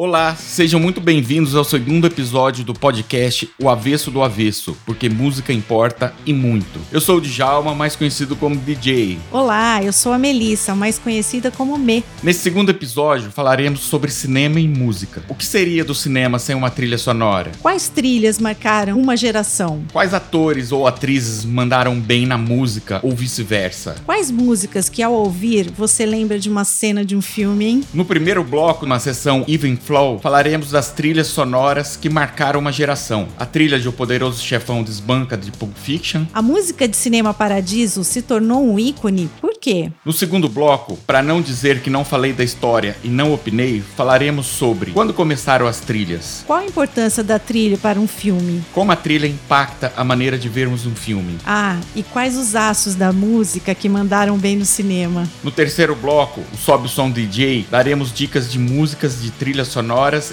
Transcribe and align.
Olá, 0.00 0.36
sejam 0.36 0.78
muito 0.78 1.00
bem-vindos 1.00 1.56
ao 1.56 1.64
segundo 1.64 2.06
episódio 2.06 2.64
do 2.64 2.72
podcast 2.72 3.50
O 3.60 3.68
Avesso 3.68 4.12
do 4.12 4.22
Avesso, 4.22 4.78
porque 4.86 5.08
música 5.08 5.52
importa 5.52 6.14
e 6.24 6.32
muito. 6.32 6.78
Eu 6.92 7.00
sou 7.00 7.16
o 7.16 7.20
Djalma, 7.20 7.74
mais 7.74 7.96
conhecido 7.96 8.36
como 8.36 8.54
DJ. 8.54 9.18
Olá, 9.32 9.82
eu 9.82 9.92
sou 9.92 10.12
a 10.12 10.18
Melissa, 10.18 10.72
mais 10.72 11.00
conhecida 11.00 11.50
como 11.50 11.76
Me. 11.76 12.04
Nesse 12.22 12.38
segundo 12.38 12.70
episódio 12.70 13.32
falaremos 13.32 13.80
sobre 13.80 14.12
cinema 14.12 14.60
e 14.60 14.68
música. 14.68 15.20
O 15.28 15.34
que 15.34 15.44
seria 15.44 15.84
do 15.84 15.96
cinema 15.96 16.38
sem 16.38 16.54
uma 16.54 16.70
trilha 16.70 16.96
sonora? 16.96 17.50
Quais 17.60 17.88
trilhas 17.88 18.38
marcaram 18.38 19.00
uma 19.00 19.16
geração? 19.16 19.82
Quais 19.92 20.14
atores 20.14 20.70
ou 20.70 20.86
atrizes 20.86 21.44
mandaram 21.44 21.98
bem 21.98 22.24
na 22.24 22.38
música 22.38 23.00
ou 23.02 23.16
vice-versa? 23.16 23.96
Quais 24.06 24.30
músicas 24.30 24.88
que 24.88 25.02
ao 25.02 25.12
ouvir 25.12 25.72
você 25.76 26.06
lembra 26.06 26.38
de 26.38 26.48
uma 26.48 26.64
cena 26.64 27.04
de 27.04 27.16
um 27.16 27.20
filme, 27.20 27.66
hein? 27.66 27.84
No 27.92 28.04
primeiro 28.04 28.44
bloco, 28.44 28.86
na 28.86 29.00
sessão 29.00 29.44
Even 29.48 29.74
Flow, 29.88 30.18
falaremos 30.18 30.70
das 30.70 30.90
trilhas 30.90 31.28
sonoras 31.28 31.96
que 31.96 32.10
marcaram 32.10 32.60
uma 32.60 32.70
geração. 32.70 33.26
A 33.38 33.46
trilha 33.46 33.80
de 33.80 33.88
O 33.88 33.92
Poderoso 33.92 34.44
Chefão 34.44 34.82
Desbanca 34.82 35.34
de 35.34 35.50
Pulp 35.50 35.74
Fiction. 35.74 36.26
A 36.34 36.42
música 36.42 36.86
de 36.86 36.94
Cinema 36.94 37.32
Paradiso 37.32 38.04
se 38.04 38.20
tornou 38.20 38.62
um 38.62 38.78
ícone, 38.78 39.30
por 39.40 39.58
quê? 39.58 39.90
No 40.04 40.12
segundo 40.12 40.46
bloco, 40.46 40.98
para 41.06 41.22
não 41.22 41.40
dizer 41.40 41.80
que 41.80 41.88
não 41.88 42.04
falei 42.04 42.34
da 42.34 42.44
história 42.44 42.98
e 43.02 43.08
não 43.08 43.32
opinei, 43.32 43.82
falaremos 43.96 44.44
sobre 44.44 44.90
quando 44.90 45.14
começaram 45.14 45.66
as 45.66 45.80
trilhas. 45.80 46.44
Qual 46.46 46.58
a 46.58 46.66
importância 46.66 47.24
da 47.24 47.38
trilha 47.38 47.78
para 47.78 47.98
um 47.98 48.06
filme? 48.06 48.62
Como 48.74 48.92
a 48.92 48.96
trilha 48.96 49.26
impacta 49.26 49.90
a 49.96 50.04
maneira 50.04 50.36
de 50.36 50.50
vermos 50.50 50.84
um 50.84 50.94
filme. 50.94 51.38
Ah, 51.46 51.80
e 51.96 52.02
quais 52.02 52.36
os 52.36 52.54
aços 52.54 52.94
da 52.94 53.10
música 53.10 53.74
que 53.74 53.88
mandaram 53.88 54.36
bem 54.36 54.54
no 54.54 54.66
cinema? 54.66 55.26
No 55.42 55.50
terceiro 55.50 55.96
bloco, 55.96 56.42
o 56.52 56.56
Sobe 56.58 56.84
o 56.84 56.90
Som 56.90 57.10
DJ, 57.10 57.66
daremos 57.70 58.12
dicas 58.12 58.52
de 58.52 58.58
músicas 58.58 59.22
de 59.22 59.30
trilhas 59.30 59.68
sonoras 59.68 59.77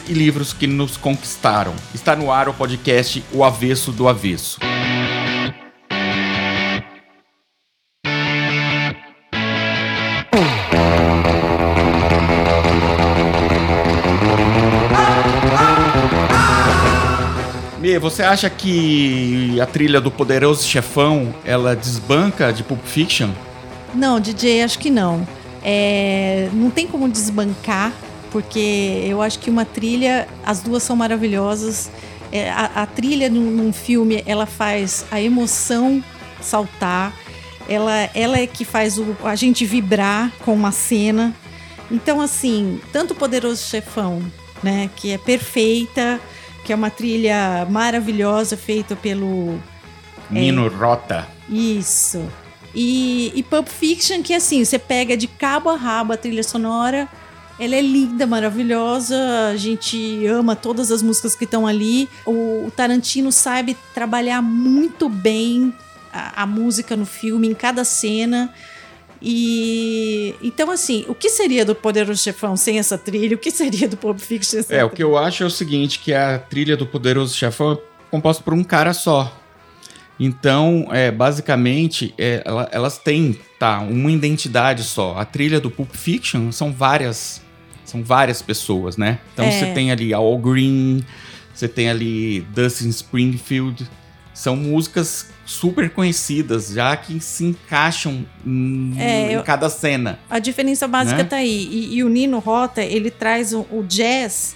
e 0.08 0.14
livros 0.14 0.54
que 0.54 0.68
nos 0.68 0.98
conquistaram. 0.98 1.74
Está 1.94 2.16
no 2.16 2.32
ar 2.32 2.50
o 2.50 2.54
podcast 2.54 3.24
O 3.32 3.44
Avesso 3.44 3.92
do 3.92 4.08
Avesso. 4.08 4.60
Me, 17.86 18.00
você 18.00 18.24
acha 18.24 18.50
que 18.50 19.62
a 19.62 19.66
trilha 19.68 20.02
do 20.02 20.10
Poderoso 20.10 20.68
Chefão 20.68 21.36
ela 21.46 21.76
desbanca 21.76 22.52
de 22.52 22.64
Pulp 22.64 22.84
Fiction? 22.84 23.30
Não, 23.94 24.20
DJ, 24.20 24.64
acho 24.64 24.80
que 24.80 24.90
não. 24.90 25.28
É, 25.64 26.50
não 26.52 26.72
tem 26.72 26.88
como 26.88 27.08
desbancar, 27.08 27.94
porque 28.32 29.04
eu 29.08 29.22
acho 29.22 29.40
que 29.40 29.50
uma 29.50 29.66
trilha, 29.66 30.28
as 30.46 30.62
duas 30.62 30.84
são 30.84 30.96
maravilhosas. 30.96 31.92
É, 32.32 32.50
a, 32.50 32.66
a, 32.76 32.86
trilha 32.86 33.30
num, 33.30 33.52
num, 33.52 33.72
filme, 33.72 34.24
ela 34.26 34.46
faz 34.46 35.06
a 35.12 35.22
emoção 35.22 36.04
saltar, 36.42 37.14
ela, 37.68 38.10
ela 38.14 38.38
é 38.38 38.46
que 38.46 38.66
faz 38.66 38.98
o, 38.98 39.16
a 39.24 39.36
gente 39.36 39.66
vibrar 39.66 40.32
com 40.44 40.54
uma 40.54 40.72
cena. 40.72 41.34
Então, 41.90 42.20
assim, 42.20 42.82
tanto 42.92 43.12
o 43.12 43.16
Poderoso 43.16 43.64
Chefão, 43.64 44.22
né, 44.62 44.90
que 44.96 45.12
é 45.12 45.18
perfeita, 45.18 46.20
que 46.64 46.74
é 46.74 46.76
uma 46.76 46.90
trilha 46.90 47.66
maravilhosa 47.70 48.58
feita 48.58 48.96
pelo 48.96 49.60
Nino 50.30 50.66
é, 50.66 50.70
Rota. 50.70 51.28
Isso. 51.48 52.28
E, 52.74 53.32
e 53.36 53.44
Pulp 53.44 53.68
Fiction, 53.68 54.22
que 54.22 54.34
assim, 54.34 54.64
você 54.66 54.78
pega 54.78 55.16
de 55.16 55.28
cabo 55.28 55.70
a 55.70 55.76
rabo 55.76 56.14
a 56.14 56.18
trilha 56.18 56.44
sonora. 56.44 57.08
Ela 57.60 57.76
é 57.76 57.82
linda, 57.82 58.28
maravilhosa. 58.28 59.16
A 59.52 59.56
gente 59.56 60.26
ama 60.28 60.56
todas 60.56 60.92
as 60.92 61.02
músicas 61.02 61.36
que 61.36 61.46
estão 61.46 61.66
ali. 61.66 62.10
O, 62.26 62.66
o, 62.66 62.72
Tarantino 62.76 63.32
sabe 63.32 63.78
trabalhar 63.94 64.42
muito 64.42 65.08
bem 65.08 65.74
a, 66.12 66.44
a 66.44 66.46
música 66.46 66.96
no 66.96 67.06
filme, 67.06 67.48
em 67.48 67.54
cada 67.54 67.84
cena. 67.84 68.54
E 69.22 70.36
então, 70.42 70.70
assim, 70.70 71.06
o 71.08 71.16
que 71.16 71.30
seria 71.30 71.64
do 71.64 71.74
Poderoso 71.74 72.22
Chefão 72.22 72.58
sem 72.58 72.78
essa 72.78 72.98
trilha? 72.98 73.36
O 73.36 73.40
que 73.40 73.50
seria 73.52 73.88
do 73.88 73.96
Pulp 73.96 74.20
Fiction 74.20 74.62
sem 74.62 74.78
É, 74.78 74.84
o 74.84 74.90
que 74.90 75.04
eu 75.04 75.18
acho 75.18 75.44
é 75.44 75.46
o 75.46 75.50
seguinte: 75.50 76.00
que 76.00 76.14
a 76.14 76.38
trilha 76.38 76.76
do 76.76 76.86
Poderoso 76.86 77.36
Chefão 77.36 77.74
é 77.74 77.78
composta 78.12 78.44
por 78.44 78.54
um 78.54 78.64
cara 78.64 78.94
só. 78.94 79.34
Então, 80.20 80.88
é, 80.92 81.12
basicamente, 81.12 82.14
é, 82.18 82.42
ela, 82.46 82.70
elas 82.72 82.98
têm 82.98 83.38
tá, 83.60 83.80
uma 83.80 84.12
identidade 84.12 84.84
só. 84.84 85.18
A 85.18 85.26
trilha 85.26 85.60
do 85.60 85.70
Pulp 85.70 85.92
Fiction 85.94 86.52
são 86.52 86.72
várias, 86.72 87.42
são 87.86 88.04
várias 88.04 88.42
pessoas, 88.42 88.98
né? 88.98 89.20
Então 89.34 89.46
É. 89.46 89.52
você 89.52 89.66
tem 89.74 89.92
ali 89.92 90.14
Al 90.14 90.38
Green, 90.38 91.04
você 91.54 91.68
tem 91.68 91.90
ali 91.90 92.42
Dustin 92.54 92.90
Springfield. 92.90 93.88
São 94.34 94.56
músicas 94.58 95.28
super 95.46 95.90
conhecidas, 95.90 96.70
já 96.74 96.98
que 96.98 97.20
se 97.22 97.46
encaixam 97.46 98.26
em, 98.46 98.94
É, 99.00 99.34
em 99.34 99.44
cada 99.44 99.70
cena. 99.70 100.20
A 100.30 100.40
diferença 100.40 100.88
básica 100.88 101.20
Né? 101.20 101.24
tá 101.24 101.38
aí. 101.38 101.70
E, 101.72 101.96
e 101.96 102.04
o 102.04 102.10
Nino 102.10 102.40
Rota, 102.40 102.82
ele 102.84 103.10
traz 103.10 103.54
o, 103.54 103.62
o 103.72 103.84
jazz 103.88 104.56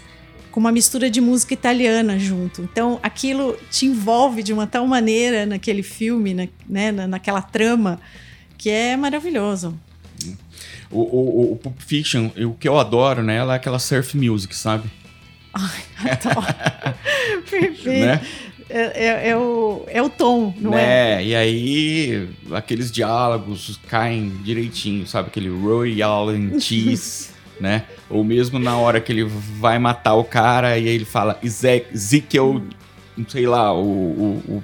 com 0.52 0.60
uma 0.60 0.72
mistura 0.72 1.10
de 1.10 1.22
música 1.22 1.54
italiana 1.54 2.20
junto. 2.20 2.62
Então, 2.64 3.00
aquilo 3.04 3.56
te 3.72 3.86
envolve 3.86 4.44
de 4.44 4.52
uma 4.52 4.66
tal 4.68 4.86
maneira 4.88 5.46
naquele 5.46 5.84
filme, 5.84 6.34
na- 6.34 6.48
né, 6.68 6.92
na- 6.92 7.08
naquela 7.08 7.42
trama, 7.42 8.00
que 8.58 8.70
é 8.70 8.98
maravilhoso. 8.98 9.80
O, 10.92 11.00
o, 11.02 11.52
o- 11.54 11.56
Pulp 11.58 11.80
Fiction, 11.80 12.30
o 12.38 12.54
que 12.54 12.68
eu 12.68 12.80
adoro 12.80 13.22
nela 13.24 13.54
é 13.54 13.56
aquela 13.58 13.78
surf 13.80 14.18
music, 14.18 14.56
sabe? 14.56 14.90
Ai, 15.54 15.82
adoro. 16.12 16.48
Perfeito. 17.50 17.90
Né? 18.06 18.22
É, 18.70 19.06
é- 19.08 19.30
é 19.30 19.38
o, 19.38 19.84
é 19.88 20.02
o 20.02 20.10
tom, 20.10 20.54
não 20.60 20.74
é? 20.78 21.16
né? 21.18 21.26
E 21.26 21.36
aí, 21.36 22.30
aqueles 22.52 22.92
diálogos 22.92 23.80
caem 23.88 24.30
direitinho, 24.44 25.08
sabe? 25.08 25.30
Aquele 25.30 25.50
Royal 25.50 26.30
and 26.30 26.58
Cheese, 26.62 27.30
né? 27.60 27.84
Ou 28.10 28.24
mesmo 28.24 28.60
na 28.60 28.78
hora 28.78 29.02
que 29.02 29.12
ele 29.12 29.24
vai 29.24 29.80
matar 29.80 30.14
o 30.16 30.24
cara 30.24 30.78
e 30.78 30.88
aí 30.88 30.96
ele 30.96 31.06
fala 31.06 31.40
Eze- 31.44 31.86
Ezekiel, 31.94 32.62
não 33.18 33.28
sei 33.28 33.46
lá, 33.48 33.74
o. 33.74 33.82
o- 33.82 34.44
o- 34.48 34.64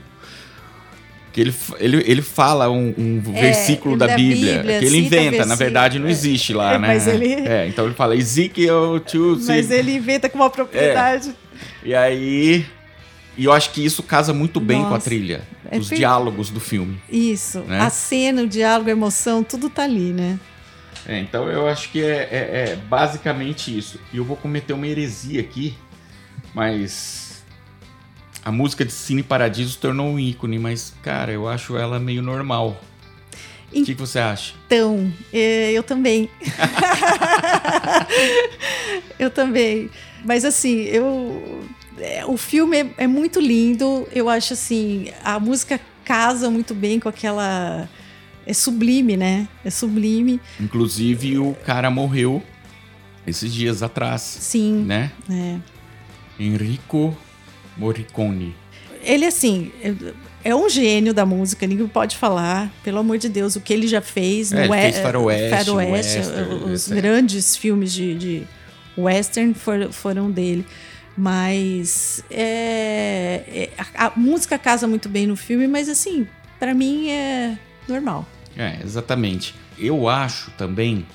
que 1.36 1.42
ele, 1.42 1.54
ele, 1.82 2.04
ele 2.08 2.22
fala 2.22 2.70
um, 2.72 2.94
um 2.98 3.22
É, 3.36 3.42
versículo 3.42 3.98
da, 3.98 4.08
da 4.08 4.16
Bíblia, 4.16 4.56
Bíblia, 4.60 4.80
que 4.80 4.86
ele 4.86 5.00
inventa, 5.00 5.46
na 5.46 5.56
verdade 5.56 6.00
não 6.00 6.08
existe 6.08 6.54
lá, 6.54 6.76
É, 6.76 6.80
né? 6.80 6.88
mas 6.88 7.08
ele- 7.08 7.34
É, 7.46 7.68
então 7.68 7.84
ele 7.86 7.94
fala 7.94 8.16
Ezekiel 8.16 9.02
to 9.02 9.38
Mas 9.46 9.70
ele 9.70 9.94
inventa 9.98 10.30
com 10.30 10.38
uma 10.38 10.50
propriedade. 10.50 11.36
E 11.84 11.94
aí. 11.94 12.66
E 13.38 13.44
eu 13.44 13.52
acho 13.52 13.72
que 13.72 13.84
isso 13.86 14.02
casa 14.02 14.34
muito 14.34 14.62
bem 14.62 14.80
com 14.80 14.88
a 14.88 14.90
Nossa, 14.92 15.10
trilha. 15.10 15.42
é 15.70 15.78
os 15.78 15.90
per- 15.90 15.98
diálogos 15.98 16.50
do 16.50 16.62
filme. 16.62 16.98
Isso. 17.12 17.60
Né? 17.68 17.82
A 17.82 17.90
cena, 17.90 18.44
o 18.44 18.48
diálogo, 18.48 18.88
a 18.90 18.94
emoção, 18.94 19.44
tudo 19.44 19.70
tá 19.70 19.84
ali, 19.84 20.14
né? 20.14 20.40
É, 21.06 21.20
então 21.20 21.50
eu 21.52 21.68
acho 21.68 21.90
que 21.92 22.02
é, 22.02 22.30
é- 22.32 22.70
é 22.72 22.76
basicamente 22.90 23.78
isso. 23.78 24.00
E 24.14 24.18
eu 24.18 24.24
vou 24.24 24.38
cometer 24.38 24.72
uma 24.72 24.88
heresia 24.88 25.42
aqui, 25.42 25.76
mas. 26.54 27.25
A 28.46 28.52
música 28.52 28.86
de 28.86 28.92
Cine 28.92 29.24
Paradiso 29.24 29.80
tornou 29.80 30.08
um 30.08 30.20
ícone, 30.20 30.60
mas, 30.60 30.94
cara, 31.02 31.32
eu 31.32 31.48
acho 31.48 31.76
ela 31.76 32.00
meio 32.00 32.22
normal. 32.22 32.80
O 33.72 33.84
que, 33.84 33.96
que 33.96 33.96
você 33.96 34.20
acha? 34.20 34.54
Então, 34.68 35.12
é, 35.34 35.72
eu 35.72 35.82
também. 35.82 36.30
eu 39.18 39.32
também. 39.32 39.90
Mas 40.24 40.46
assim, 40.46 40.84
eu. 40.84 41.66
é, 42.00 42.24
o 42.24 42.38
filme 42.38 42.78
é, 42.78 42.90
é 43.00 43.08
muito 43.08 43.40
lindo. 43.40 44.08
Eu 44.14 44.30
acho 44.30 44.54
assim, 44.54 45.08
a 45.24 45.40
música 45.40 45.82
casa 46.06 46.52
muito 46.52 46.76
bem 46.76 47.00
com 47.00 47.10
aquela. 47.10 47.90
É 48.46 48.54
sublime, 48.54 49.18
né? 49.18 49.48
É 49.66 49.72
sublime. 49.72 50.40
Inclusive, 50.60 51.40
o 51.40 51.56
cara 51.66 51.90
morreu 51.90 52.44
esses 53.26 53.52
dias 53.52 53.82
atrás, 53.82 54.22
Sim. 54.22 54.84
né? 54.86 55.12
É. 55.28 55.58
Enrico 56.40 57.18
Morricone. 57.78 58.56
Ele, 59.04 59.26
assim, 59.26 59.72
é, 60.44 60.56
um 60.56 60.68
gênio 60.70 61.14
da 61.14 61.26
música, 61.26 61.68
ninguém 61.68 61.88
pode 61.88 62.18
falar. 62.18 62.72
Pelo 62.84 63.00
amor 63.00 63.18
de 63.18 63.30
Deus, 63.30 63.56
o 63.56 63.62
que 63.62 63.72
ele 63.74 63.88
já 63.88 64.02
fez 64.02 64.52
É, 64.52 64.62
ele 64.62 64.70
we- 64.70 64.82
fez 64.82 64.98
Faroeste, 64.98 65.50
Faroeste, 65.66 66.18
Western, 66.20 66.54
os 66.74 66.88
grandes 66.88 67.56
filmes 67.56 67.94
de, 67.94 68.16
de 68.16 68.44
western 68.98 69.54
for- 69.54 69.92
foram 69.92 70.32
dele. 70.32 70.66
Mas 71.18 72.24
é, 72.30 73.44
é, 73.48 73.70
a, 73.96 74.08
a 74.08 74.12
música 74.16 74.58
casa 74.58 74.88
muito 74.88 75.08
bem 75.08 75.26
no 75.28 75.36
filme, 75.36 75.68
mas 75.68 75.88
assim, 75.90 76.28
pra 76.60 76.74
mim 76.74 77.10
é 77.10 77.58
normal. 77.88 78.28
É, 78.58 78.80
exatamente. 78.84 79.54
Eu 79.78 80.08
acho 80.10 80.52
também 80.52 81.06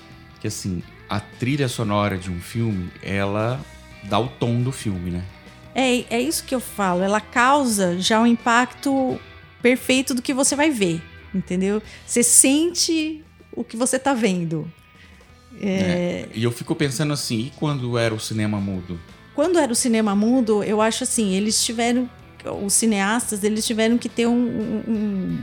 que, 0.40 0.46
assim, 0.48 0.82
a 1.08 1.18
trilha 1.20 1.68
sonora 1.68 2.16
de 2.16 2.30
um 2.30 2.40
filme, 2.40 2.90
ela 3.02 3.60
dá 4.04 4.18
o 4.18 4.28
tom 4.28 4.60
do 4.62 4.72
filme, 4.72 5.10
né? 5.10 5.22
É, 5.74 6.04
é 6.16 6.20
isso 6.20 6.44
que 6.44 6.54
eu 6.54 6.60
falo. 6.60 7.02
Ela 7.02 7.20
causa 7.20 7.98
já 7.98 8.20
um 8.20 8.26
impacto 8.26 9.18
perfeito 9.62 10.14
do 10.14 10.22
que 10.22 10.32
você 10.34 10.56
vai 10.56 10.70
ver, 10.70 11.02
entendeu? 11.34 11.82
Você 12.06 12.22
sente 12.22 13.24
o 13.52 13.62
que 13.62 13.76
você 13.76 13.98
tá 13.98 14.12
vendo. 14.14 14.70
É, 15.60 16.26
E 16.34 16.42
eu 16.42 16.50
fico 16.50 16.74
pensando 16.74 17.12
assim, 17.12 17.38
e 17.46 17.52
quando 17.56 17.98
era 17.98 18.14
o 18.14 18.20
cinema 18.20 18.60
mudo? 18.60 18.98
quando 19.34 19.58
era 19.58 19.72
o 19.72 19.74
cinema 19.76 20.14
mudo, 20.14 20.62
eu 20.62 20.82
acho 20.82 21.04
assim, 21.04 21.32
eles 21.32 21.64
tiveram, 21.64 22.10
os 22.62 22.74
cineastas, 22.74 23.42
eles 23.42 23.66
tiveram 23.66 23.96
que 23.96 24.08
ter 24.08 24.26
um, 24.26 24.32
um, 24.32 24.82
um 24.86 25.38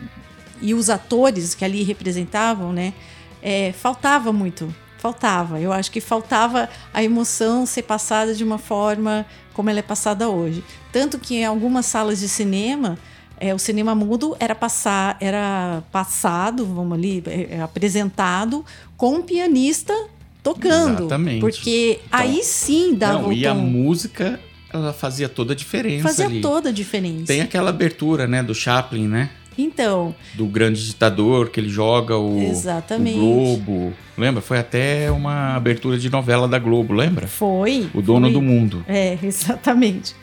e 0.62 0.74
os 0.74 0.89
atores 0.89 1.56
que 1.56 1.65
ali 1.65 1.81
representavam, 1.83 2.71
né? 2.71 2.94
É, 3.41 3.71
faltava 3.71 4.31
muito, 4.31 4.74
faltava. 4.97 5.59
Eu 5.59 5.71
acho 5.71 5.91
que 5.91 6.01
faltava 6.01 6.69
a 6.94 7.03
emoção 7.03 7.65
ser 7.65 7.83
passada 7.83 8.33
de 8.33 8.44
uma 8.44 8.57
forma 8.57 9.25
como 9.53 9.69
ela 9.69 9.79
é 9.79 9.83
passada 9.83 10.29
hoje. 10.29 10.63
Tanto 10.91 11.17
que 11.17 11.35
em 11.35 11.45
algumas 11.45 11.85
salas 11.85 12.19
de 12.19 12.29
cinema 12.29 12.97
é, 13.39 13.53
o 13.53 13.59
cinema 13.59 13.94
mudo 13.94 14.35
era 14.39 14.55
passar, 14.55 15.17
era 15.19 15.83
passado, 15.91 16.65
vamos 16.65 16.97
ali, 16.97 17.23
é, 17.27 17.57
é 17.57 17.61
apresentado 17.61 18.65
com 18.95 19.15
um 19.15 19.21
pianista 19.21 19.94
tocando. 20.41 21.01
Exatamente. 21.03 21.41
Porque 21.41 22.00
então, 22.05 22.19
aí 22.19 22.43
sim 22.43 22.95
dava 22.95 23.19
não, 23.19 23.29
o 23.29 23.33
E 23.33 23.45
a 23.45 23.53
música, 23.53 24.39
ela 24.73 24.91
fazia 24.91 25.29
toda 25.29 25.53
a 25.53 25.55
diferença 25.55 26.07
Fazia 26.07 26.25
ali. 26.25 26.41
toda 26.41 26.69
a 26.69 26.71
diferença. 26.71 27.25
Tem 27.25 27.41
aquela 27.41 27.69
abertura, 27.69 28.27
né, 28.27 28.41
do 28.41 28.55
Chaplin, 28.55 29.07
né? 29.07 29.29
Então. 29.57 30.13
Do 30.33 30.45
grande 30.45 30.86
ditador, 30.86 31.50
que 31.50 31.59
ele 31.59 31.69
joga 31.69 32.18
o, 32.18 32.39
exatamente. 32.42 33.18
o 33.18 33.21
Globo. 33.21 33.94
Lembra? 34.18 34.42
Foi 34.42 34.59
até 34.59 35.12
uma 35.12 35.56
abertura 35.56 35.98
de 35.98 36.09
novela 36.09 36.48
da 36.48 36.59
Globo, 36.59 36.94
lembra? 36.94 37.27
Foi. 37.27 37.89
O 37.94 38.01
dono 38.01 38.27
foi. 38.27 38.33
do 38.33 38.42
mundo. 38.42 38.86
É, 38.88 39.18
exatamente. 39.24 40.15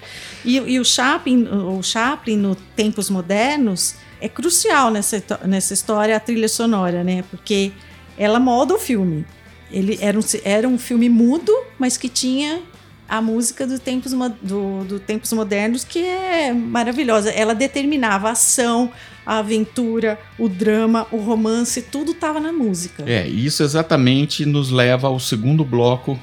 E, 0.44 0.56
e, 0.58 0.78
o 0.78 0.84
Chaplin, 0.84 1.48
o 1.48 1.82
Chaplin, 1.82 2.36
no 2.36 2.54
Tempos 2.54 3.08
Modernos, 3.08 3.96
é 4.20 4.28
crucial 4.28 4.90
nessa, 4.90 5.22
nessa 5.44 5.72
história 5.72 6.16
a 6.16 6.20
trilha 6.20 6.48
sonora, 6.48 7.02
né? 7.02 7.24
Porque 7.30 7.72
ela 8.18 8.38
molda 8.38 8.74
o 8.74 8.78
filme. 8.78 9.24
Ele 9.70 9.98
era 10.00 10.18
um, 10.18 10.22
era 10.44 10.68
um 10.68 10.78
filme 10.78 11.08
mudo, 11.08 11.52
mas 11.78 11.96
que 11.96 12.08
tinha 12.08 12.60
a 13.08 13.20
música 13.20 13.66
do 13.66 13.78
Tempos, 13.78 14.12
do, 14.42 14.84
do 14.84 14.98
Tempos 15.00 15.32
Modernos, 15.32 15.84
que 15.84 15.98
é 15.98 16.52
maravilhosa. 16.52 17.30
Ela 17.30 17.54
determinava 17.54 18.28
a 18.28 18.32
ação, 18.32 18.90
a 19.26 19.38
aventura, 19.38 20.18
o 20.38 20.48
drama, 20.48 21.06
o 21.10 21.16
romance, 21.16 21.82
tudo 21.82 22.12
estava 22.12 22.40
na 22.40 22.52
música. 22.52 23.04
É, 23.06 23.26
isso 23.26 23.62
exatamente 23.62 24.44
nos 24.44 24.70
leva 24.70 25.08
ao 25.08 25.18
segundo 25.18 25.64
bloco, 25.64 26.18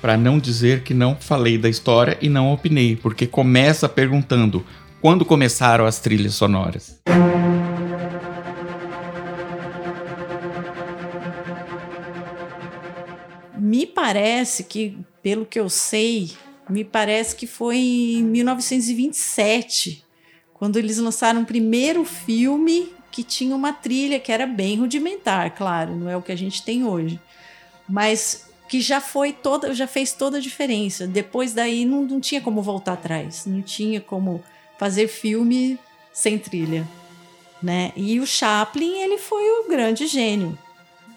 para 0.00 0.16
não 0.18 0.38
dizer 0.38 0.82
que 0.82 0.92
não 0.92 1.16
falei 1.16 1.56
da 1.56 1.68
história 1.68 2.18
e 2.20 2.28
não 2.28 2.52
opinei, 2.52 2.94
porque 2.94 3.26
começa 3.26 3.88
perguntando 3.88 4.64
quando 5.00 5.24
começaram 5.24 5.86
as 5.86 5.98
trilhas 5.98 6.34
sonoras. 6.34 7.00
Me 13.58 13.86
parece 13.86 14.64
que, 14.64 14.98
pelo 15.22 15.46
que 15.46 15.58
eu 15.58 15.70
sei, 15.70 16.32
me 16.68 16.84
parece 16.84 17.34
que 17.34 17.46
foi 17.46 17.78
em 17.78 18.22
1927 18.22 20.03
quando 20.64 20.78
eles 20.78 20.96
lançaram 20.96 21.42
o 21.42 21.44
primeiro 21.44 22.06
filme 22.06 22.88
que 23.10 23.22
tinha 23.22 23.54
uma 23.54 23.70
trilha 23.70 24.18
que 24.18 24.32
era 24.32 24.46
bem 24.46 24.78
rudimentar, 24.78 25.54
claro, 25.54 25.94
não 25.94 26.08
é 26.08 26.16
o 26.16 26.22
que 26.22 26.32
a 26.32 26.36
gente 26.36 26.62
tem 26.62 26.86
hoje, 26.86 27.20
mas 27.86 28.46
que 28.66 28.80
já 28.80 28.98
foi 28.98 29.30
toda, 29.30 29.74
já 29.74 29.86
fez 29.86 30.14
toda 30.14 30.38
a 30.38 30.40
diferença. 30.40 31.06
Depois 31.06 31.52
daí 31.52 31.84
não, 31.84 32.06
não 32.06 32.18
tinha 32.18 32.40
como 32.40 32.62
voltar 32.62 32.94
atrás, 32.94 33.44
não 33.44 33.60
tinha 33.60 34.00
como 34.00 34.42
fazer 34.78 35.06
filme 35.06 35.78
sem 36.14 36.38
trilha, 36.38 36.88
né? 37.62 37.92
E 37.94 38.18
o 38.18 38.26
Chaplin 38.26 39.02
ele 39.02 39.18
foi 39.18 39.42
o 39.42 39.68
grande 39.68 40.06
gênio. 40.06 40.58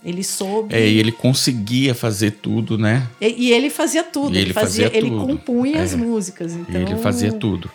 Ele 0.04 0.26
soube. 0.26 0.76
É, 0.76 0.86
e 0.86 1.00
ele 1.00 1.14
conseguia 1.14 1.96
fazer 1.96 2.32
tudo, 2.32 2.78
né? 2.78 3.08
E, 3.22 3.48
e 3.48 3.54
ele 3.54 3.70
fazia 3.70 4.04
tudo. 4.04 4.36
E 4.36 4.40
ele, 4.40 4.54
fazia, 4.54 4.88
fazia 4.88 5.02
tudo. 5.02 5.16
Ele 5.16 5.26
compunha 5.26 5.78
é. 5.78 5.82
as 5.84 5.96
músicas. 5.96 6.52
Então, 6.52 6.82
e 6.82 6.84
ele 6.84 6.98
fazia 6.98 7.32
tudo. 7.32 7.72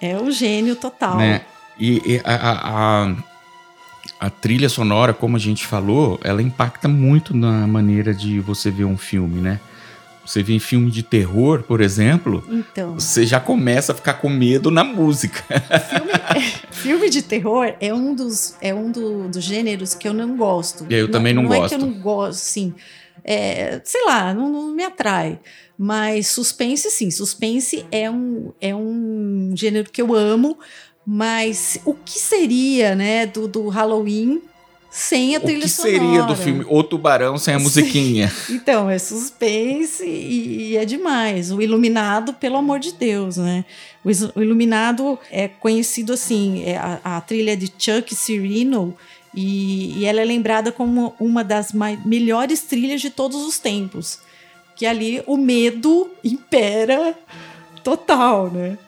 É 0.00 0.16
o 0.16 0.30
gênio 0.30 0.76
total. 0.76 1.16
Né? 1.16 1.42
E, 1.78 2.14
e 2.14 2.20
a, 2.24 3.06
a, 3.06 3.14
a, 4.20 4.30
trilha 4.30 4.68
sonora, 4.68 5.14
como 5.14 5.36
a 5.36 5.40
gente 5.40 5.66
falou, 5.66 6.18
ela 6.22 6.42
impacta 6.42 6.88
muito 6.88 7.36
na 7.36 7.66
maneira 7.66 8.12
de 8.12 8.40
você 8.40 8.70
ver 8.70 8.84
um 8.84 8.96
filme, 8.96 9.40
né? 9.40 9.60
Você 10.24 10.42
vê 10.42 10.52
em 10.52 10.58
filme 10.58 10.90
de 10.90 11.02
terror, 11.02 11.62
por 11.62 11.80
exemplo, 11.80 12.44
então, 12.50 12.94
você 12.94 13.24
já 13.24 13.40
começa 13.40 13.92
a 13.92 13.94
ficar 13.94 14.14
com 14.14 14.28
medo 14.28 14.70
na 14.70 14.84
música. 14.84 15.42
Filme, 15.88 16.12
filme 16.70 17.10
de 17.10 17.22
terror 17.22 17.72
é 17.80 17.94
um 17.94 18.14
dos, 18.14 18.54
é 18.60 18.74
um 18.74 18.90
do, 18.90 19.28
dos 19.28 19.42
gêneros 19.42 19.94
que 19.94 20.06
eu 20.06 20.12
não 20.12 20.36
gosto. 20.36 20.86
E 20.90 20.94
eu 20.94 21.10
também 21.10 21.32
não, 21.32 21.44
não 21.44 21.48
gosto. 21.48 21.60
Não 21.60 21.66
é 21.66 21.68
que 21.70 21.74
eu 21.74 21.78
não 21.78 21.98
gosto, 21.98 22.40
sim. 22.40 22.74
É, 23.30 23.78
sei 23.84 24.06
lá, 24.06 24.32
não, 24.32 24.50
não 24.50 24.72
me 24.72 24.82
atrai. 24.82 25.38
Mas 25.76 26.28
suspense, 26.28 26.90
sim. 26.90 27.10
Suspense 27.10 27.84
é 27.92 28.10
um, 28.10 28.54
é 28.58 28.74
um 28.74 29.52
gênero 29.54 29.90
que 29.90 30.00
eu 30.00 30.14
amo. 30.14 30.58
Mas 31.06 31.78
o 31.84 31.92
que 31.92 32.18
seria, 32.18 32.94
né, 32.94 33.26
do, 33.26 33.46
do 33.46 33.68
Halloween 33.68 34.40
sem 34.90 35.36
a 35.36 35.40
trilha 35.40 35.68
sonora? 35.68 35.96
O 35.96 36.00
que 36.00 36.06
seria 36.06 36.22
do 36.22 36.36
filme 36.36 36.66
O 36.68 36.82
Tubarão 36.82 37.36
sem 37.36 37.54
a 37.54 37.58
musiquinha? 37.58 38.32
então, 38.48 38.88
é 38.88 38.98
suspense 38.98 40.04
e, 40.06 40.70
e, 40.70 40.76
é 40.76 40.86
demais. 40.86 41.52
O 41.52 41.60
Iluminado, 41.60 42.32
pelo 42.32 42.56
amor 42.56 42.78
de 42.78 42.92
Deus, 42.92 43.36
né? 43.36 43.64
O, 44.02 44.08
o 44.38 44.42
Iluminado 44.42 45.18
é 45.30 45.48
conhecido 45.48 46.14
assim, 46.14 46.62
é 46.64 46.78
a, 46.78 47.00
a, 47.04 47.20
trilha 47.20 47.54
de 47.54 47.70
Chuck 47.78 48.14
Cirino 48.14 48.96
e, 49.34 49.98
e, 49.98 50.04
ela 50.04 50.20
é 50.20 50.24
lembrada 50.24 50.72
como 50.72 51.14
uma 51.20 51.44
das 51.44 51.72
melhores 52.04 52.62
trilhas 52.62 53.00
de 53.00 53.10
todos 53.10 53.46
os 53.46 53.58
tempos. 53.58 54.20
Que 54.74 54.86
ali 54.86 55.22
o 55.26 55.36
medo 55.36 56.10
impera 56.22 57.14
total, 57.82 58.50
né? 58.50 58.78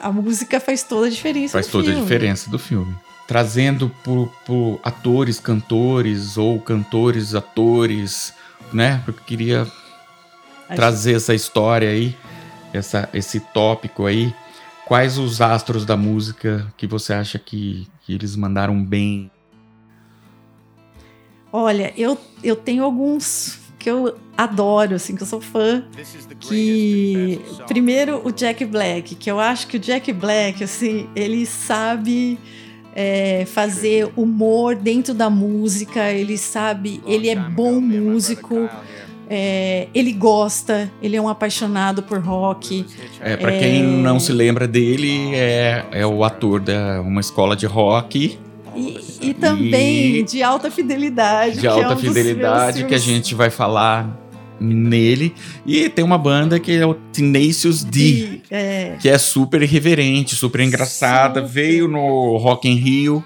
A 0.00 0.12
música 0.12 0.60
faz 0.60 0.82
toda 0.82 1.06
a 1.06 1.10
diferença. 1.10 1.52
Faz 1.52 1.66
toda 1.66 1.84
filme. 1.84 2.00
a 2.00 2.02
diferença 2.02 2.50
do 2.50 2.58
filme 2.58 2.94
trazendo 3.28 3.90
por, 4.02 4.32
por, 4.46 4.80
atores, 4.82 5.38
cantores 5.38 6.38
ou 6.38 6.58
cantores, 6.58 7.34
atores, 7.34 8.32
né? 8.72 9.02
Porque 9.04 9.20
eu 9.20 9.24
queria 9.26 9.62
Acho... 9.62 10.74
trazer 10.74 11.14
essa 11.14 11.34
história 11.34 11.90
aí, 11.90 12.16
essa, 12.72 13.06
esse 13.12 13.38
tópico 13.38 14.06
aí. 14.06 14.34
Quais 14.86 15.18
os 15.18 15.42
astros 15.42 15.84
da 15.84 15.94
música 15.94 16.66
que 16.74 16.86
você 16.86 17.12
acha 17.12 17.38
que, 17.38 17.86
que 18.00 18.14
eles 18.14 18.34
mandaram 18.34 18.82
bem? 18.82 19.30
Olha, 21.52 21.92
eu, 21.96 22.18
eu 22.42 22.54
tenho 22.54 22.84
alguns 22.84 23.58
que 23.78 23.88
eu 23.88 24.16
adoro, 24.36 24.96
assim, 24.96 25.14
que 25.14 25.22
eu 25.22 25.26
sou 25.26 25.40
fã. 25.40 25.84
Que 26.40 27.40
primeiro 27.66 28.20
o 28.24 28.32
Jack 28.32 28.64
Black, 28.64 29.14
que 29.14 29.30
eu 29.30 29.38
acho 29.38 29.66
que 29.66 29.76
o 29.76 29.80
Jack 29.80 30.12
Black, 30.12 30.64
assim, 30.64 31.08
ele 31.14 31.46
sabe 31.46 32.38
é, 32.94 33.44
fazer 33.46 34.10
humor 34.16 34.74
dentro 34.74 35.14
da 35.14 35.30
música, 35.30 36.10
ele 36.10 36.36
sabe, 36.36 37.00
ele 37.06 37.28
é 37.28 37.36
bom 37.36 37.80
músico. 37.80 38.68
É, 39.30 39.88
ele 39.94 40.12
gosta, 40.14 40.90
ele 41.02 41.14
é 41.14 41.20
um 41.20 41.28
apaixonado 41.28 42.02
por 42.02 42.18
rock. 42.18 42.86
É, 43.20 43.36
para 43.36 43.52
é... 43.52 43.58
quem 43.58 43.82
não 43.82 44.18
se 44.18 44.32
lembra 44.32 44.66
dele, 44.66 45.34
é, 45.34 45.84
é 45.92 46.06
o 46.06 46.24
ator 46.24 46.60
de 46.60 46.72
uma 47.00 47.20
escola 47.20 47.54
de 47.54 47.66
rock. 47.66 48.38
E, 48.78 49.28
e 49.28 49.34
também 49.34 50.16
e... 50.16 50.22
de 50.22 50.42
alta 50.42 50.70
fidelidade. 50.70 51.60
De 51.60 51.66
alta 51.66 51.92
é 51.92 51.94
um 51.94 51.98
fidelidade 51.98 52.84
que 52.84 52.94
a 52.94 52.98
gente 52.98 53.34
vai 53.34 53.50
falar 53.50 54.16
nele. 54.60 55.34
E 55.66 55.88
tem 55.88 56.04
uma 56.04 56.18
banda 56.18 56.58
que 56.58 56.72
é 56.72 56.86
o 56.86 56.94
Tenacious 56.94 57.84
D, 57.84 58.40
é. 58.50 58.96
que 59.00 59.08
é 59.08 59.18
super 59.18 59.62
irreverente, 59.62 60.34
super 60.34 60.60
engraçada. 60.60 61.40
Veio 61.40 61.88
no 61.88 62.36
Rock 62.36 62.68
in 62.68 62.74
Rio. 62.74 63.24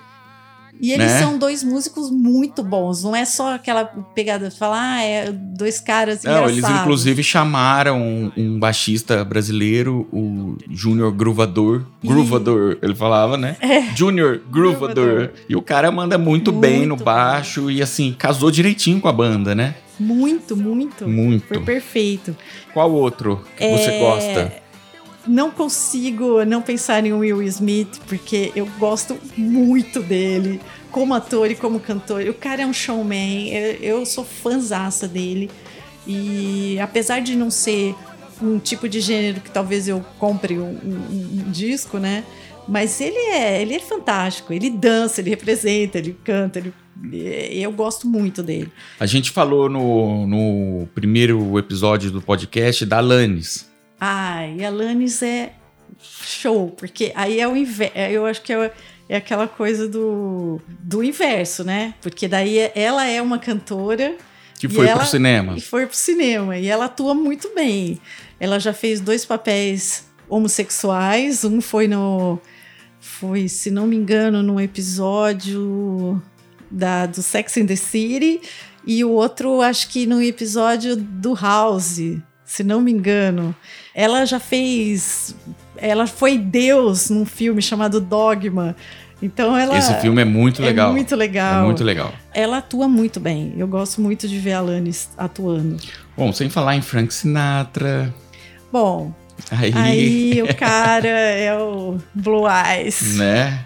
E 0.82 0.90
eles 0.90 1.12
né? 1.12 1.18
são 1.20 1.38
dois 1.38 1.62
músicos 1.62 2.10
muito 2.10 2.60
bons. 2.60 3.04
Não 3.04 3.14
é 3.14 3.24
só 3.24 3.54
aquela 3.54 3.84
pegada 3.84 4.48
de 4.48 4.58
falar, 4.58 4.96
ah, 4.96 5.02
é 5.02 5.30
dois 5.30 5.78
caras 5.78 6.24
Não, 6.24 6.48
eles 6.48 6.68
inclusive 6.68 7.22
chamaram 7.22 8.02
um, 8.02 8.32
um 8.36 8.58
baixista 8.58 9.24
brasileiro, 9.24 10.08
o 10.12 10.58
Junior 10.68 11.12
Groovador. 11.12 11.84
Groovador, 12.02 12.78
ele 12.82 12.96
falava, 12.96 13.36
né? 13.36 13.56
É. 13.60 13.94
Junior 13.94 14.40
Groovador. 14.50 15.30
E 15.48 15.54
o 15.54 15.62
cara 15.62 15.92
manda 15.92 16.18
muito, 16.18 16.50
muito 16.50 16.60
bem 16.60 16.84
no 16.84 16.96
baixo 16.96 17.62
bom. 17.62 17.70
e 17.70 17.80
assim, 17.80 18.12
casou 18.18 18.50
direitinho 18.50 19.00
com 19.00 19.06
a 19.06 19.12
banda, 19.12 19.54
né? 19.54 19.76
Muito, 20.00 20.56
muito. 20.56 21.06
Muito. 21.08 21.46
Foi 21.46 21.60
perfeito. 21.60 22.36
Qual 22.74 22.90
outro 22.90 23.40
que 23.56 23.62
é... 23.62 23.78
você 23.78 23.98
gosta? 24.00 24.61
Não 25.26 25.50
consigo 25.50 26.44
não 26.44 26.60
pensar 26.60 27.04
em 27.04 27.12
Will 27.12 27.42
Smith, 27.42 28.00
porque 28.08 28.52
eu 28.56 28.66
gosto 28.78 29.16
muito 29.36 30.00
dele, 30.02 30.60
como 30.90 31.14
ator 31.14 31.50
e 31.50 31.54
como 31.54 31.78
cantor. 31.78 32.22
O 32.28 32.34
cara 32.34 32.62
é 32.62 32.66
um 32.66 32.72
showman, 32.72 33.48
eu, 33.80 34.04
sou 34.04 34.24
fãzaça 34.24 35.06
dele. 35.06 35.50
E 36.06 36.78
apesar 36.80 37.20
de 37.20 37.36
não 37.36 37.50
ser 37.50 37.94
um 38.42 38.58
tipo 38.58 38.88
de 38.88 39.00
gênero 39.00 39.40
que 39.40 39.50
talvez 39.50 39.86
eu 39.86 40.04
compre 40.18 40.58
um, 40.58 40.76
um, 40.84 41.44
um 41.46 41.50
disco, 41.50 41.98
né? 41.98 42.24
Mas 42.66 43.00
ele 43.00 43.18
é, 43.18 43.62
ele 43.62 43.74
é 43.74 43.80
fantástico. 43.80 44.52
Ele 44.52 44.70
dança, 44.70 45.20
ele 45.20 45.30
representa, 45.30 45.98
ele 45.98 46.16
canta, 46.24 46.58
ele 46.58 46.74
eu 47.10 47.72
gosto 47.72 48.06
muito 48.06 48.42
dele. 48.42 48.70
A 49.00 49.06
gente 49.06 49.30
falou 49.30 49.68
no, 49.68 50.26
no 50.26 50.86
primeiro 50.94 51.58
episódio 51.58 52.10
do 52.10 52.20
podcast 52.20 52.84
da 52.86 52.98
Alanis. 52.98 53.71
Ai, 54.04 54.64
Alanis 54.64 55.22
é 55.22 55.52
show, 56.02 56.70
porque 56.70 57.12
aí 57.14 57.38
é 57.38 57.46
o 57.46 57.56
inverso. 57.56 57.96
Eu 57.96 58.26
acho 58.26 58.42
que 58.42 58.52
é, 58.52 58.72
é 59.08 59.16
aquela 59.16 59.46
coisa 59.46 59.86
do, 59.86 60.60
do 60.66 61.04
inverso, 61.04 61.62
né? 61.62 61.94
Porque 62.02 62.26
daí 62.26 62.68
ela 62.74 63.06
é 63.06 63.22
uma 63.22 63.38
cantora. 63.38 64.16
Que 64.58 64.68
foi 64.68 64.88
ela, 64.88 64.98
pro 64.98 65.08
cinema. 65.08 65.54
E 65.56 65.60
foi 65.60 65.86
pro 65.86 65.96
cinema. 65.96 66.58
E 66.58 66.66
ela 66.66 66.86
atua 66.86 67.14
muito 67.14 67.54
bem. 67.54 68.00
Ela 68.40 68.58
já 68.58 68.72
fez 68.72 69.00
dois 69.00 69.24
papéis 69.24 70.08
homossexuais. 70.28 71.44
Um 71.44 71.60
foi 71.60 71.86
no. 71.86 72.40
Foi, 72.98 73.46
se 73.46 73.70
não 73.70 73.86
me 73.86 73.94
engano, 73.94 74.42
num 74.42 74.58
episódio 74.58 76.20
da, 76.68 77.06
do 77.06 77.22
Sex 77.22 77.56
and 77.56 77.66
the 77.66 77.76
City. 77.76 78.40
E 78.84 79.04
o 79.04 79.10
outro, 79.10 79.60
acho 79.60 79.88
que 79.90 80.06
no 80.06 80.20
episódio 80.20 80.96
do 80.96 81.34
House, 81.34 82.00
se 82.44 82.64
não 82.64 82.80
me 82.80 82.90
engano. 82.90 83.54
Ela 83.94 84.24
já 84.24 84.40
fez. 84.40 85.34
Ela 85.76 86.06
foi 86.06 86.38
Deus 86.38 87.10
num 87.10 87.24
filme 87.24 87.60
chamado 87.60 88.00
Dogma. 88.00 88.76
Então 89.22 89.56
ela. 89.56 89.78
Esse 89.78 89.94
filme 90.00 90.20
é 90.20 90.24
muito 90.24 90.60
legal. 90.60 90.90
É 90.90 90.92
muito 90.92 91.14
legal. 91.14 91.62
É 91.62 91.64
muito 91.64 91.84
legal. 91.84 92.12
Ela 92.34 92.58
atua 92.58 92.88
muito 92.88 93.20
bem. 93.20 93.54
Eu 93.56 93.68
gosto 93.68 94.00
muito 94.00 94.26
de 94.26 94.38
ver 94.38 94.54
a 94.54 94.58
Alanis 94.58 95.10
atuando. 95.16 95.76
Bom, 96.16 96.32
sem 96.32 96.50
falar 96.50 96.76
em 96.76 96.82
Frank 96.82 97.14
Sinatra. 97.14 98.12
Bom. 98.72 99.12
Aí, 99.50 99.72
aí 99.74 100.42
o 100.42 100.54
cara 100.56 101.08
é 101.08 101.56
o 101.56 101.98
Blue 102.14 102.44
Eyes. 102.48 103.16
Né? 103.16 103.64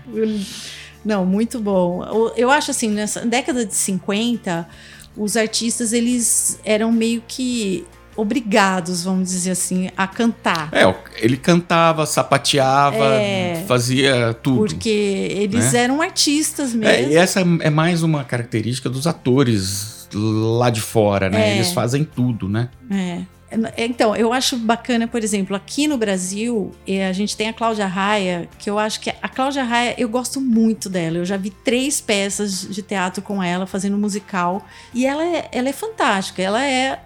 Não, 1.05 1.25
muito 1.25 1.61
bom. 1.61 2.33
Eu 2.37 2.51
acho 2.51 2.71
assim, 2.71 2.91
nessa 2.91 3.25
década 3.25 3.65
de 3.65 3.75
50, 3.75 4.69
os 5.17 5.37
artistas 5.37 5.93
eles 5.93 6.61
eram 6.65 6.93
meio 6.93 7.23
que 7.27 7.87
obrigados, 8.17 9.05
vamos 9.05 9.29
dizer 9.29 9.51
assim, 9.51 9.91
a 9.97 10.07
cantar. 10.07 10.71
É, 10.73 10.93
ele 11.17 11.37
cantava, 11.37 12.07
sapateava, 12.07 12.97
é, 12.97 13.65
fazia 13.67 14.35
tudo. 14.43 14.75
Porque 14.75 14.89
eles 14.89 15.73
né? 15.73 15.81
eram 15.81 16.01
artistas 16.01 16.73
mesmo. 16.73 16.89
É, 16.89 17.11
e 17.11 17.17
essa 17.17 17.41
é 17.41 17.71
mais 17.71 18.03
uma 18.03 18.25
característica 18.25 18.89
dos 18.89 19.07
atores 19.07 20.09
lá 20.15 20.71
de 20.71 20.81
fora, 20.81 21.29
né? 21.29 21.51
É. 21.51 21.55
Eles 21.57 21.73
fazem 21.73 22.05
tudo, 22.05 22.49
né? 22.49 22.69
É. 22.91 23.36
Então, 23.77 24.17
eu 24.17 24.33
acho 24.33 24.57
bacana, 24.57 25.07
por 25.07 25.23
exemplo, 25.23 25.55
aqui 25.55 25.87
no 25.87 25.97
Brasil, 25.97 26.73
a 27.09 27.13
gente 27.13 27.37
tem 27.37 27.49
a 27.49 27.53
Cláudia 27.53 27.87
Raia, 27.87 28.49
que 28.59 28.69
eu 28.69 28.79
acho 28.79 29.01
que 29.01 29.11
a 29.11 29.29
Cláudia 29.29 29.63
Raia, 29.63 29.95
eu 29.97 30.09
gosto 30.09 30.41
muito 30.41 30.89
dela. 30.89 31.19
Eu 31.19 31.25
já 31.25 31.37
vi 31.37 31.51
três 31.51 32.01
peças 32.01 32.67
de 32.69 32.83
teatro 32.83 33.23
com 33.23 33.43
ela, 33.43 33.67
fazendo 33.67 33.97
musical. 33.97 34.67
E 34.93 35.07
ela 35.07 35.25
é, 35.25 35.49
ela 35.53 35.69
é 35.69 35.73
fantástica. 35.73 36.43
Ela 36.43 36.65
é. 36.65 37.01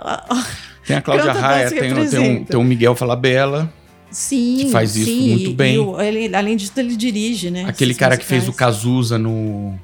Tem 0.86 0.96
a 0.96 1.02
Cláudia 1.02 1.32
Raia, 1.32 1.70
tem, 1.70 2.08
tem, 2.08 2.18
um, 2.18 2.44
tem 2.44 2.58
o 2.58 2.64
Miguel 2.64 2.94
Falabella. 2.94 3.72
Sim, 4.10 4.56
que 4.58 4.70
faz 4.70 4.96
isso 4.96 5.06
sim, 5.06 5.30
muito 5.30 5.52
bem. 5.52 5.78
O, 5.78 6.00
ele, 6.00 6.34
além 6.34 6.56
disso, 6.56 6.72
ele 6.76 6.96
dirige, 6.96 7.50
né? 7.50 7.64
Aquele 7.68 7.94
cara 7.94 8.16
musicais. 8.16 8.18
que 8.18 8.24
fez 8.24 8.48
o 8.48 8.52
Cazuza 8.52 9.16
no. 9.16 9.78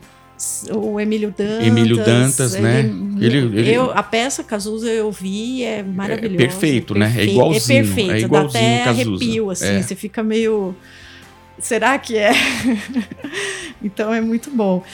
O 0.71 1.01
Emílio 1.01 1.35
Dantas. 1.37 1.67
Emílio 1.67 1.97
Dantas, 1.97 2.55
ele, 2.55 2.63
né? 2.63 2.81
Ele, 3.19 3.39
ele, 3.39 3.75
eu, 3.75 3.91
a 3.91 4.03
peça 4.03 4.45
Cazuza 4.45 4.89
eu 4.89 5.11
vi, 5.11 5.63
é 5.63 5.83
maravilhosa. 5.83 6.35
É 6.35 6.37
perfeito, 6.37 6.95
né? 6.95 7.15
É 7.17 7.25
igualzinho. 7.25 7.79
É 7.79 7.83
perfeito, 7.83 8.11
é 8.13 8.21
igualzinho 8.21 8.63
dá 8.63 8.77
até 8.77 8.85
Cazuza. 8.85 9.25
arrepio, 9.25 9.51
assim. 9.51 9.67
É. 9.67 9.83
Você 9.83 9.95
fica 9.95 10.23
meio. 10.23 10.77
Será 11.59 11.99
que 11.99 12.19
é? 12.19 12.33
então 13.83 14.13
é 14.13 14.21
muito 14.21 14.51
bom 14.51 14.85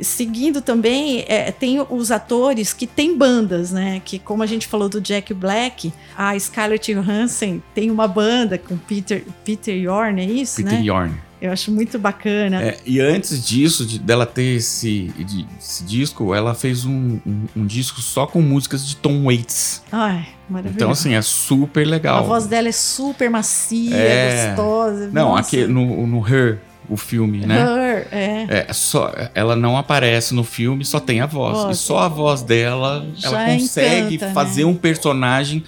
seguindo 0.00 0.62
também, 0.62 1.24
é, 1.28 1.52
tem 1.52 1.80
os 1.80 2.10
atores 2.10 2.72
que 2.72 2.86
têm 2.86 3.16
bandas, 3.16 3.72
né? 3.72 4.00
Que 4.04 4.18
como 4.18 4.42
a 4.42 4.46
gente 4.46 4.66
falou 4.66 4.88
do 4.88 5.00
Jack 5.00 5.34
Black, 5.34 5.92
a 6.16 6.38
Scarlett 6.38 6.92
Johansson 6.92 7.60
tem 7.74 7.90
uma 7.90 8.08
banda 8.08 8.58
com 8.58 8.76
Peter, 8.76 9.24
Peter 9.44 9.76
Yorn, 9.76 10.20
é 10.20 10.24
isso, 10.24 10.56
Peter 10.56 10.78
né? 10.78 10.84
Yorn. 10.84 11.12
Eu 11.42 11.50
acho 11.50 11.72
muito 11.72 11.98
bacana. 11.98 12.62
É, 12.62 12.78
e 12.86 13.00
antes 13.00 13.44
disso, 13.44 13.84
de, 13.84 13.98
dela 13.98 14.24
ter 14.24 14.58
esse, 14.58 15.12
de, 15.18 15.44
esse 15.58 15.82
disco, 15.82 16.32
ela 16.32 16.54
fez 16.54 16.84
um, 16.84 17.18
um, 17.26 17.46
um, 17.56 17.66
disco 17.66 18.00
só 18.00 18.28
com 18.28 18.40
músicas 18.40 18.86
de 18.86 18.94
Tom 18.94 19.24
Waits. 19.24 19.82
Ai, 19.90 20.28
maravilhoso. 20.48 20.76
Então, 20.76 20.90
assim, 20.92 21.14
é 21.14 21.20
super 21.20 21.84
legal. 21.84 22.18
A 22.18 22.22
voz 22.22 22.46
dela 22.46 22.68
é 22.68 22.72
super 22.72 23.28
macia, 23.28 23.92
é... 23.92 24.46
gostosa. 24.50 25.10
Não, 25.12 25.30
Nossa. 25.30 25.40
aqui 25.40 25.66
no, 25.66 26.06
no 26.06 26.24
Her, 26.24 26.60
o 26.88 26.96
filme, 26.96 27.44
né? 27.44 27.60
Her, 27.60 28.08
é. 28.12 28.66
é. 28.68 28.72
só, 28.72 29.12
ela 29.34 29.56
não 29.56 29.76
aparece 29.76 30.36
no 30.36 30.44
filme, 30.44 30.84
só 30.84 31.00
tem 31.00 31.20
a 31.20 31.26
voz. 31.26 31.76
E 31.76 31.76
só 31.76 31.98
a 31.98 32.08
voz 32.08 32.42
dela, 32.42 33.04
Já 33.16 33.30
ela 33.30 33.58
consegue 33.58 34.14
encanta, 34.14 34.32
fazer 34.32 34.62
né? 34.62 34.70
um 34.70 34.76
personagem 34.76 35.64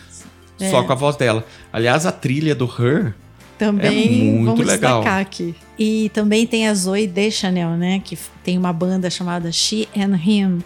É. 0.60 0.70
só 0.70 0.84
com 0.84 0.92
a 0.92 0.94
voz 0.96 1.16
dela. 1.16 1.44
Aliás, 1.72 2.06
a 2.06 2.12
trilha 2.12 2.54
do 2.54 2.66
Her 2.66 3.12
Também 3.58 4.40
É 4.40 4.44
vamos 4.44 4.66
legal. 4.66 5.00
destacar 5.00 5.20
aqui. 5.20 5.54
E 5.78 6.10
também 6.12 6.46
tem 6.46 6.68
a 6.68 6.74
Zoe 6.74 7.06
Deschanel, 7.06 7.70
né? 7.70 8.00
Que 8.04 8.18
tem 8.42 8.58
uma 8.58 8.72
banda 8.72 9.08
chamada 9.10 9.50
She 9.52 9.88
and 9.96 10.16
Him. 10.16 10.58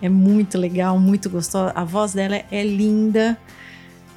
É 0.00 0.08
muito 0.08 0.58
legal, 0.58 0.98
muito 0.98 1.30
gostosa. 1.30 1.72
A 1.74 1.84
voz 1.84 2.12
dela 2.12 2.42
é 2.50 2.64
linda. 2.64 3.38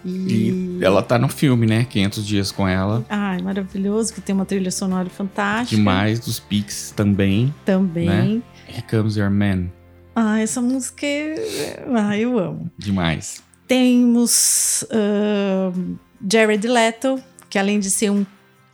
E, 0.04 0.78
e 0.80 0.84
ela 0.84 1.02
tá 1.02 1.18
no 1.18 1.28
filme, 1.28 1.66
né? 1.66 1.86
500 1.90 2.26
dias 2.26 2.52
com 2.52 2.68
ela. 2.68 3.04
Ai, 3.10 3.42
maravilhoso, 3.42 4.14
que 4.14 4.22
tem 4.22 4.36
uma 4.36 4.46
trilha 4.46 4.70
sonora 4.72 5.10
fantástica. 5.10 5.76
Demais 5.76 6.20
dos 6.20 6.40
Pix 6.40 6.94
também. 6.96 7.54
Também. 7.66 8.08
Né? 8.08 8.42
Here 8.70 8.84
Comes 8.90 9.16
Your 9.16 9.32
Man. 9.32 9.66
Ah, 10.16 10.40
essa 10.40 10.62
música. 10.62 11.06
Ah, 11.96 12.18
eu 12.18 12.38
amo. 12.40 12.70
Demais. 12.78 13.44
Temos 13.68 14.86
uh, 14.92 15.98
Jared 16.32 16.68
Leto, 16.68 17.20
que 17.56 17.60
além 17.60 17.80
de 17.80 17.90
ser 17.90 18.10
um 18.12 18.26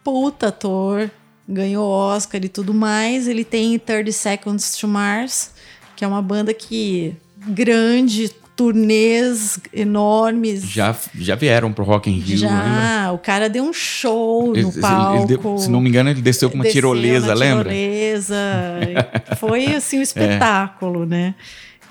puta 0.03 0.47
ator, 0.47 1.07
ganhou 1.47 1.88
Oscar 1.88 2.43
e 2.43 2.50
tudo 2.50 2.73
mais, 2.73 3.27
ele 3.27 3.43
tem 3.45 3.77
30 3.77 4.11
Seconds 4.11 4.75
to 4.75 4.88
Mars, 4.88 5.51
que 5.95 6.03
é 6.03 6.07
uma 6.07 6.19
banda 6.19 6.51
que 6.51 7.13
grande, 7.38 8.31
turnês 8.55 9.59
enormes. 9.71 10.63
Já, 10.63 10.95
já 11.13 11.35
vieram 11.35 11.71
pro 11.71 11.83
Rock 11.85 12.09
in 12.09 12.17
Rio, 12.17 12.38
Já, 12.38 12.47
lembra? 12.50 13.11
o 13.13 13.19
cara 13.19 13.47
deu 13.47 13.63
um 13.63 13.71
show 13.71 14.47
no 14.47 14.55
Ele- 14.57 14.67
ele 14.69 14.81
palco. 14.81 15.27
deu- 15.27 15.57
se 15.59 15.69
não 15.69 15.79
me 15.79 15.88
engano, 15.88 16.09
ele 16.09 16.21
desceu 16.23 16.50
com 16.50 16.55
uma 16.55 16.63
Desceu 16.63 16.81
tirolesa, 16.81 17.27
na 17.27 17.33
lembra? 17.35 17.69
tirolesa. 17.69 18.35
Foi 19.38 19.67
assim 19.75 20.00
um 20.00 20.01
espetáculo, 20.01 21.05
né? 21.05 21.35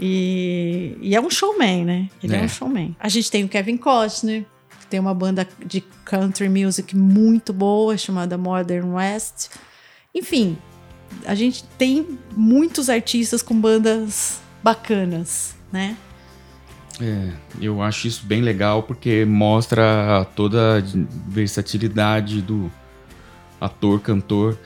E, 0.01 0.97
e 1.01 1.15
é 1.15 1.21
um 1.21 1.31
showman, 1.31 1.85
né? 1.85 2.09
Ele 2.21 2.35
é. 2.35 2.41
É. 2.41 2.43
um 2.43 2.49
showman. 2.49 2.97
A 2.99 3.09
gente 3.09 3.31
tem 3.31 3.45
o 3.45 3.49
Kevin 3.49 3.77
Costner, 3.77 4.45
tem 4.91 4.99
uma 4.99 5.15
banda 5.15 5.47
de 5.65 5.83
country 6.05 6.49
music 6.49 6.97
muito 6.97 7.53
boa, 7.53 7.97
chamada 7.97 8.37
Modern 8.37 8.95
West. 8.95 9.49
Enfim, 10.15 10.59
a 11.25 11.35
gente 11.35 11.65
tem 11.79 12.19
muitos 12.37 12.91
artistas 12.91 13.41
com 13.41 13.59
bandas 13.59 14.41
bacanas, 14.63 15.55
né? 15.73 15.97
É, 17.01 17.31
eu 17.61 17.81
acho 17.81 18.09
isso 18.09 18.27
bem 18.27 18.43
legal 18.43 18.83
porque 18.83 19.25
mostra 19.25 20.27
toda 20.37 20.79
a 20.79 20.83
versatilidade 21.29 22.43
do 22.43 22.71
ator, 23.61 24.01
cantor. 24.01 24.59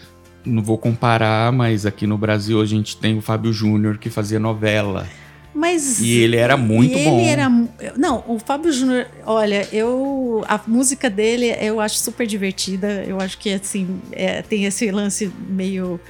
Não 0.45 0.63
vou 0.63 0.77
comparar, 0.77 1.53
mas 1.53 1.87
aqui 1.87 2.07
no 2.07 2.19
Brasil 2.19 2.61
a 2.61 2.67
gente 2.67 2.97
tem 2.97 3.17
o 3.17 3.23
Fábio 3.23 3.53
Júnior 3.53 3.99
que 3.99 4.11
fazia 4.11 4.41
novela. 4.41 5.07
Mas 5.55 6.01
E 6.01 6.19
ele 6.19 6.37
era 6.37 6.57
muito 6.57 6.97
ele 6.99 7.05
bom. 7.09 7.21
Era, 7.21 7.49
mu- 7.49 7.69
não, 7.97 8.25
o 8.27 8.39
Fábio 8.41 8.73
Júnior, 8.73 9.07
olha, 9.25 9.69
eu 9.73 10.45
a 10.49 10.61
música 10.67 11.09
dele 11.09 11.55
eu 11.61 11.81
acho 11.81 11.97
super 11.99 12.27
divertida. 12.27 13.05
Eu 13.07 13.21
acho 13.21 13.39
que 13.39 13.53
assim 13.53 14.01
é, 14.13 14.43
tem 14.43 14.65
esse 14.65 14.91
lance 14.91 15.31
meio 15.49 16.01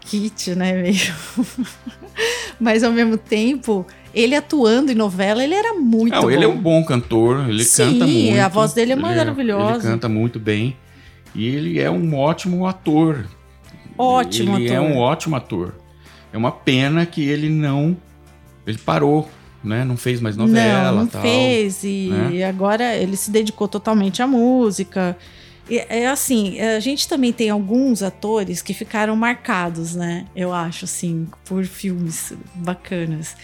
kit, 0.00 0.54
né? 0.54 0.74
Meio... 0.82 1.14
Mas 2.60 2.82
ao 2.82 2.92
mesmo 2.92 3.16
tempo, 3.16 3.86
ele 4.14 4.34
atuando 4.34 4.92
em 4.92 4.94
novela, 4.94 5.42
ele 5.42 5.54
era 5.54 5.74
muito 5.74 6.14
Não, 6.14 6.22
bom. 6.22 6.30
ele 6.30 6.44
é 6.44 6.48
um 6.48 6.56
bom 6.56 6.84
cantor, 6.84 7.48
ele 7.48 7.64
Sim, 7.64 7.98
canta 7.98 8.06
muito. 8.06 8.40
a 8.40 8.48
voz 8.48 8.72
dele 8.72 8.92
é 8.92 8.94
ele 8.94 9.02
maravilhosa. 9.02 9.72
Ele 9.74 9.82
canta 9.82 10.08
muito 10.08 10.38
bem. 10.38 10.76
E 11.34 11.46
ele 11.46 11.78
é 11.78 11.90
um 11.90 12.14
ótimo 12.14 12.66
ator. 12.66 13.26
Ótimo 13.98 14.56
ele 14.56 14.66
ator. 14.66 14.76
é 14.76 14.80
um 14.80 14.96
ótimo 14.96 15.36
ator. 15.36 15.74
É 16.32 16.36
uma 16.38 16.50
pena 16.52 17.04
que 17.04 17.22
ele 17.26 17.48
não. 17.48 17.96
Ele 18.66 18.78
parou, 18.78 19.28
né? 19.62 19.84
Não 19.84 19.96
fez 19.96 20.20
mais 20.20 20.36
novela. 20.36 20.92
não, 20.92 21.00
não 21.00 21.06
tal. 21.06 21.22
fez 21.22 21.84
e 21.84 22.08
né? 22.10 22.44
agora 22.44 22.96
ele 22.96 23.16
se 23.16 23.30
dedicou 23.30 23.68
totalmente 23.68 24.22
à 24.22 24.26
música. 24.26 25.16
E, 25.68 25.78
é 25.78 26.08
assim, 26.08 26.60
a 26.60 26.80
gente 26.80 27.08
também 27.08 27.32
tem 27.32 27.50
alguns 27.50 28.02
atores 28.02 28.62
que 28.62 28.72
ficaram 28.72 29.16
marcados, 29.16 29.94
né? 29.94 30.26
Eu 30.34 30.52
acho 30.52 30.84
assim, 30.84 31.26
por 31.44 31.64
filmes 31.64 32.32
bacanas. 32.54 33.36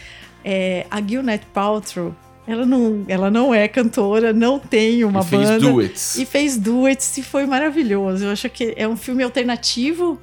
É, 0.44 0.86
a 0.90 1.00
Gwyneth 1.00 1.42
Paltrow, 1.52 2.14
ela 2.46 2.66
não, 2.66 3.04
ela 3.08 3.30
não 3.30 3.54
é 3.54 3.68
cantora, 3.68 4.32
não 4.32 4.58
tem 4.58 5.04
uma 5.04 5.22
fez 5.22 5.48
banda 5.48 5.70
duets. 5.70 6.16
e 6.16 6.26
fez 6.26 6.56
duets 6.56 7.16
e 7.18 7.22
foi 7.22 7.46
maravilhoso. 7.46 8.24
Eu 8.24 8.30
acho 8.30 8.48
que 8.50 8.74
é 8.76 8.86
um 8.86 8.96
filme 8.96 9.22
alternativo, 9.22 10.20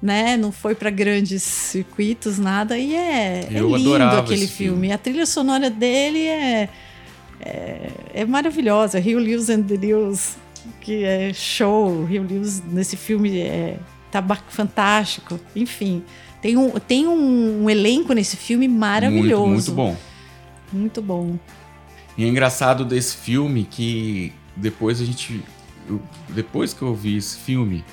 né? 0.00 0.36
Não 0.36 0.52
foi 0.52 0.74
para 0.74 0.90
grandes 0.90 1.42
circuitos, 1.42 2.38
nada. 2.38 2.78
E 2.78 2.94
é, 2.94 3.48
é 3.50 3.60
lindo 3.60 3.94
aquele 3.94 4.46
filme. 4.46 4.48
filme. 4.48 4.92
A 4.92 4.98
trilha 4.98 5.26
sonora 5.26 5.68
dele 5.68 6.26
é, 6.26 6.68
é, 7.40 7.90
é 8.14 8.24
maravilhosa. 8.24 8.98
Rio 8.98 9.18
Lewis 9.18 9.50
and 9.50 9.62
the 9.62 9.76
News 9.76 10.36
que 10.80 11.04
é 11.04 11.32
show. 11.32 12.04
Rio 12.04 12.22
Lewis 12.22 12.62
nesse 12.64 12.96
filme 12.96 13.38
é, 13.40 13.78
tá 14.10 14.24
fantástico. 14.48 15.38
Enfim, 15.54 16.02
tem 16.40 16.56
um, 16.56 16.70
tem 16.72 17.06
um, 17.06 17.64
um 17.64 17.70
elenco 17.70 18.12
nesse 18.12 18.36
filme 18.36 18.68
maravilhoso. 18.68 19.46
Muito, 19.46 19.52
muito 19.52 19.72
bom. 19.72 19.96
Muito 20.72 21.02
bom. 21.02 21.38
E 22.16 22.24
é 22.24 22.28
engraçado 22.28 22.84
desse 22.84 23.16
filme 23.16 23.66
que 23.70 24.32
depois 24.56 25.00
a 25.00 25.04
gente. 25.04 25.42
Eu, 25.88 26.00
depois 26.28 26.74
que 26.74 26.82
eu 26.82 26.94
vi 26.94 27.16
esse 27.16 27.38
filme, 27.38 27.84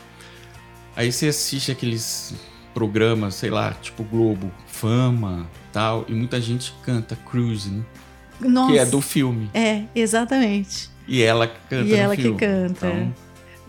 aí 0.96 1.12
você 1.12 1.28
assiste 1.28 1.72
aqueles 1.72 2.34
programas, 2.74 3.36
sei 3.36 3.50
lá, 3.50 3.72
tipo 3.82 4.04
Globo, 4.04 4.52
Fama 4.68 5.48
tal, 5.72 6.06
e 6.08 6.14
muita 6.14 6.40
gente 6.42 6.74
canta 6.84 7.18
Cruising, 7.30 7.84
Nossa, 8.40 8.72
que 8.72 8.80
é 8.80 8.86
do 8.86 9.02
filme. 9.02 9.50
É, 9.54 9.84
exatamente. 9.96 10.90
E 11.08 11.22
ela 11.22 11.48
canta 11.48 11.86
E 11.88 11.94
ela 11.94 12.16
filme. 12.16 12.38
que 12.40 12.46
canta. 12.46 12.88
Então, 12.88 13.14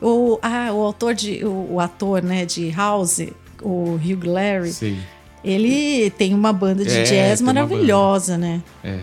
O, 0.01 0.39
ah, 0.43 0.73
o 0.73 0.83
autor 0.83 1.15
de. 1.15 1.45
O, 1.45 1.75
o 1.75 1.81
ator, 1.81 2.23
né, 2.23 2.45
de 2.45 2.71
House, 2.71 3.21
o 3.63 3.95
Hugh 3.95 4.25
Larry, 4.27 4.73
sei. 4.73 4.99
ele 5.43 6.11
tem 6.11 6.35
uma 6.35 6.53
banda 6.53 6.85
de 6.85 6.91
É, 6.97 7.03
jazz 7.03 7.41
maravilhosa, 7.41 8.37
né? 8.39 8.63
É. 8.85 9.01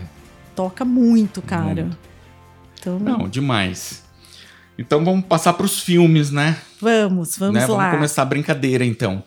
Toca 0.54 0.84
muito, 0.84 1.42
cara. 1.42 1.82
Muito. 1.84 1.98
Então, 2.80 2.98
Não, 2.98 3.28
demais. 3.28 4.02
Então 4.78 5.04
vamos 5.04 5.24
passar 5.26 5.52
para 5.54 5.66
os 5.66 5.80
filmes, 5.80 6.30
né? 6.30 6.56
Vamos, 6.84 7.38
vamos 7.38 7.54
né? 7.54 7.66
lá. 7.66 7.76
Vamos 7.76 7.94
começar 7.94 8.22
a 8.22 8.26
brincadeira, 8.26 8.84
então. 8.84 9.22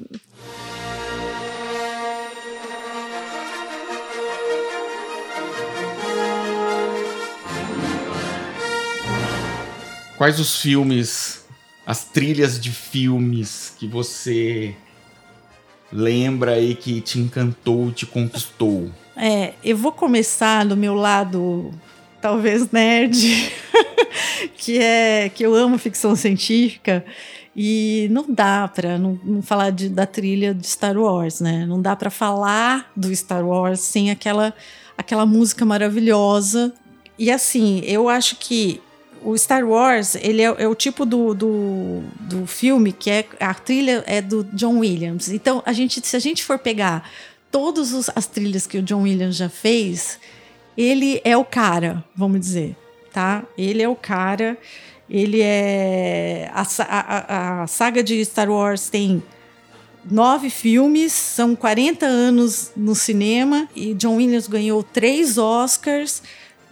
Quais 10.17 10.39
os 10.39 10.61
filmes, 10.61 11.45
as 11.85 12.03
trilhas 12.03 12.59
de 12.59 12.71
filmes 12.71 13.73
que 13.77 13.87
você 13.87 14.75
lembra 15.91 16.53
aí 16.53 16.75
que 16.75 17.01
te 17.01 17.19
encantou, 17.19 17.91
te 17.91 18.05
conquistou? 18.05 18.91
É, 19.15 19.53
eu 19.63 19.77
vou 19.77 19.91
começar 19.91 20.65
do 20.65 20.77
meu 20.77 20.93
lado, 20.93 21.71
talvez 22.21 22.71
nerd, 22.71 23.51
que 24.57 24.79
é 24.79 25.29
que 25.29 25.43
eu 25.43 25.55
amo 25.55 25.77
ficção 25.77 26.15
científica 26.15 27.05
e 27.59 28.07
não 28.11 28.25
dá 28.29 28.67
para 28.67 28.99
não, 28.99 29.19
não 29.23 29.41
falar 29.41 29.71
de, 29.71 29.89
da 29.89 30.05
trilha 30.05 30.53
de 30.53 30.67
Star 30.67 30.95
Wars, 30.95 31.39
né? 31.39 31.65
Não 31.65 31.81
dá 31.81 31.95
para 31.95 32.11
falar 32.11 32.91
do 32.95 33.13
Star 33.15 33.43
Wars 33.43 33.79
sem 33.79 34.11
aquela 34.11 34.53
aquela 34.95 35.25
música 35.25 35.65
maravilhosa. 35.65 36.71
E 37.17 37.31
assim, 37.31 37.81
eu 37.83 38.07
acho 38.07 38.35
que 38.35 38.79
o 39.23 39.35
Star 39.35 39.67
Wars, 39.67 40.13
ele 40.15 40.43
é, 40.43 40.55
é 40.59 40.67
o 40.67 40.75
tipo 40.75 41.03
do, 41.03 41.33
do, 41.33 42.03
do 42.19 42.45
filme 42.45 42.91
que 42.91 43.09
é 43.09 43.25
a 43.39 43.53
trilha 43.55 44.03
é 44.05 44.21
do 44.21 44.43
John 44.43 44.77
Williams. 44.79 45.29
Então, 45.29 45.63
a 45.65 45.73
gente, 45.73 45.99
se 46.05 46.15
a 46.15 46.19
gente 46.19 46.43
for 46.43 46.59
pegar 46.59 47.09
todas 47.51 48.09
as 48.15 48.27
trilhas 48.27 48.67
que 48.67 48.77
o 48.77 48.83
John 48.83 49.01
Williams 49.01 49.35
já 49.35 49.49
fez, 49.49 50.19
ele 50.77 51.19
é 51.23 51.35
o 51.35 51.43
cara, 51.43 52.03
vamos 52.15 52.39
dizer, 52.39 52.75
tá? 53.11 53.43
Ele 53.57 53.81
é 53.81 53.89
o 53.89 53.95
cara. 53.95 54.55
Ele 55.09 55.41
é 55.41 56.49
a, 56.53 56.61
a- 56.83 57.61
a- 57.63 57.67
saga 57.67 58.03
de 58.03 58.23
Star 58.25 58.49
Wars 58.49 58.89
tem 58.89 59.23
nove 60.09 60.49
filmes, 60.49 61.11
são 61.13 61.55
40 61.55 62.05
anos 62.05 62.71
no 62.75 62.95
cinema 62.95 63.67
e 63.75 63.93
John 63.93 64.15
Williams 64.17 64.47
ganhou 64.47 64.81
três 64.83 65.37
Oscars. 65.37 66.21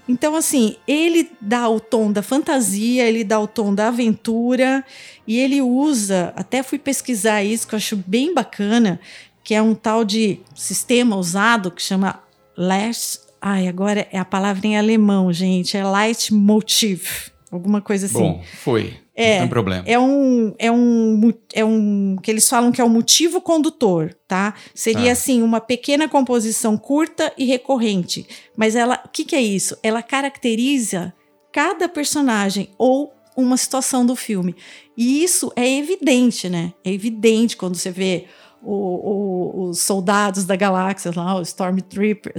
Então, 0.07 0.35
assim, 0.35 0.75
ele 0.87 1.31
dá 1.41 1.67
o 1.67 1.79
tom 1.79 2.11
da 2.11 2.21
fantasia, 2.21 3.03
ele 3.07 3.23
dá 3.23 3.39
o 3.39 3.47
tom 3.47 3.73
da 3.73 3.87
aventura 3.87 4.85
e 5.27 5.39
ele 5.39 5.61
usa, 5.61 6.31
até 6.35 6.61
fui 6.61 6.77
pesquisar 6.77 7.43
isso, 7.43 7.67
que 7.67 7.73
eu 7.73 7.77
acho 7.77 7.95
bem 8.05 8.33
bacana, 8.33 8.99
que 9.43 9.53
é 9.55 9.61
um 9.61 9.73
tal 9.73 10.05
de 10.05 10.39
sistema 10.55 11.15
usado 11.15 11.71
que 11.71 11.81
chama 11.81 12.19
Last. 12.55 13.21
Ai, 13.41 13.67
agora 13.67 14.07
é 14.11 14.19
a 14.19 14.25
palavra 14.25 14.67
em 14.67 14.77
alemão, 14.77 15.33
gente, 15.33 15.75
é 15.75 15.83
Leitmotiv, 15.83 17.31
alguma 17.55 17.81
coisa 17.81 18.05
assim. 18.05 18.19
Bom, 18.19 18.41
foi. 18.61 18.93
É, 19.15 19.39
não 19.39 19.47
problema. 19.47 19.83
É 19.87 19.97
um, 19.97 20.53
é 20.59 20.69
um, 20.71 21.33
é 21.53 21.63
um 21.63 22.17
que 22.21 22.29
eles 22.29 22.47
falam 22.49 22.71
que 22.71 22.81
é 22.81 22.83
um 22.83 22.89
motivo 22.89 23.39
condutor, 23.39 24.13
tá? 24.27 24.53
Seria 24.73 25.05
Tá. 25.05 25.11
assim 25.13 25.41
uma 25.41 25.61
pequena 25.61 26.07
composição 26.09 26.77
curta 26.77 27.31
e 27.37 27.45
recorrente, 27.45 28.27
mas 28.57 28.75
ela, 28.75 29.01
o 29.05 29.09
que, 29.09 29.23
que 29.23 29.35
é 29.35 29.41
isso? 29.41 29.77
Ela 29.81 30.03
caracteriza 30.03 31.13
cada 31.51 31.87
personagem 31.87 32.69
ou 32.77 33.13
uma 33.37 33.57
situação 33.57 34.05
do 34.05 34.15
filme. 34.15 34.55
E 34.97 35.23
isso 35.23 35.51
é 35.55 35.67
evidente, 35.77 36.49
né? 36.49 36.73
É 36.83 36.91
evidente 36.91 37.55
quando 37.57 37.75
você 37.75 37.91
vê 37.91 38.25
o- 38.61 38.71
o- 38.73 39.69
os 39.69 39.79
soldados 39.79 40.43
da 40.45 40.55
galáxia 40.55 41.11
lá, 41.15 41.39
os 41.39 41.49
Stormtrooper, 41.49 42.33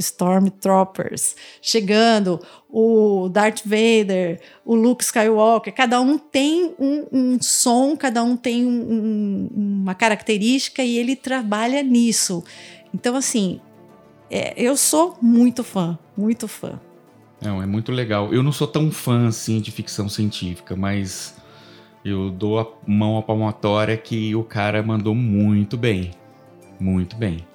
Stormtroopers 0.00 1.36
chegando, 1.62 2.40
o 2.68 3.28
Darth 3.28 3.62
Vader, 3.64 4.40
o 4.64 4.74
Luke 4.74 5.02
Skywalker, 5.04 5.72
cada 5.74 6.00
um 6.00 6.18
tem 6.18 6.74
um, 6.78 7.06
um 7.12 7.38
som, 7.42 7.96
cada 7.96 8.22
um 8.22 8.36
tem 8.36 8.64
um- 8.64 8.92
um- 8.92 9.50
uma 9.82 9.94
característica 9.94 10.82
e 10.82 10.98
ele 10.98 11.14
trabalha 11.16 11.82
nisso. 11.82 12.42
Então, 12.94 13.14
assim, 13.16 13.60
é, 14.30 14.54
eu 14.56 14.76
sou 14.76 15.16
muito 15.20 15.62
fã, 15.64 15.98
muito 16.16 16.46
fã. 16.48 16.80
Não, 17.42 17.62
é 17.62 17.66
muito 17.66 17.90
legal. 17.90 18.32
Eu 18.34 18.42
não 18.42 18.52
sou 18.52 18.66
tão 18.66 18.90
fã 18.90 19.26
assim 19.28 19.60
de 19.60 19.70
ficção 19.70 20.08
científica, 20.08 20.76
mas 20.76 21.34
eu 22.04 22.30
dou 22.30 22.58
a 22.60 22.66
mão 22.86 23.16
à 23.18 23.22
palmatória 23.22 23.96
que 23.96 24.34
o 24.34 24.44
cara 24.44 24.82
mandou 24.82 25.14
muito 25.14 25.76
bem. 25.76 26.10
Muito 26.78 27.16
bem. 27.16 27.46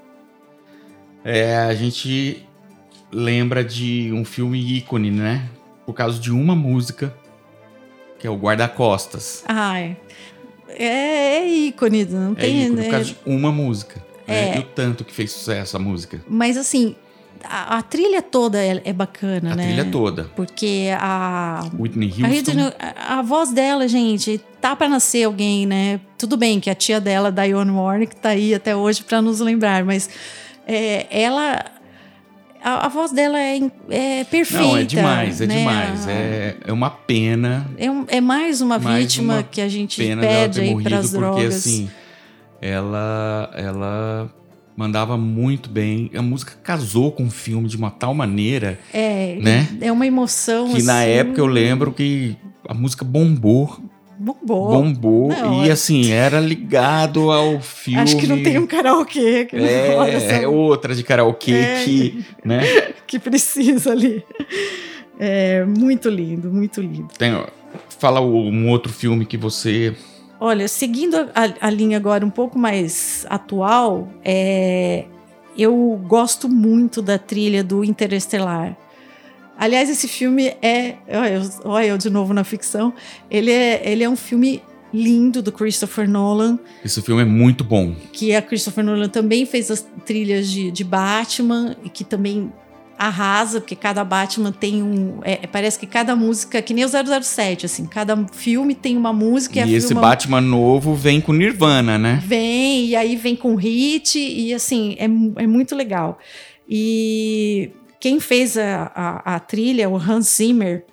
É, 1.26 1.56
a 1.58 1.74
gente 1.74 2.46
lembra 3.12 3.64
de 3.64 4.12
um 4.14 4.24
filme 4.24 4.60
ícone, 4.78 5.10
né? 5.10 5.44
Por 5.86 5.94
causa 5.94 6.20
de 6.20 6.32
uma 6.32 6.56
música, 6.56 7.12
que 8.20 8.28
é 8.28 8.30
o 8.30 8.36
Guarda-Costas. 8.36 9.44
Ai, 9.48 9.98
é, 10.70 11.38
é 11.40 11.48
ícone, 11.48 12.06
não 12.06 12.34
É 12.34 12.36
tem. 12.36 12.62
ícone 12.64 12.76
né? 12.78 12.84
por 12.84 12.92
causa 12.92 13.06
de 13.06 13.18
uma 13.26 13.52
música. 13.52 13.96
né? 14.28 14.52
É. 14.52 14.56
E 14.58 14.60
o 14.60 14.64
tanto 14.64 15.04
que 15.04 15.14
fez 15.14 15.32
sucesso 15.32 15.76
a 15.78 15.80
música. 15.80 16.22
Mas 16.28 16.58
assim, 16.58 16.96
a, 17.44 17.78
a 17.78 17.82
trilha 17.82 18.22
toda 18.22 18.64
é, 18.64 18.82
é 18.86 18.94
bacana, 18.94 19.54
A 19.54 19.56
né? 19.56 19.64
trilha 19.68 19.86
toda. 19.86 20.26
Porque 20.36 20.90
a, 21.00 21.68
Whitney 21.80 22.10
A, 22.10 22.28
Houston. 22.28 22.30
Whitney- 22.52 22.74
a- 22.80 23.20
a 23.20 23.22
voz 23.22 23.52
dela, 23.52 23.88
gente, 23.88 24.40
tá 24.62 24.76
pra 24.76 24.88
nascer 24.90 25.24
alguém, 25.24 25.66
né? 25.66 26.00
Tudo 26.18 26.38
bem 26.38 26.60
que 26.60 26.70
a 26.70 26.76
tia 26.76 27.00
dela, 27.02 27.32
Dionne 27.32 27.72
Warwick, 27.72 28.16
tá 28.16 28.30
aí 28.30 28.54
até 28.54 28.76
hoje 28.76 29.04
pra 29.04 29.22
nos 29.22 29.40
lembrar, 29.40 29.84
mas 29.86 30.10
é, 30.68 31.08
ela. 31.10 31.64
A, 32.64 32.88
a 32.88 32.90
voz 32.90 33.12
dela 33.12 33.40
é, 33.40 33.60
é 33.92 34.24
perfeita. 34.24 34.64
Não, 34.66 34.78
é 34.78 34.84
demais, 34.84 35.40
é 35.40 35.46
né? 35.46 35.58
demais. 35.60 36.08
É, 36.08 36.58
é 36.66 36.74
uma 36.74 36.90
pena 36.90 37.68
É, 37.78 37.92
um- 37.92 38.06
é 38.08 38.20
mais 38.20 38.60
uma 38.60 38.80
Mais 38.80 39.04
vítima 39.04 39.36
uma 39.36 39.44
que 39.44 39.62
a 39.62 39.70
gente 39.70 39.98
pede 40.02 40.62
aí 40.62 40.84
pras 40.84 41.12
porque 41.12 41.18
drogas. 41.20 41.56
assim, 41.56 41.88
ela, 42.60 43.52
ela 43.54 44.34
mandava 44.76 45.16
muito 45.18 45.70
bem. 45.70 46.10
A 46.16 46.22
música 46.24 46.54
casou 46.64 47.12
com 47.12 47.26
o 47.26 47.30
filme 47.30 47.68
de 47.68 47.78
uma 47.78 47.92
tal 47.92 48.14
maneira 48.16 48.80
é, 48.92 49.38
né? 49.42 49.68
é 49.82 49.92
uma 49.92 50.08
emoção. 50.08 50.74
que 50.74 50.82
na 50.82 51.02
assim, 51.02 51.10
época 51.12 51.40
eu 51.40 51.46
lembro 51.46 51.92
que 51.92 52.36
a 52.68 52.74
música 52.74 53.06
bombou, 53.06 53.80
Bombou. 54.18 54.70
bombou 54.72 55.28
Não, 55.30 55.66
e 55.66 55.70
é- 55.70 55.72
assim, 55.72 56.12
era 56.12 56.40
ligado 56.40 57.32
ao 57.32 57.60
filme. 57.62 58.00
Acho 58.02 58.18
que 58.18 58.28
não 58.28 58.42
tem 58.42 58.58
um 58.58 58.68
karaokê 58.68 59.46
que, 59.46 59.56
É, 59.56 60.42
é 60.44 60.48
outra 60.48 60.96
de 60.96 61.04
karaokê 61.04 61.52
É. 61.54 61.84
que, 61.84 62.26
né? 62.44 62.62
que 63.06 63.20
precisa 63.20 63.92
ali. 63.92 64.24
É 65.20 65.64
muito 65.66 66.10
lindo, 66.10 66.52
muito 66.52 66.82
lindo. 66.82 67.08
Tem, 67.18 67.34
ó, 67.34 67.46
fala 68.00 68.20
um 68.22 68.70
outro 68.70 68.92
filme 68.92 69.26
que 69.26 69.38
você 69.38 69.96
Olha, 70.40 70.68
seguindo 70.68 71.16
a, 71.16 71.54
a 71.62 71.70
linha 71.70 71.98
agora 71.98 72.26
um 72.26 72.30
pouco 72.30 72.60
mais 72.60 73.26
atual, 73.30 74.10
é, 74.24 75.06
eu 75.58 76.00
gosto 76.06 76.50
muito 76.50 77.02
da 77.02 77.18
trilha 77.18 77.64
do 77.64 77.84
Interestelar. 77.86 78.76
Aliás, 79.58 79.90
esse 79.90 80.08
filme 80.08 80.54
é. 80.62 80.96
Olha 81.10 81.30
eu, 81.36 81.42
olha 81.72 81.86
eu 81.88 81.98
de 81.98 82.10
novo 82.10 82.34
na 82.34 82.44
ficção. 82.44 82.94
Ele 83.32 83.52
é, 83.52 83.82
ele 83.90 84.04
é 84.04 84.10
um 84.10 84.16
filme 84.16 84.62
lindo 84.94 85.42
do 85.42 85.52
Christopher 85.52 86.10
Nolan, 86.10 86.58
esse 86.84 87.02
filme 87.02 87.22
é 87.22 87.26
muito 87.26 87.64
bom. 87.66 87.94
que 88.14 88.34
a 88.34 88.42
Christopher 88.42 88.82
Nolan 88.84 89.10
também 89.10 89.46
fez 89.46 89.70
as 89.70 89.86
trilhas 90.06 90.50
de, 90.50 90.72
de 90.72 90.84
Batman, 90.86 91.76
e 91.84 91.90
que 91.90 92.06
também 92.06 92.50
arrasa, 92.98 93.60
porque 93.60 93.76
cada 93.76 94.06
Batman 94.06 94.54
tem 94.54 94.82
um. 94.82 95.20
é, 95.24 95.46
parece 95.48 95.78
que 95.78 95.86
cada 95.86 96.16
música, 96.16 96.62
que 96.62 96.74
nem 96.74 96.86
o 96.86 96.88
007, 96.88 97.66
assim, 97.66 97.86
cada 97.86 98.16
filme 98.32 98.74
tem 98.74 98.96
uma 98.96 99.12
música 99.12 99.60
E, 99.60 99.64
a 99.64 99.68
esse 99.68 99.88
filma- 99.88 100.02
Batman 100.02 100.40
novo 100.40 100.94
vem 100.94 101.20
com 101.20 101.34
Nirvana, 101.34 101.98
né? 101.98 102.24
Vem, 102.26 102.86
e 102.86 102.96
aí 102.96 103.18
vem 103.18 103.36
com 103.36 103.56
hit, 103.56 104.18
e 104.18 104.54
assim, 104.54 104.96
é, 104.98 105.06
é 105.44 105.48
muito 105.48 105.76
legal. 105.76 106.18
E 106.70 107.72
quem 108.00 108.20
fez 108.20 108.58
a, 108.58 108.92
a, 108.94 109.36
a 109.36 109.40
trilha, 109.40 109.90
o 109.90 109.96
Hans 109.96 110.36
Zimmer, 110.36 110.86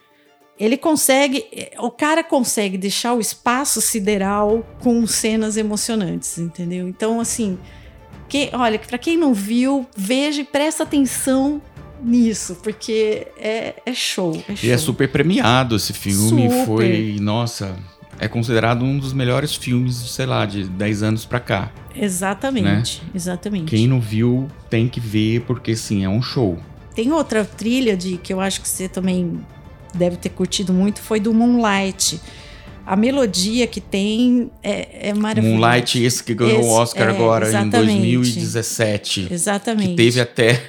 ele 0.59 0.77
consegue, 0.77 1.45
o 1.79 1.91
cara 1.91 2.23
consegue 2.23 2.79
deixar 2.79 3.15
o 3.15 3.21
espaço 3.21 3.81
sideral 3.81 4.65
com 4.81 5.07
cenas 5.07 5.57
emocionantes, 5.57 6.38
entendeu? 6.38 6.88
Então, 6.88 7.21
assim, 7.21 7.59
que, 8.29 8.51
olha, 8.53 8.79
para 8.79 8.99
quem 8.99 9.17
não 9.17 9.35
viu, 9.35 9.87
veja 9.97 10.41
e 10.41 10.45
presta 10.45 10.85
atenção 10.85 11.61
nisso, 12.03 12.59
porque 12.62 13.27
é, 13.37 13.75
é, 13.85 13.95
show, 13.95 14.33
é 14.49 14.57
show. 14.57 14.69
E 14.69 14.73
é 14.73 14.79
super 14.79 15.09
premiado 15.09 15.77
esse 15.77 15.93
filme, 15.93 16.49
super. 16.49 16.67
foi, 16.67 17.17
nossa, 17.21 17.77
é 18.19 18.29
considerado 18.29 18.85
um 18.85 18.99
dos 18.99 19.12
melhores 19.12 19.55
filmes, 19.55 19.97
sei 19.97 20.27
lá, 20.27 20.47
de 20.47 20.65
10 20.65 21.03
anos 21.03 21.25
pra 21.25 21.41
cá. 21.41 21.73
Exatamente, 21.95 23.03
né? 23.03 23.11
exatamente. 23.15 23.65
Quem 23.65 23.87
não 23.87 24.01
viu 24.01 24.49
tem 24.71 24.88
que 24.88 25.01
ver, 25.01 25.43
porque 25.43 25.75
sim, 25.77 26.05
é 26.05 26.09
um 26.09 26.23
show. 26.23 26.59
Tem 26.94 27.12
outra 27.12 27.44
trilha 27.44 27.96
de 27.96 28.18
que 28.18 28.33
eu 28.33 28.40
acho 28.40 28.61
que 28.61 28.68
você 28.68 28.88
também 28.88 29.40
deve 29.94 30.16
ter 30.16 30.31
curtido 30.31 30.72
muito, 30.72 31.00
foi 31.00 31.20
do 31.20 31.33
Moonlight. 31.33 32.20
A 32.85 32.96
melodia 32.96 33.66
que 33.66 33.81
tem 33.81 34.50
é, 34.62 35.11
é 35.11 35.14
maravilhosa. 35.14 35.57
Moonlight, 35.57 36.02
esse 36.02 36.22
que 36.22 36.35
ganhou 36.35 36.64
o 36.64 36.68
Oscar 36.70 37.09
é, 37.09 37.11
agora 37.11 37.46
exatamente. 37.46 37.92
em 37.92 38.14
2017. 38.14 39.28
Exatamente. 39.31 39.90
Que 39.90 39.96
teve 39.96 40.20
até 40.20 40.62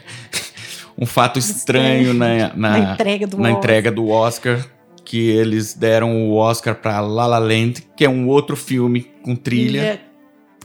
um 0.97 1.05
fato 1.05 1.39
estranho 1.39 2.13
na, 2.13 2.49
na, 2.49 2.55
na, 2.55 2.93
entrega, 2.93 3.25
do 3.25 3.37
na 3.37 3.51
entrega 3.51 3.91
do 3.91 4.09
Oscar 4.09 4.63
que 5.05 5.29
eles 5.29 5.73
deram 5.73 6.29
o 6.29 6.35
Oscar 6.35 6.75
para 6.75 6.99
La 7.01 7.27
La 7.27 7.37
Land, 7.37 7.83
que 7.95 8.05
é 8.05 8.09
um 8.09 8.27
outro 8.27 8.55
filme 8.55 9.11
com 9.21 9.35
trilha. 9.35 9.79
É, 9.79 9.99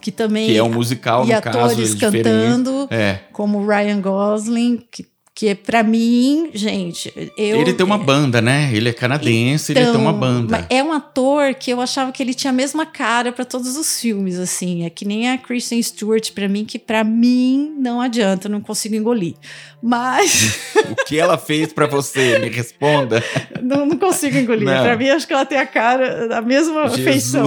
que 0.00 0.12
também 0.12 0.46
que 0.46 0.56
é 0.56 0.62
um 0.62 0.70
musical 0.70 1.24
e 1.24 1.28
no 1.28 1.34
atores 1.34 1.94
caso, 1.94 1.98
cantando, 1.98 2.88
é. 2.90 3.20
como 3.32 3.66
Ryan 3.66 4.00
Gosling, 4.00 4.86
que 4.90 5.06
que 5.38 5.54
para 5.54 5.84
mim, 5.84 6.50
gente, 6.52 7.14
eu 7.36 7.60
Ele 7.60 7.72
tem 7.72 7.86
uma 7.86 7.96
banda, 7.96 8.42
né? 8.42 8.72
Ele 8.74 8.88
é 8.88 8.92
canadense, 8.92 9.70
então, 9.70 9.82
ele 9.84 9.92
tem 9.92 10.00
uma 10.00 10.10
então, 10.10 10.20
banda. 10.20 10.66
É 10.68 10.82
um 10.82 10.92
ator 10.92 11.54
que 11.54 11.70
eu 11.70 11.80
achava 11.80 12.10
que 12.10 12.20
ele 12.20 12.34
tinha 12.34 12.50
a 12.50 12.52
mesma 12.52 12.84
cara 12.84 13.30
para 13.30 13.44
todos 13.44 13.76
os 13.76 14.00
filmes, 14.00 14.36
assim, 14.36 14.84
é 14.84 14.90
que 14.90 15.04
nem 15.04 15.30
a 15.30 15.38
Kristen 15.38 15.80
Stewart 15.80 16.32
para 16.32 16.48
mim, 16.48 16.64
que 16.64 16.76
para 16.76 17.04
mim 17.04 17.72
não 17.78 18.00
adianta, 18.00 18.48
eu 18.48 18.50
não 18.50 18.60
consigo 18.60 18.96
engolir. 18.96 19.36
Mas 19.80 20.58
o 20.90 21.04
que 21.04 21.16
ela 21.16 21.38
fez 21.38 21.72
para 21.72 21.86
você? 21.86 22.40
Me 22.40 22.48
responda. 22.48 23.22
Não, 23.62 23.86
não 23.86 23.96
consigo 23.96 24.36
engolir. 24.36 24.66
Para 24.66 24.96
mim 24.96 25.10
acho 25.10 25.26
que 25.26 25.32
ela 25.32 25.44
tem 25.44 25.58
a 25.58 25.66
cara 25.66 26.36
a 26.36 26.42
mesma 26.42 26.88
Jesus. 26.88 27.04
feição. 27.04 27.44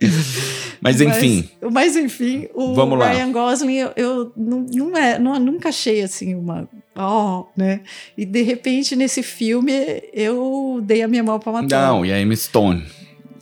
Mas 0.86 1.00
enfim. 1.00 1.48
Mas, 1.60 1.72
mas 1.72 1.96
enfim, 1.96 2.46
o 2.54 2.72
Vamos 2.72 2.96
Ryan 3.04 3.26
lá. 3.26 3.32
Gosling, 3.32 3.74
eu, 3.74 3.92
eu 3.96 4.32
não, 4.36 4.66
não, 4.72 4.96
é, 4.96 5.18
não, 5.18 5.36
nunca 5.40 5.70
achei 5.70 6.00
assim 6.00 6.36
uma. 6.36 6.68
Ó, 6.94 7.40
oh, 7.40 7.46
né? 7.56 7.80
E 8.16 8.24
de 8.24 8.42
repente, 8.42 8.94
nesse 8.94 9.20
filme, 9.20 9.72
eu 10.12 10.80
dei 10.84 11.02
a 11.02 11.08
minha 11.08 11.24
mão 11.24 11.40
pra 11.40 11.52
matar. 11.52 11.88
Não, 11.88 12.06
e 12.06 12.12
a 12.12 12.20
Emma 12.20 12.36
Stone. 12.36 12.84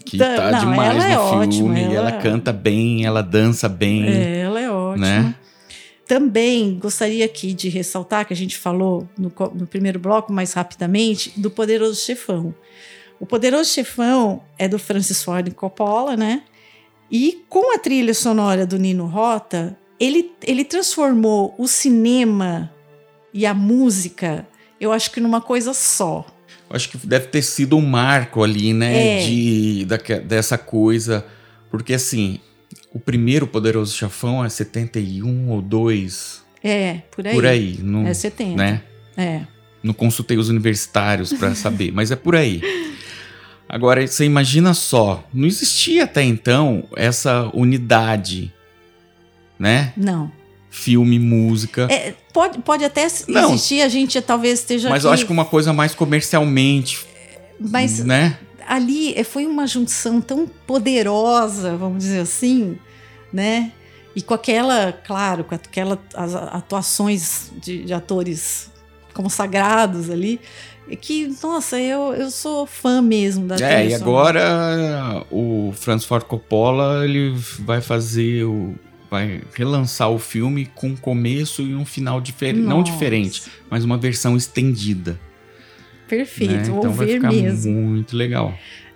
Que 0.07 0.17
da, 0.17 0.37
tá 0.37 0.51
não, 0.53 0.61
demais 0.61 0.95
no 0.97 1.03
é 1.03 1.09
filme. 1.09 1.47
Ótima, 1.47 1.79
ela... 1.79 1.95
ela 1.95 2.13
canta 2.13 2.51
bem, 2.51 3.05
ela 3.05 3.23
dança 3.23 3.69
bem. 3.69 4.07
É, 4.07 4.41
ela 4.41 4.61
é 4.61 4.71
ótima. 4.71 5.07
Né? 5.07 5.35
Também 6.07 6.79
gostaria 6.79 7.27
aqui 7.27 7.53
de 7.53 7.69
ressaltar 7.69 8.27
que 8.27 8.33
a 8.33 8.37
gente 8.37 8.57
falou 8.57 9.07
no, 9.19 9.33
no 9.55 9.67
primeiro 9.67 9.99
bloco, 9.99 10.33
mais 10.33 10.55
rapidamente, 10.55 11.31
do 11.37 11.51
Poderoso 11.51 12.01
Chefão. 12.01 12.55
O 13.21 13.27
Poderoso 13.27 13.71
Chefão 13.71 14.43
é 14.59 14.67
do 14.67 14.79
Francis 14.79 15.23
Ford 15.23 15.53
Coppola, 15.53 16.17
né? 16.17 16.43
E 17.15 17.45
com 17.49 17.73
a 17.73 17.79
trilha 17.79 18.13
sonora 18.13 18.67
do 18.67 18.77
Nino 18.77 19.07
Rota, 19.07 19.79
ele, 20.01 20.33
ele 20.43 20.65
transformou 20.65 21.55
o 21.57 21.69
cinema 21.69 22.73
e 23.33 23.47
a 23.47 23.55
música, 23.55 24.45
eu 24.81 24.91
acho 24.91 25.13
que 25.13 25.21
numa 25.21 25.41
coisa 25.41 25.73
só. 25.73 26.27
Acho 26.69 26.89
que 26.89 27.07
deve 27.07 27.29
ter 27.29 27.43
sido 27.43 27.77
um 27.77 27.87
marco 27.87 28.43
ali, 28.43 28.75
né? 28.75 29.21
É. 29.21 29.27
De, 29.27 29.85
da, 29.85 29.97
dessa 30.25 30.59
coisa. 30.59 31.25
Porque 31.71 31.95
assim, 31.95 32.41
o 32.93 32.99
primeiro 32.99 33.47
Poderoso 33.47 33.97
Chafão 33.97 34.45
é 34.45 34.49
71 34.49 35.51
ou 35.51 35.63
2. 35.63 36.43
É, 36.65 37.03
por 37.13 37.29
aí. 37.29 37.33
Por 37.33 37.47
aí. 37.47 37.79
Não, 37.81 38.09
é 38.09 38.13
70. 38.13 38.57
Né? 38.57 38.83
É. 39.17 39.43
Não 39.81 39.95
consultei 39.95 40.37
os 40.37 40.49
universitários 40.49 41.33
para 41.33 41.55
saber, 41.55 41.93
mas 41.93 42.11
é 42.11 42.17
por 42.17 42.35
aí. 42.35 42.61
Agora, 43.75 44.07
você 44.07 44.25
imagina 44.25 44.73
só, 44.73 45.25
não 45.35 45.49
existia 45.49 46.05
até 46.05 46.23
então 46.23 46.85
essa 46.95 47.51
unidade, 47.53 48.55
né? 49.59 49.93
Não. 49.97 50.31
Filme, 50.71 51.19
música. 51.19 51.89
É, 51.91 52.15
pode, 52.33 52.61
pode 52.61 52.85
até 52.85 53.09
não, 53.27 53.53
existir, 53.53 53.83
a 53.83 53.89
gente 53.89 54.21
talvez 54.23 54.61
esteja. 54.61 54.89
Mas 54.89 54.99
aqui... 54.99 55.09
eu 55.09 55.13
acho 55.13 55.27
que 55.27 55.33
uma 55.33 55.45
coisa 55.45 55.73
mais 55.73 55.93
comercialmente. 55.93 57.05
Mas 57.59 57.99
né? 57.99 58.39
ali 58.65 59.13
é, 59.15 59.25
foi 59.25 59.45
uma 59.45 59.67
junção 59.67 60.21
tão 60.21 60.47
poderosa, 60.47 61.77
vamos 61.77 61.99
dizer 62.05 62.21
assim, 62.21 62.79
né? 63.33 63.73
E 64.15 64.23
com 64.23 64.35
aquela, 64.35 64.93
claro, 64.93 65.43
com 65.43 65.57
aquela 65.57 66.01
as 66.15 66.33
atuações 66.37 67.51
de, 67.61 67.87
de 67.87 67.93
atores 67.93 68.71
consagrados 69.13 70.11
ali 70.11 70.41
que, 71.01 71.35
nossa, 71.43 71.81
eu, 71.81 72.13
eu 72.15 72.31
sou 72.31 72.67
fã 72.67 73.01
mesmo 73.01 73.47
da 73.47 73.57
É, 73.57 73.89
e 73.89 73.95
agora 73.95 75.25
o 75.31 75.73
Francis 75.75 76.07
Ford 76.07 76.25
Coppola, 76.25 77.05
ele 77.05 77.35
vai 77.61 77.81
fazer 77.81 78.45
o 78.45 78.75
vai 79.11 79.43
relançar 79.55 80.11
o 80.11 80.19
filme 80.19 80.67
com 80.75 80.89
um 80.89 80.97
começo 80.97 81.63
e 81.63 81.73
um 81.73 81.87
final 81.87 82.21
diferente, 82.21 82.65
não 82.65 82.83
diferente, 82.83 83.45
mas 83.71 83.85
uma 83.85 83.97
versão 83.97 84.37
estendida. 84.37 85.21
Perfeito, 86.09 86.53
né? 86.53 86.79
então 86.79 86.91
vai 86.91 87.07
ficar 87.07 87.33
mesmo. 87.33 87.73
muito 87.73 88.17
legal. 88.17 88.53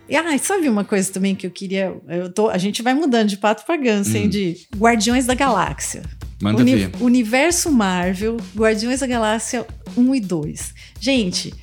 E 0.09 0.17
ah, 0.17 0.37
sabe 0.39 0.69
uma 0.69 0.85
coisa 0.85 1.13
também 1.13 1.37
que 1.37 1.47
eu 1.47 1.51
queria, 1.51 1.95
eu 2.09 2.33
tô, 2.33 2.49
a 2.49 2.59
gente 2.59 2.83
vai 2.83 2.95
mudando 2.95 3.29
de 3.29 3.37
pato 3.37 3.65
para 3.65 3.77
ganso, 3.77 4.11
hum. 4.11 4.17
hein, 4.17 4.29
de 4.29 4.57
Guardiões 4.77 5.27
da 5.27 5.35
Galáxia. 5.35 6.03
Manda 6.41 6.63
Uni 6.63 6.75
ver. 6.77 6.91
Universo 7.01 7.71
Marvel, 7.71 8.39
Guardiões 8.57 9.01
da 9.01 9.07
Galáxia 9.07 9.67
1 9.97 10.15
e 10.15 10.21
2. 10.21 10.75
Gente, 11.01 11.55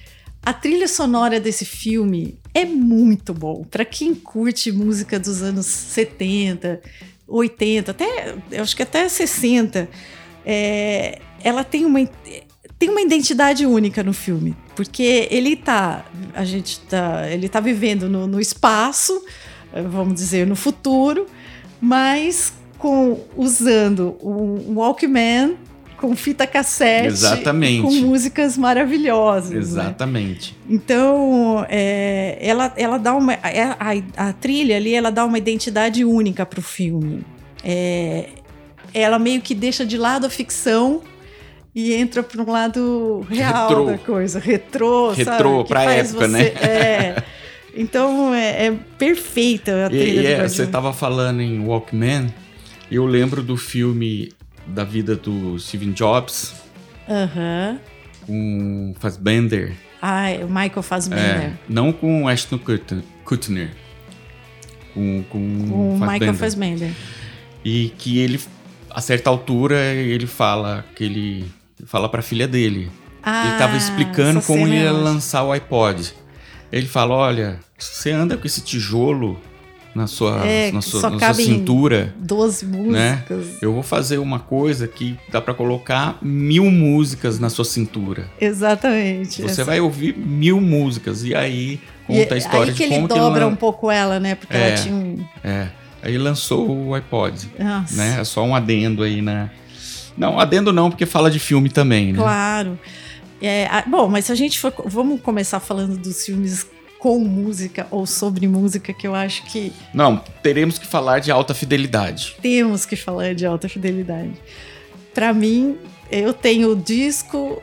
a 0.45 0.53
trilha 0.53 0.87
sonora 0.87 1.39
desse 1.39 1.65
filme 1.65 2.37
é 2.53 2.63
muito 2.65 3.33
bom. 3.33 3.63
Para 3.63 3.83
quem 3.83 4.13
curte 4.13 4.71
música 4.71 5.19
dos 5.19 5.41
anos 5.41 5.65
70, 5.65 6.81
80, 7.27 7.91
até 7.91 8.35
eu 8.51 8.61
acho 8.61 8.75
que 8.75 8.83
até 8.83 9.09
60, 9.09 9.89
é, 10.45 11.19
ela 11.43 11.63
tem 11.63 11.83
uma 11.83 11.99
tem 12.77 12.89
uma 12.89 13.01
identidade 13.01 13.65
única 13.65 14.03
no 14.03 14.13
filme, 14.13 14.55
porque 14.75 15.27
ele 15.31 15.55
tá 15.55 16.05
a 16.33 16.45
gente 16.45 16.79
tá 16.81 17.27
ele 17.31 17.49
tá 17.49 17.59
vivendo 17.59 18.07
no, 18.07 18.27
no 18.27 18.39
espaço, 18.39 19.25
vamos 19.89 20.13
dizer 20.13 20.45
no 20.45 20.55
futuro, 20.55 21.25
mas 21.81 22.53
com 22.77 23.19
usando 23.35 24.15
um, 24.21 24.75
Walkman 24.75 25.57
com 25.97 26.15
fita 26.15 26.45
cassete. 26.45 27.07
Exatamente. 27.07 27.81
Com 27.81 27.91
músicas 27.91 28.57
maravilhosas. 28.57 29.51
Né? 29.51 29.59
Exatamente. 29.59 30.55
Né? 30.67 30.75
Então, 30.75 31.65
é, 31.69 32.37
ela, 32.41 32.73
ela 32.75 32.97
dá 32.97 33.13
uma. 33.13 33.33
É, 33.33 33.63
a, 33.63 34.29
a, 34.29 34.33
trilha 34.33 34.77
ali, 34.77 34.93
ela 34.93 35.11
dá 35.11 35.25
uma 35.25 35.37
identidade 35.37 36.03
única 36.03 36.45
para 36.45 36.59
o 36.59 36.63
filme. 36.63 37.23
É, 37.63 38.29
ela 38.93 39.19
meio 39.19 39.41
que 39.41 39.53
deixa 39.53 39.85
de 39.85 39.97
lado 39.97 40.25
a 40.25 40.29
ficção 40.29 41.01
e 41.73 41.93
entra 41.93 42.23
para 42.23 42.41
um 42.41 42.49
lado 42.49 43.25
real 43.29 43.67
Retrô. 43.67 43.85
da 43.85 43.97
coisa. 43.97 44.39
Retrô, 44.39 45.11
Retrô, 45.11 45.65
para 45.65 45.83
época, 45.93 46.27
você, 46.27 46.27
né? 46.27 46.43
É. 46.61 47.23
Então 47.75 48.33
é, 48.33 48.67
é, 48.67 48.79
perfeita 48.97 49.87
a 49.87 49.89
trilha. 49.89 50.21
E, 50.21 50.27
é, 50.27 50.47
você 50.47 50.63
estava 50.63 50.93
falando 50.93 51.41
em 51.41 51.59
Walkman, 51.59 52.33
eu 52.89 53.05
lembro 53.05 53.43
do 53.43 53.57
filme 53.57 54.31
da 54.67 54.83
vida 54.83 55.15
do 55.15 55.59
Steven 55.59 55.91
Jobs. 55.91 56.53
Aham. 57.09 57.79
Com 58.25 58.95
Fassbender. 58.99 59.73
Ah, 60.01 60.27
o 60.43 60.47
Michael 60.47 60.81
Fassbender. 60.81 61.23
É, 61.25 61.53
não 61.67 61.91
com 61.91 62.27
Ashton 62.27 62.59
Kutcher. 62.59 63.71
Com, 64.93 65.23
com, 65.23 65.23
com 65.69 65.95
o 65.95 65.99
Michael 65.99 66.33
Fassbender. 66.33 66.91
E 67.63 67.91
que 67.97 68.19
ele, 68.19 68.39
a 68.89 69.01
certa 69.01 69.29
altura, 69.29 69.79
ele 69.93 70.27
fala 70.27 70.85
que 70.95 71.03
ele 71.03 71.51
fala 71.85 72.07
para 72.09 72.19
a 72.19 72.23
filha 72.23 72.47
dele. 72.47 72.91
Ah, 73.23 73.45
ele 73.45 73.53
estava 73.53 73.77
explicando 73.77 74.41
como 74.41 74.67
ele 74.67 74.77
ia 74.77 74.91
lançar 74.91 75.43
o 75.43 75.51
iPod. 75.51 76.13
Ele 76.71 76.85
fala: 76.85 77.15
Olha, 77.15 77.59
você 77.77 78.11
anda 78.11 78.37
com 78.37 78.45
esse 78.45 78.61
tijolo 78.61 79.39
na 79.95 80.07
sua, 80.07 80.45
é, 80.45 80.73
na 80.73 80.81
sua, 80.81 81.09
na 81.09 81.17
sua 81.17 81.33
cintura. 81.35 82.13
12 82.19 82.65
músicas. 82.65 83.45
Né? 83.45 83.53
Eu 83.61 83.73
vou 83.73 83.81
fazer 83.81 84.17
uma 84.17 84.39
coisa 84.39 84.89
que 84.89 85.17
dá 85.31 85.41
para 85.41 85.53
colocar 85.53 86.17
mil 86.21 86.69
músicas 86.69 87.39
na 87.39 87.49
sua 87.49 87.63
cintura. 87.63 88.29
Exatamente. 88.39 89.41
Você 89.41 89.45
essa. 89.45 89.63
vai 89.63 89.79
ouvir 89.79 90.17
mil 90.17 90.59
músicas 90.59 91.23
e 91.23 91.33
aí 91.33 91.79
conta 92.05 92.33
e 92.33 92.33
a 92.33 92.37
história 92.37 92.71
aí 92.73 92.77
que 92.77 92.85
de 92.85 92.93
ele 92.93 93.07
dobra 93.07 93.47
um 93.47 93.55
pouco 93.55 93.89
ela, 93.89 94.19
né? 94.19 94.35
Porque 94.35 94.55
é, 94.55 94.67
ela 94.67 94.77
tinha 94.77 94.93
um... 94.93 95.25
É. 95.41 95.69
Aí 96.03 96.17
lançou 96.17 96.69
o 96.69 96.93
iPod. 96.93 97.49
Nossa. 97.57 97.95
Né? 97.95 98.17
É 98.19 98.23
só 98.25 98.43
um 98.43 98.53
adendo 98.53 99.01
aí, 99.01 99.21
né? 99.21 99.49
Não, 100.17 100.39
adendo 100.39 100.73
não, 100.73 100.89
porque 100.89 101.05
fala 101.05 101.31
de 101.31 101.39
filme 101.39 101.69
também, 101.69 102.11
né? 102.11 102.19
Claro. 102.19 102.77
É, 103.41 103.67
bom, 103.87 104.07
mas 104.07 104.25
se 104.25 104.31
a 104.31 104.35
gente 104.35 104.59
for. 104.59 104.73
Vamos 104.85 105.21
começar 105.21 105.59
falando 105.59 105.97
dos 105.97 106.25
filmes 106.25 106.67
com 107.05 107.19
música 107.19 107.85
ou 107.91 108.07
sobre 108.07 108.47
música, 108.47 108.91
que 108.91 109.05
eu 109.05 109.13
acho 109.13 109.43
que 109.43 109.71
Não, 109.93 110.17
teremos 110.41 110.79
que 110.79 110.87
falar 110.87 111.19
de 111.19 111.29
alta 111.31 111.53
fidelidade. 111.53 112.35
temos 112.41 112.83
que 112.83 112.95
falar 112.95 113.35
de 113.35 113.45
alta 113.45 113.69
fidelidade. 113.69 114.31
Pra 115.13 115.31
mim, 115.31 115.77
eu 116.11 116.33
tenho 116.33 116.71
o 116.71 116.75
disco, 116.75 117.61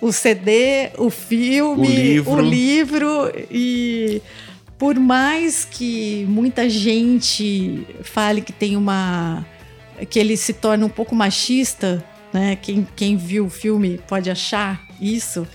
o 0.00 0.10
CD, 0.10 0.90
o 0.98 1.08
filme, 1.08 1.86
O 1.86 1.90
livro. 1.92 2.32
o 2.32 2.40
livro 2.40 3.32
e 3.48 4.20
por 4.76 4.96
mais 4.98 5.64
que 5.64 6.26
muita 6.28 6.68
gente 6.68 7.86
fale 8.02 8.40
que 8.40 8.52
tem 8.52 8.76
uma 8.76 9.46
que 10.10 10.18
ele 10.18 10.36
se 10.36 10.52
torna 10.52 10.84
um 10.84 10.88
pouco 10.88 11.14
machista, 11.14 12.04
né? 12.32 12.58
Quem, 12.60 12.84
quem 12.96 13.16
viu 13.16 13.46
o 13.46 13.50
filme 13.50 14.00
pode 14.08 14.28
achar 14.28 14.82
isso, 15.00 15.46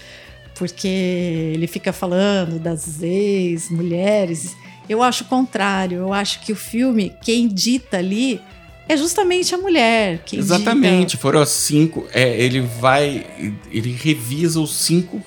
porque 0.55 0.87
ele 0.87 1.67
fica 1.67 1.93
falando 1.93 2.57
das 2.57 3.01
ex-mulheres. 3.01 4.55
Eu 4.87 5.03
acho 5.03 5.23
o 5.23 5.27
contrário. 5.27 5.99
Eu 5.99 6.13
acho 6.13 6.39
que 6.41 6.51
o 6.51 6.55
filme, 6.55 7.13
quem 7.21 7.47
dita 7.47 7.97
ali 7.97 8.41
é 8.87 8.95
justamente 8.95 9.53
a 9.53 9.57
mulher. 9.57 10.21
Quem 10.25 10.39
Exatamente, 10.39 11.17
foram 11.17 11.41
as 11.41 11.49
cinco. 11.49 12.07
É, 12.13 12.39
ele 12.41 12.61
vai. 12.61 13.25
Ele 13.71 13.91
revisa 13.91 14.59
os 14.59 14.73
cinco 14.75 15.21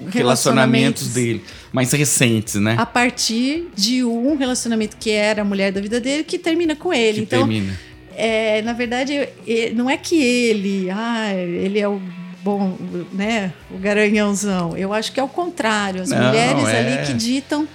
dita 0.00 0.18
relacionamentos 0.18 1.08
dele, 1.08 1.42
mais 1.72 1.92
recentes, 1.92 2.54
né? 2.56 2.76
A 2.78 2.86
partir 2.86 3.68
de 3.74 4.04
um 4.04 4.36
relacionamento 4.36 4.96
que 4.96 5.10
era 5.10 5.42
a 5.42 5.44
mulher 5.44 5.72
da 5.72 5.80
vida 5.80 6.00
dele 6.00 6.22
que 6.22 6.38
termina 6.38 6.76
com 6.76 6.92
ele. 6.92 7.18
que 7.18 7.20
então, 7.22 7.40
termina. 7.40 7.78
é, 8.14 8.62
na 8.62 8.72
verdade, 8.72 9.28
não 9.74 9.88
é 9.88 9.96
que 9.96 10.22
ele, 10.22 10.90
ah, 10.90 11.32
ele 11.34 11.78
é 11.78 11.88
o 11.88 12.00
bom, 12.42 12.76
né, 13.12 13.52
o 13.70 13.78
garanhãozão. 13.78 14.76
Eu 14.76 14.92
acho 14.92 15.12
que 15.12 15.20
é 15.20 15.22
o 15.22 15.28
contrário. 15.28 16.02
As 16.02 16.10
Não, 16.10 16.18
mulheres 16.26 16.68
é. 16.68 16.78
ali 16.78 17.06
que 17.06 17.12
ditam. 17.14 17.66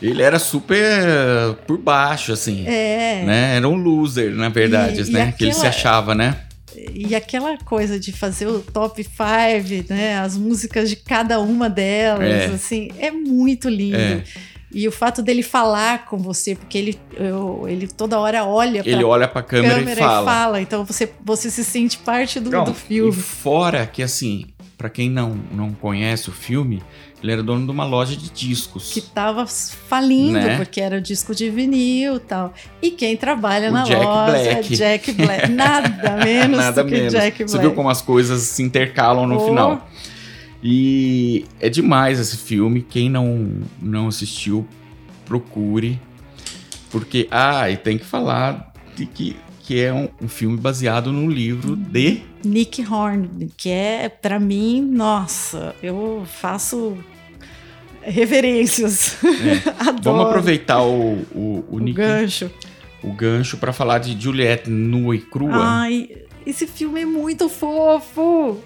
Ele 0.00 0.20
era 0.22 0.38
super 0.38 1.54
por 1.66 1.78
baixo, 1.78 2.32
assim. 2.32 2.64
É, 2.66 3.22
Né? 3.24 3.56
Era 3.56 3.68
um 3.68 3.76
loser, 3.76 4.32
na 4.32 4.48
verdade, 4.48 5.00
E- 5.00 5.08
e 5.08 5.12
né? 5.12 5.32
Que 5.36 5.44
ele 5.44 5.52
se 5.52 5.58
aquela- 5.60 5.68
achava, 5.74 6.14
né? 6.14 6.36
E 6.94 7.14
aquela 7.14 7.56
coisa 7.58 8.00
de 8.00 8.10
fazer 8.12 8.46
o 8.48 8.58
top 8.60 9.04
5, 9.04 9.92
né? 9.94 10.18
As 10.18 10.36
músicas 10.36 10.88
de 10.88 10.96
cada 10.96 11.38
uma 11.38 11.68
delas, 11.70 12.26
É. 12.28 12.44
assim, 12.46 12.88
é 12.98 13.10
muito 13.10 13.68
lindo. 13.68 13.96
É. 13.96 14.22
E 14.74 14.88
o 14.88 14.92
fato 14.92 15.22
dele 15.22 15.42
falar 15.42 16.06
com 16.06 16.16
você, 16.18 16.54
porque 16.54 16.78
ele, 16.78 16.98
eu- 17.14 17.64
ele 17.68 17.86
toda 17.86 18.18
hora 18.18 18.44
olha 18.44 18.82
pra 18.82 18.92
Ele 18.92 19.04
olha 19.04 19.28
pra 19.28 19.42
câmera, 19.42 19.74
câmera 19.76 20.00
e 20.00 20.24
fala. 20.24 20.60
Então 20.60 20.84
você, 20.84 21.12
você 21.24 21.50
se 21.50 21.62
sente 21.64 21.98
parte 21.98 22.40
do, 22.40 22.50
Não, 22.50 22.64
do 22.64 22.70
E 22.70 22.74
filme. 22.74 23.12
fora 23.12 23.86
que, 23.86 24.02
assim, 24.02 24.46
pra 24.78 24.88
quem 24.88 25.10
não, 25.10 25.38
não 25.52 25.72
conhece 25.72 26.28
o 26.30 26.32
filme, 26.32 26.82
ele 27.22 27.32
era 27.32 27.42
dono 27.42 27.64
de 27.64 27.70
uma 27.70 27.84
loja 27.84 28.16
de 28.16 28.30
discos. 28.30 28.92
Que 28.92 29.00
tava 29.00 29.46
falindo, 29.46 30.32
Né? 30.40 30.56
porque 30.56 30.80
era 30.80 31.00
disco 31.00 31.34
de 31.34 31.48
vinil 31.50 32.16
e 32.16 32.20
tal. 32.20 32.52
E 32.80 32.90
quem 32.90 33.16
trabalha 33.16 33.68
O 33.68 33.72
na 33.72 33.84
Jack 33.84 34.04
loja 34.04 34.32
Black. 34.32 34.72
é 34.72 34.76
Jack 34.76 35.12
Black. 35.12 35.48
Nada 35.52 36.16
menos 36.24 36.56
Nada 36.58 36.82
do 36.82 36.88
que 36.88 36.94
menos. 36.96 37.12
Jack 37.12 37.36
Você 37.44 37.52
Black. 37.52 37.60
viu 37.60 37.74
como 37.76 37.88
as 37.90 38.02
coisas 38.02 38.42
se 38.42 38.62
intercalam 38.62 39.26
no 39.26 39.36
Oh. 39.36 39.46
final. 39.48 39.88
E 40.62 41.44
é 41.60 41.68
demais 41.68 42.18
esse 42.20 42.36
filme. 42.36 42.82
Quem 42.82 43.10
não, 43.10 43.50
não 43.80 44.08
assistiu, 44.08 44.66
procure. 45.24 45.98
Porque, 46.90 47.26
ah, 47.30 47.70
e 47.70 47.76
tem 47.76 47.98
que 47.98 48.04
falar 48.04 48.72
de 48.94 49.06
que, 49.06 49.34
que 49.60 49.80
é 49.80 49.92
um, 49.92 50.08
um 50.20 50.28
filme 50.28 50.56
baseado 50.56 51.12
num 51.12 51.28
livro 51.28 51.74
de. 51.74 52.22
Nick 52.44 52.84
Horn, 52.86 53.50
que 53.56 53.70
é, 53.70 54.08
pra 54.08 54.38
mim, 54.38 54.82
nossa, 54.82 55.74
eu 55.82 56.24
faço 56.26 56.96
reverências. 58.02 59.16
Adoro 59.78 59.98
É. 59.98 60.02
Vamos 60.02 60.26
aproveitar 60.26 60.82
o, 60.82 61.14
o, 61.34 61.64
o, 61.70 61.76
o 61.76 61.78
Nick- 61.78 61.96
gancho. 61.96 62.50
o 63.02 63.12
gancho 63.12 63.56
para 63.56 63.72
falar 63.72 63.98
de 63.98 64.20
Juliette 64.20 64.68
nua 64.68 65.16
e 65.16 65.20
crua. 65.20 65.50
Ai, 65.54 66.08
esse 66.44 66.66
filme 66.66 67.00
é 67.02 67.06
muito 67.06 67.48
fofo. 67.48 68.58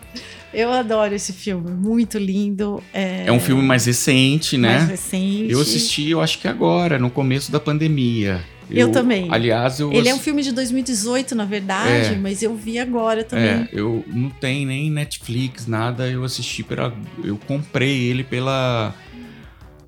Eu 0.58 0.72
adoro 0.72 1.14
esse 1.14 1.34
filme, 1.34 1.70
muito 1.70 2.16
lindo. 2.16 2.82
É, 2.94 3.26
É 3.26 3.32
um 3.32 3.38
filme 3.38 3.62
mais 3.62 3.84
recente, 3.84 4.56
né? 4.56 4.78
mais 4.78 4.88
recente. 4.88 5.52
Eu 5.52 5.60
assisti, 5.60 6.08
eu 6.08 6.20
acho 6.22 6.38
que 6.38 6.48
agora, 6.48 6.98
no 6.98 7.10
começo 7.10 7.52
da 7.52 7.60
pandemia. 7.60 8.42
Eu 8.70 8.90
também. 8.90 9.28
Aliás, 9.30 9.78
eu 9.78 9.92
Ele 9.92 10.08
é 10.08 10.14
um 10.14 10.18
filme 10.18 10.42
de 10.42 10.52
2018, 10.52 11.34
na 11.34 11.44
verdade, 11.44 12.14
É. 12.14 12.18
mas 12.18 12.42
eu 12.42 12.56
vi 12.56 12.78
agora 12.78 13.22
também. 13.22 13.44
É, 13.46 13.68
eu 13.70 14.02
não 14.08 14.30
tem 14.30 14.64
nem 14.64 14.90
Netflix, 14.90 15.66
nada. 15.66 16.08
Eu 16.08 16.24
assisti 16.24 16.62
pela. 16.62 16.92
Eu 17.22 17.36
comprei 17.46 18.04
ele 18.08 18.24
pela 18.24 18.94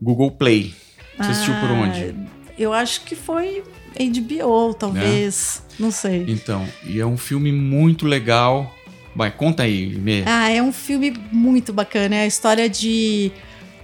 Google 0.01 0.31
Play. 0.31 0.75
Você 1.17 1.31
assistiu 1.31 1.55
por 1.55 1.71
Ah, 1.71 1.73
onde? 1.73 2.15
Eu 2.59 2.75
acho 2.75 3.05
que 3.05 3.17
foi 3.17 3.63
HBO, 3.99 4.75
talvez. 4.75 5.63
Não 5.79 5.91
sei. 5.91 6.25
Então, 6.29 6.65
e 6.85 7.01
é 7.01 7.07
um 7.07 7.17
filme 7.17 7.51
muito 7.51 8.07
legal. 8.07 8.73
Vai, 9.19 9.31
conta 9.33 9.65
aí, 9.65 9.89
Mê. 9.99 10.23
Ah, 10.25 10.49
é 10.49 10.63
um 10.63 10.73
filme 10.73 11.13
muito 11.33 11.73
bacana. 11.73 12.15
É 12.15 12.21
a 12.23 12.27
história 12.27 12.69
de 12.69 13.33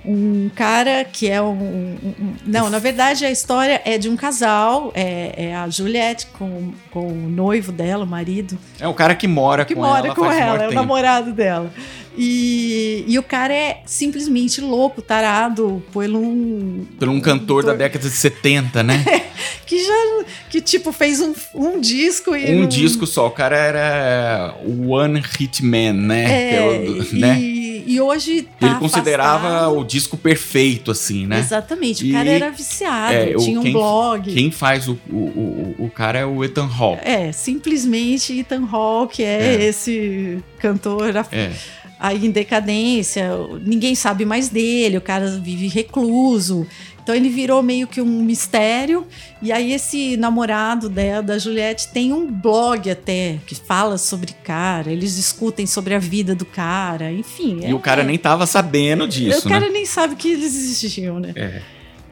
um 0.07 0.49
cara 0.55 1.03
que 1.05 1.29
é 1.29 1.43
um. 1.43 1.47
um- 1.49 1.97
um- 2.21 2.35
não, 2.47 2.71
na 2.71 2.79
verdade 2.79 3.25
a 3.25 3.31
história 3.33 3.83
é 3.85 3.99
de 3.99 4.09
um 4.09 4.15
casal. 4.17 4.93
É, 4.95 5.47
é 5.49 5.57
a 5.57 5.69
Juliette 5.69 6.27
com, 6.39 6.73
com 6.93 7.09
o 7.09 7.29
noivo 7.29 7.73
dela, 7.73 8.05
o 8.05 8.07
marido, 8.07 8.57
É 8.79 8.87
o 8.87 8.95
cara 8.95 9.15
que 9.17 9.27
mora 9.27 9.65
que 9.65 9.75
com 9.75 9.81
mora 9.81 10.07
ela 10.07 10.15
com 10.15 10.23
faz 10.25 10.37
ela, 10.39 10.47
maior 10.53 10.61
é 10.63 10.67
o 10.67 10.69
tempo. 10.69 10.81
namorado 10.81 11.33
dela. 11.33 11.73
E, 12.17 13.05
e 13.09 13.19
o 13.19 13.25
cara 13.25 13.53
é 13.53 13.83
simplesmente 13.87 14.61
louco, 14.61 15.03
tarado, 15.03 15.83
por 15.93 16.05
um. 16.09 16.85
Por 16.97 17.09
um 17.09 17.21
cantor 17.21 17.65
da 17.65 17.73
por- 17.73 17.79
década 17.79 18.09
de 18.09 18.15
70, 18.15 18.85
né? 18.85 19.03
Que 19.67 19.83
já. 19.85 20.25
Que 20.51 20.61
tipo, 20.61 20.93
fez 20.93 21.21
um, 21.21 21.35
um 21.55 21.81
disco 21.81 22.35
e. 22.37 22.55
um 22.55 22.61
não- 22.63 22.69
disco 22.69 23.07
só. 23.07 23.27
O 23.27 23.31
cara 23.31 23.57
era 23.57 24.55
o 24.65 24.91
One 24.91 25.21
Hit 25.39 25.65
Man, 25.65 25.93
né? 25.95 26.25
É, 26.25 26.57
é 26.57 26.63
o- 26.69 27.03
e, 27.03 27.19
né? 27.19 27.41
e 27.41 28.01
hoje. 28.01 28.49
Tá 28.61 28.67
Ele 28.69 28.75
considerava 28.77 29.49
afastado. 29.49 29.79
o 29.79 29.85
disco 29.85 30.17
perfeito, 30.17 30.91
assim, 30.91 31.27
né? 31.27 31.39
Exatamente, 31.39 32.07
E- 32.07 32.11
o 32.11 32.13
cara 32.15 32.29
era 32.31 32.51
viciado, 32.51 33.15
é, 33.15 33.35
o- 33.37 33.39
tinha 33.39 33.59
um 33.61 33.63
quem- 33.63 33.73
blog. 33.73 34.33
Quem 34.35 34.51
faz 34.51 34.89
o, 34.89 34.99
o, 35.11 35.17
o, 35.17 35.75
o 35.87 35.91
cara 35.91 36.19
é 36.19 36.27
o 36.27 36.43
Ethan 36.45 36.69
Hawke. 36.69 37.07
É, 37.07 37.33
simplesmente 37.33 38.39
Ethan 38.39 38.67
Hawke 38.71 39.23
é, 39.23 39.57
É. 39.57 39.65
esse 39.65 40.39
cantor 40.59 41.17
a- 41.17 41.27
É. 41.33 41.51
aí 41.99 42.27
em 42.27 42.31
decadência, 42.31 43.31
ninguém 43.65 43.95
sabe 43.95 44.25
mais 44.25 44.49
dele, 44.49 44.97
o 44.99 45.01
cara 45.01 45.27
vive 45.43 45.69
recluso. 45.69 46.67
Então 47.05 47.15
ele 47.15 47.29
virou 47.29 47.63
meio 47.63 47.87
que 47.87 48.01
um 48.01 48.23
mistério. 48.23 49.07
E 49.43 49.53
aí 49.53 49.75
esse 49.75 50.17
namorado 50.17 50.89
dela, 50.89 51.23
da 51.23 51.39
Juliette, 51.39 51.89
tem 51.89 52.15
um 52.15 52.27
blog 52.27 52.91
até 52.91 53.39
que 53.47 53.55
fala 53.55 53.99
sobre 53.99 54.33
cara. 54.43 54.91
Eles 54.91 55.15
discutem 55.15 55.67
sobre 55.67 55.95
a 55.95 55.99
vida 55.99 56.35
do 56.35 56.47
cara, 56.47 57.13
enfim. 57.13 57.61
E 57.63 57.75
o 57.75 57.79
cara 57.79 58.03
nem 58.03 58.17
tava 58.17 58.47
sabendo 58.47 59.07
disso, 59.07 59.47
O 59.47 59.51
cara 59.51 59.67
né? 59.67 59.73
nem 59.73 59.85
sabe 59.85 60.17
que 60.17 60.33
eles 60.33 60.57
existiam, 60.57 61.21
né? 61.21 61.33
É. 61.37 61.61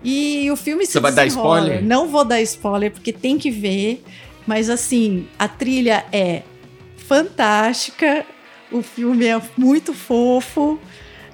E 0.05 0.51
o 0.51 0.57
filme 0.57 0.85
se 0.85 0.93
Você 0.93 1.01
vai 1.01 1.13
dar 1.13 1.25
spoiler? 1.27 1.83
Não 1.83 2.09
vou 2.09 2.25
dar 2.25 2.43
spoiler, 2.43 2.91
porque 2.91 3.15
tem 3.15 3.39
que 3.39 3.51
ver. 3.51 4.05
Mas 4.47 4.69
assim, 4.69 5.27
a 5.39 5.49
trilha 5.49 6.05
é 6.13 6.43
fantástica. 6.99 8.27
O 8.71 8.83
filme 8.83 9.27
é 9.27 9.41
muito 9.57 9.95
fofo 9.95 10.79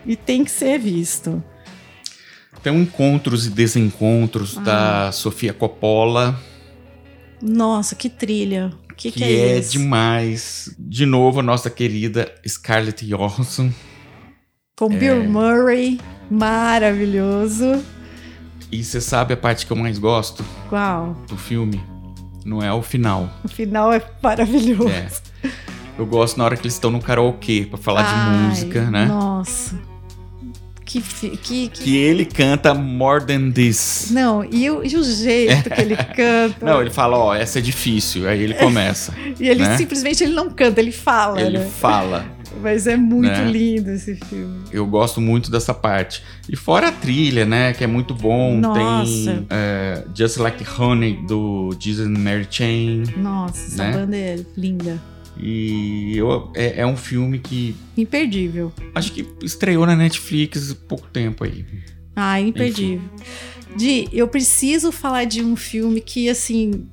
e 0.06 0.14
tem 0.14 0.44
que 0.44 0.50
ser 0.50 0.78
visto. 0.78 1.42
Tem 2.62 2.74
encontros 2.80 3.46
e 3.46 3.50
desencontros 3.50 4.56
Ah. 4.58 4.60
da 4.60 5.12
Sofia 5.12 5.52
Coppola, 5.52 6.38
Nossa, 7.40 7.94
que 7.94 8.08
trilha. 8.08 8.72
O 8.90 8.94
que, 8.94 9.12
que, 9.12 9.18
que 9.20 9.24
é, 9.24 9.50
é, 9.50 9.58
isso? 9.58 9.72
demais. 9.72 10.74
De 10.78 11.06
novo, 11.06 11.38
a 11.38 11.42
nossa 11.42 11.70
querida 11.70 12.32
Scarlett 12.46 13.06
Johansson. 13.06 13.70
Com 14.76 14.92
É. 14.92 14.96
Bill 14.96 15.24
Murray, 15.30 16.00
maravilhoso. 16.28 17.80
E 18.72 18.82
você 18.82 19.00
sabe 19.00 19.34
a 19.34 19.36
parte 19.36 19.64
que 19.66 19.72
eu 19.72 19.76
mais 19.76 19.98
gosto 19.98 20.44
Qual? 20.68 21.14
do 21.28 21.36
filme? 21.36 21.80
Não 22.44 22.60
é 22.62 22.72
o 22.72 22.82
final. 22.82 23.30
O 23.44 23.48
final 23.48 23.92
é 23.92 24.02
maravilhoso. 24.22 24.88
É. 24.88 25.08
Eu 25.98 26.06
gosto 26.06 26.36
na 26.36 26.44
hora 26.44 26.56
que 26.56 26.62
eles 26.62 26.74
estão 26.74 26.90
no 26.90 27.00
karaokê 27.00 27.66
pra 27.68 27.78
falar 27.78 28.02
de 28.02 28.08
Ai, 28.12 28.48
música, 28.48 28.90
né? 28.90 29.06
Nossa. 29.06 29.78
Que, 30.88 31.02
que, 31.02 31.36
que 31.36 31.68
Que 31.68 31.96
ele 31.98 32.24
canta 32.24 32.72
More 32.72 33.22
Than 33.26 33.50
This. 33.50 34.08
Não, 34.10 34.42
e 34.42 34.70
o, 34.70 34.82
e 34.82 34.96
o 34.96 35.04
jeito 35.04 35.68
que 35.68 35.80
ele 35.82 35.94
canta. 36.16 36.64
Não, 36.64 36.80
ele 36.80 36.88
fala, 36.90 37.18
ó, 37.18 37.34
essa 37.34 37.58
é 37.58 37.62
difícil. 37.62 38.26
Aí 38.26 38.42
ele 38.42 38.54
começa. 38.54 39.12
e 39.38 39.46
ele 39.46 39.62
né? 39.62 39.76
simplesmente 39.76 40.24
ele 40.24 40.32
não 40.32 40.48
canta, 40.48 40.80
ele 40.80 40.90
fala, 40.90 41.40
ele 41.42 41.58
né? 41.58 41.68
fala. 41.78 42.24
Mas 42.62 42.86
é 42.86 42.96
muito 42.96 43.28
Né? 43.28 43.44
lindo 43.50 43.90
esse 43.90 44.16
filme. 44.16 44.60
Eu 44.72 44.86
gosto 44.86 45.20
muito 45.20 45.50
dessa 45.50 45.74
parte. 45.74 46.22
E 46.48 46.56
fora 46.56 46.88
a 46.88 46.92
trilha, 46.92 47.44
né? 47.44 47.74
Que 47.74 47.84
é 47.84 47.86
muito 47.86 48.14
bom. 48.14 48.56
Nossa. 48.56 49.04
Tem 49.04 49.46
é, 49.50 50.04
Just 50.14 50.38
Like 50.38 50.64
Honey, 50.80 51.18
do 51.28 51.70
Jesus 51.78 52.08
and 52.08 52.18
Mary 52.18 52.46
Chain. 52.50 53.04
Nossa, 53.18 53.66
essa 53.66 53.84
Né? 53.84 53.92
banda 53.92 54.16
é 54.16 54.40
linda. 54.56 54.98
E 55.40 56.16
eu, 56.16 56.50
é, 56.54 56.80
é 56.80 56.86
um 56.86 56.96
filme 56.96 57.38
que 57.38 57.74
Imperdível. 57.96 58.72
acho 58.94 59.12
que 59.12 59.24
estreou 59.42 59.86
na 59.86 59.94
Netflix 59.96 60.70
há 60.70 60.74
pouco 60.74 61.06
tempo 61.08 61.44
aí. 61.44 61.64
Ah, 62.16 62.40
imperdível. 62.40 63.00
Di, 63.76 64.08
eu 64.12 64.26
preciso 64.26 64.90
falar 64.90 65.24
de 65.24 65.42
um 65.42 65.54
filme 65.54 66.00
que, 66.00 66.28
assim, 66.28 66.86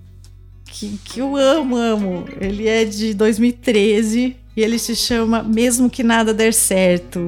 que, 0.65 0.99
que 1.03 1.19
eu 1.19 1.35
amo, 1.35 1.75
amo. 1.77 2.25
Ele 2.39 2.67
é 2.67 2.85
de 2.85 3.13
2013 3.15 4.35
e 4.55 4.61
ele 4.61 4.77
se 4.77 4.95
chama 4.95 5.41
Mesmo 5.41 5.89
Que 5.89 6.03
Nada 6.03 6.33
Der 6.33 6.53
Certo. 6.53 7.25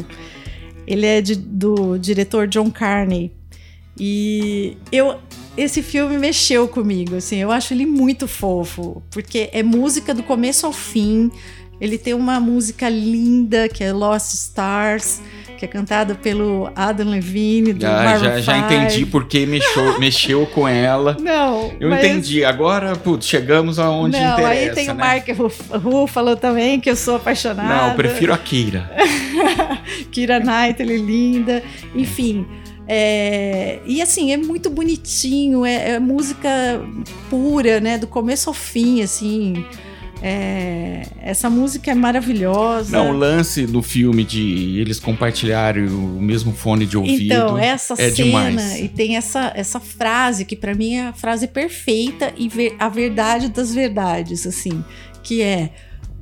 Ele 0.86 1.06
é 1.06 1.21
de- 1.21 1.36
do 1.36 1.97
diretor 1.97 2.47
John 2.47 2.69
Carney. 2.69 3.32
E 3.99 4.77
eu 4.91 5.15
esse 5.57 5.81
filme 5.81 6.17
mexeu 6.19 6.67
comigo, 6.67 7.15
assim, 7.15 7.38
eu 7.38 7.51
acho 7.51 7.73
ele 7.73 7.86
muito 7.86 8.27
fofo, 8.27 9.01
porque 9.10 9.49
é 9.51 9.63
música 9.63 10.13
do 10.13 10.21
começo 10.21 10.65
ao 10.67 10.71
fim. 10.73 11.31
Ele 11.81 11.97
tem 11.97 12.13
uma 12.15 12.39
música 12.39 12.88
linda 12.89 13.67
que 13.69 13.83
é 13.83 13.91
Lost 13.93 14.33
Stars, 14.33 15.21
que 15.60 15.65
é 15.65 15.67
cantada 15.67 16.15
pelo 16.15 16.71
Adam 16.75 17.10
Levine 17.10 17.71
do 17.73 17.86
Maroon 17.86 18.19
já, 18.23 18.39
já 18.41 18.53
5. 18.55 18.65
entendi 18.65 19.05
porque 19.05 19.45
mexeu, 19.45 19.97
mexeu 19.99 20.45
com 20.47 20.67
ela. 20.67 21.15
Não, 21.19 21.71
Eu 21.79 21.89
mas- 21.89 22.03
entendi. 22.03 22.43
Agora, 22.43 22.95
putz, 22.95 23.27
chegamos 23.27 23.77
aonde 23.79 24.19
Não, 24.19 24.33
interessa, 24.33 24.49
aí 24.69 24.69
tem 24.73 24.89
o 24.89 24.93
né? 24.95 25.03
Mark 25.03 25.27
Ruf- 25.38 25.71
Ruffalo 25.71 26.36
também, 26.36 26.79
que 26.79 26.89
eu 26.89 26.95
sou 26.95 27.15
apaixonada. 27.17 27.67
Não, 27.67 27.89
eu 27.89 27.95
prefiro 27.95 28.33
a 28.33 28.38
Keira. 28.39 28.89
Kira 30.12 30.39
Knightley, 30.39 30.97
linda. 30.97 31.63
Enfim. 31.95 32.45
É, 32.88 33.80
E 33.86 34.02
assim, 34.02 34.32
é 34.32 34.38
muito 34.38 34.69
bonitinho, 34.69 35.65
é, 35.65 35.91
é 35.91 36.00
música 36.00 36.50
pura, 37.30 37.80
né? 37.80 37.97
Do 37.97 38.08
começo 38.08 38.50
ao 38.50 38.54
fim, 38.54 39.02
assim. 39.02 39.65
É, 40.21 41.04
Essa 41.21 41.47
música 41.50 41.91
é 41.91 41.93
maravilhosa. 41.93 42.97
Não, 42.97 43.12
o 43.12 43.17
lance 43.17 43.67
do 43.67 43.84
filme 43.84 44.23
de 44.23 44.80
eles 44.80 45.00
compartilharem 45.00 45.86
o 45.86 46.19
mesmo 46.19 46.54
fone 46.54 46.86
de 46.88 46.97
ouvido. 46.97 47.23
Então, 47.23 47.58
essa 47.58 47.93
é 47.93 48.10
cena 48.10 48.13
demais. 48.50 48.80
e 48.80 48.88
tem 48.88 49.15
essa, 49.15 49.52
essa 49.56 49.80
frase 49.80 50.43
que 50.43 50.56
pra 50.56 50.73
mim 50.73 50.95
é 50.95 51.08
a 51.08 51.13
frase 51.13 51.47
perfeita 51.47 52.34
e 52.36 52.50
ver- 52.50 52.76
a 52.80 52.89
verdade 52.89 53.50
das 53.50 53.73
verdades, 53.73 54.47
assim, 54.47 54.84
que 55.21 55.41
é 55.41 55.69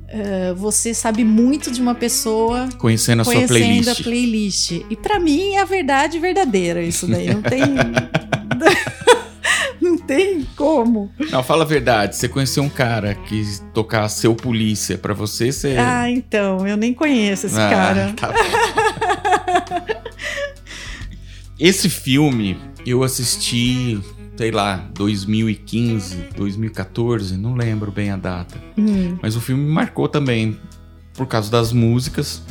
eh, 0.08 0.54
você 0.56 0.94
sabe 0.94 1.24
muito 1.24 1.70
de 1.70 1.80
uma 1.80 1.94
pessoa 1.94 2.68
Conhecendo 2.78 3.22
a 3.22 3.24
sua 3.24 3.34
conhecendo 3.34 3.58
playlist. 3.58 4.00
a 4.00 4.04
playlist. 4.04 4.70
E 4.90 4.96
pra 4.96 5.18
mim 5.18 5.54
é 5.54 5.60
a 5.60 5.64
verdade 5.64 6.18
verdadeira 6.18 6.82
isso 6.82 7.06
daí, 7.06 7.32
não 7.32 7.42
tem 7.42 7.62
não 9.80 9.96
tem 9.98 10.46
como. 10.56 11.10
Não, 11.30 11.42
fala 11.42 11.62
a 11.64 11.66
verdade. 11.66 12.16
Você 12.16 12.28
conheceu 12.28 12.62
um 12.62 12.68
cara 12.68 13.14
que 13.14 13.42
tocar 13.72 14.08
seu 14.08 14.34
polícia 14.34 14.96
pra 14.98 15.14
você, 15.14 15.52
você. 15.52 15.76
Ah, 15.78 16.10
então, 16.10 16.66
eu 16.66 16.76
nem 16.76 16.92
conheço 16.94 17.46
esse 17.46 17.58
Ah, 17.58 17.70
cara. 17.70 18.12
tá 18.16 18.32
bom. 18.32 18.36
Esse 21.58 21.88
filme 21.88 22.58
eu 22.86 23.02
assisti, 23.02 23.98
sei 24.36 24.50
lá, 24.50 24.88
2015, 24.94 26.28
2014, 26.36 27.36
não 27.36 27.54
lembro 27.54 27.90
bem 27.90 28.10
a 28.10 28.16
data. 28.16 28.56
Hum, 28.76 29.16
Mas 29.22 29.36
o 29.36 29.40
filme 29.40 29.62
me 29.64 29.70
marcou 29.72 30.08
também 30.08 30.58
por 31.14 31.26
causa 31.26 31.50
das 31.50 31.72
músicas, 31.72 32.42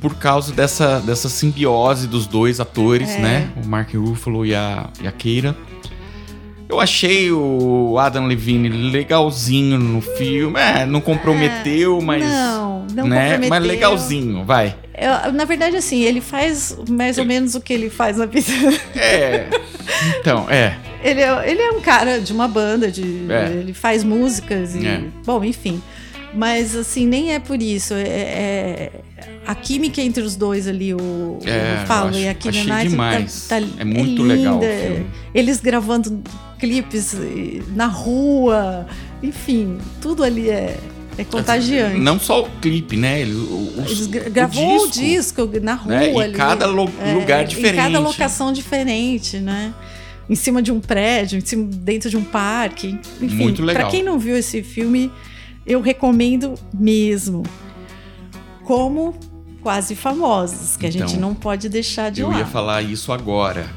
por 0.00 0.16
causa 0.16 0.52
dessa, 0.52 1.00
dessa 1.00 1.28
simbiose 1.28 2.06
dos 2.06 2.26
dois 2.26 2.60
atores, 2.60 3.10
É. 3.10 3.18
né? 3.20 3.52
O 3.62 3.66
Mark 3.66 3.94
Ruffalo 3.94 4.44
e 4.44 4.54
a, 4.54 4.90
e 5.02 5.06
a 5.06 5.12
Keira. 5.12 5.56
Eu 6.68 6.80
achei 6.80 7.30
o 7.30 7.96
Adam 7.98 8.26
Levine 8.26 8.68
legalzinho 8.68 9.78
no 9.78 10.00
filme. 10.00 10.58
É, 10.58 10.84
não 10.84 11.00
comprometeu, 11.00 12.00
mas. 12.00 12.24
não, 12.24 12.86
não 12.92 13.06
né? 13.06 13.22
comprometeu. 13.24 13.48
Mas 13.50 13.64
legalzinho, 13.64 14.44
vai. 14.44 14.74
Eu- 14.96 15.32
na 15.32 15.44
verdade, 15.44 15.76
assim, 15.76 16.02
ele 16.02 16.20
faz 16.20 16.76
mais 16.88 17.18
ou 17.18 17.24
menos 17.24 17.54
o 17.54 17.60
que 17.60 17.72
ele 17.72 17.88
faz 17.90 18.16
na 18.16 18.26
vida. 18.26 18.50
É. 18.96 19.46
Então, 20.18 20.46
é. 20.50 20.76
Ele 21.04 21.20
é, 21.20 21.50
ele 21.50 21.62
é 21.62 21.70
um 21.70 21.80
cara 21.80 22.20
de 22.20 22.32
uma 22.32 22.48
banda, 22.48 22.90
de, 22.90 23.26
É. 23.30 23.46
ele 23.52 23.72
faz 23.72 24.02
músicas 24.02 24.74
e. 24.74 24.84
É. 24.86 25.00
Bom, 25.24 25.44
enfim. 25.44 25.80
Mas 26.34 26.74
assim, 26.76 27.06
nem 27.06 27.32
é 27.32 27.38
por 27.38 27.60
isso. 27.62 27.94
É, 27.94 28.00
é- 28.08 28.92
a 29.46 29.54
química 29.54 30.00
entre 30.02 30.22
os 30.22 30.36
dois 30.36 30.66
ali, 30.66 30.92
o, 30.92 31.38
É, 31.44 31.82
o 31.82 31.86
Falo 31.86 32.14
eu 32.14 32.20
e 32.20 32.28
a 32.28 32.34
Keira 32.34 32.58
Knightley. 32.64 32.96
Tá, 33.48 33.60
tá- 33.60 33.66
É 33.78 33.84
muito 33.84 34.22
linda. 34.22 34.34
legal. 34.58 34.60
Eles 35.34 35.60
gravando 35.60 36.22
clipes 36.58 37.14
na 37.74 37.86
rua, 37.86 38.86
enfim, 39.22 39.78
tudo 40.00 40.24
ali 40.24 40.50
é, 40.50 40.76
é 41.16 41.24
contagiante. 41.24 41.98
Não 41.98 42.18
só 42.18 42.42
o 42.42 42.50
clipe, 42.60 42.96
né? 42.96 43.20
Eles 43.20 44.06
gra- 44.08 44.24
o 44.26 44.30
gravou 44.30 44.82
o 44.84 44.90
disco, 44.90 45.48
na 45.62 45.74
rua 45.74 45.94
né? 45.94 46.12
E 46.12 46.20
ali. 46.22 46.32
cada 46.34 46.66
lo- 46.66 46.90
É, 47.00 47.12
lugar 47.14 47.44
diferente. 47.44 47.74
Em 47.74 47.76
cada 47.76 47.98
locação 48.00 48.52
diferente, 48.52 49.38
né? 49.38 49.72
Em 50.28 50.34
cima 50.34 50.60
de 50.60 50.72
um 50.72 50.80
prédio, 50.80 51.38
em 51.38 51.44
cima, 51.44 51.68
dentro 51.70 52.10
de 52.10 52.16
um 52.16 52.24
parque. 52.24 52.98
Enfim, 53.22 53.34
Muito 53.36 53.62
legal. 53.62 53.82
Pra 53.82 53.90
quem 53.90 54.02
não 54.02 54.18
viu 54.18 54.36
esse 54.36 54.60
filme, 54.62 55.10
eu 55.66 55.80
recomendo 55.80 56.54
mesmo. 56.72 57.42
Como 58.64 59.14
Quase 59.62 59.96
Famosos, 59.96 60.76
que 60.76 60.86
a 60.86 60.90
gente 60.92 61.16
Então, 61.16 61.20
não 61.20 61.34
pode 61.34 61.68
deixar 61.68 62.10
de 62.10 62.20
Eu 62.20 62.28
lado. 62.28 62.38
ia 62.38 62.46
falar 62.46 62.82
isso 62.82 63.12
agora. 63.12 63.68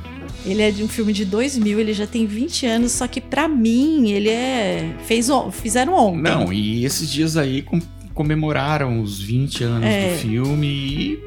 Ele 0.46 0.62
é 0.62 0.70
de 0.70 0.84
um 0.84 0.88
filme 0.88 1.12
de 1.12 1.26
2000, 1.26 1.80
ele 1.80 1.94
já 1.94 2.06
tem 2.06 2.26
20 2.28 2.66
anos, 2.68 2.92
só 2.92 3.08
que 3.08 3.20
pra 3.20 3.48
mim 3.48 4.12
ele 4.12 4.30
é 4.30 4.96
fez 5.06 5.30
fizeram 5.52 5.94
ontem. 5.96 6.22
Não, 6.22 6.54
e 6.54 6.86
esses 6.86 7.12
dias 7.12 7.36
aí 7.38 7.62
com- 7.64 7.82
comemoraram 8.14 9.02
os 9.02 9.20
20 9.20 9.64
anos 9.64 9.84
É. 9.86 10.12
do 10.14 10.18
filme 10.20 10.68
e. 10.68 11.20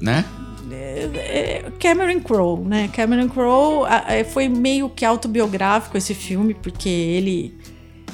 Né? 0.00 0.24
É, 0.70 1.64
Cameron 1.80 2.20
Crowe, 2.20 2.64
né? 2.64 2.88
Cameron 2.92 3.28
Crowe 3.28 3.86
a- 3.88 4.24
foi 4.24 4.48
meio 4.48 4.88
que 4.88 5.04
autobiográfico 5.04 5.98
esse 5.98 6.14
filme, 6.14 6.54
porque 6.54 6.88
ele. 6.88 7.54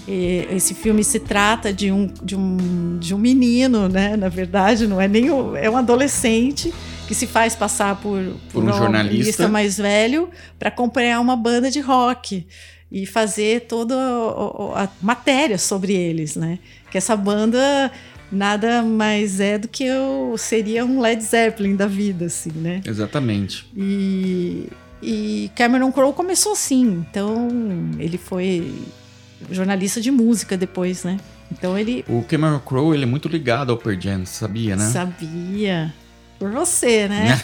É, 0.07 0.47
Esse 0.55 0.75
filme 0.75 1.03
se 1.03 1.19
trata 1.21 1.73
de 1.73 1.91
um, 1.91 2.07
de 2.23 2.37
um, 2.37 2.99
de 2.99 3.15
um 3.15 3.19
menino, 3.19 3.89
né? 3.89 4.17
Na 4.17 4.29
verdade, 4.29 4.87
não 4.87 5.01
é 5.01 5.09
nem. 5.09 5.31
o- 5.31 5.57
é 5.57 5.69
um 5.69 5.77
adolescente 5.77 6.73
que 7.07 7.15
se 7.15 7.27
faz 7.27 7.55
passar 7.55 7.97
por, 8.01 8.21
Por 8.53 8.63
um 8.65 8.73
jornalista. 8.73 9.49
mais 9.49 9.79
velho 9.79 10.29
para 10.59 10.69
acompanhar 10.69 11.21
uma 11.21 11.37
banda 11.37 11.71
de 11.71 11.81
rock 11.81 12.47
e 12.93 13.07
fazer 13.07 13.63
toda 13.63 13.95
a, 14.75 14.89
matéria 15.01 15.57
sobre 15.59 15.95
eles, 15.95 16.37
né? 16.37 16.59
Que 16.91 16.99
essa 16.99 17.17
banda 17.17 17.91
nada 18.31 18.83
mais 18.83 19.41
é 19.41 19.57
do 19.59 19.69
que 19.69 19.91
o, 19.91 20.37
seria 20.37 20.85
um 20.85 21.01
Led 21.01 21.23
Zeppelin 21.23 21.77
da 21.77 21.87
vida, 21.87 22.27
assim, 22.27 22.51
né? 22.55 22.83
Exatamente. 22.85 23.65
E, 23.75 24.69
e 25.03 25.51
Cameron 25.55 25.91
Crowe 25.91 26.13
começou 26.13 26.53
assim, 26.53 27.05
então 27.11 27.49
ele 27.99 28.19
foi 28.19 28.71
jornalista 29.51 30.01
de 30.01 30.11
música 30.11 30.57
depois, 30.57 31.05
né? 31.05 31.19
Então 31.51 31.79
ele 31.79 32.05
O 32.09 32.23
Cameron 32.23 32.59
Crowe, 32.61 32.95
ele 32.95 33.05
é 33.05 33.07
muito 33.07 33.29
ligado 33.29 33.71
ao 33.71 33.79
Pearl 33.79 33.99
Jam, 34.01 34.27
sabia, 34.27 34.77
né? 34.77 34.91
sabia 34.91 35.95
por 36.39 36.51
você, 36.51 37.09
né? 37.09 37.39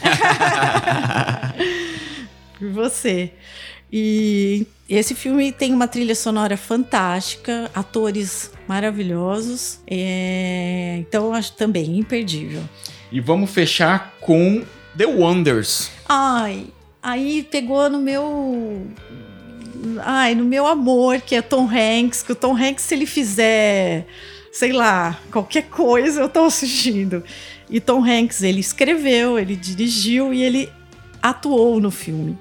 por 2.58 2.70
você. 2.70 3.32
E 3.92 4.66
esse 4.88 5.14
filme 5.14 5.52
tem 5.52 5.72
uma 5.72 5.86
trilha 5.86 6.14
sonora 6.14 6.56
fantástica, 6.56 7.70
atores 7.74 8.50
maravilhosos, 8.66 9.78
é, 9.86 10.96
então 10.98 11.26
eu 11.26 11.34
acho 11.34 11.52
também 11.52 11.98
imperdível. 11.98 12.62
e 13.12 13.20
vamos 13.20 13.50
fechar 13.50 14.14
com 14.20 14.64
The 14.96 15.06
Wonders. 15.06 15.90
Ai, 16.08 16.66
aí 17.02 17.46
pegou 17.50 17.88
no 17.88 18.00
meu. 18.00 18.86
Ai, 20.02 20.34
no 20.34 20.44
meu 20.44 20.66
amor, 20.66 21.20
que 21.20 21.34
é 21.34 21.42
Tom 21.42 21.68
Hanks, 21.68 22.22
que 22.22 22.32
o 22.32 22.34
Tom 22.34 22.56
Hanks, 22.56 22.84
se 22.84 22.94
ele 22.94 23.06
fizer, 23.06 24.06
sei 24.52 24.72
lá, 24.72 25.18
qualquer 25.30 25.64
coisa, 25.64 26.20
eu 26.22 26.28
tô 26.28 26.44
assistindo. 26.44 27.22
E 27.68 27.80
Tom 27.80 28.04
Hanks, 28.04 28.42
ele 28.42 28.60
escreveu, 28.60 29.38
ele 29.38 29.56
dirigiu 29.56 30.32
e 30.32 30.42
ele 30.42 30.70
atuou 31.22 31.80
no 31.80 31.90
filme. 31.90 32.38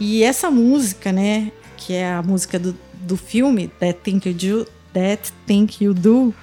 E 0.00 0.22
essa 0.22 0.50
música, 0.50 1.12
né, 1.12 1.52
que 1.76 1.92
é 1.92 2.12
a 2.12 2.22
música 2.22 2.58
do, 2.58 2.76
do 2.94 3.16
filme, 3.16 3.68
That 3.78 4.00
Thing 4.02 4.20
You 4.24 4.34
Do, 4.34 4.68
That 4.92 5.32
Thing 5.46 5.68
You 5.80 5.94
Do, 5.94 6.34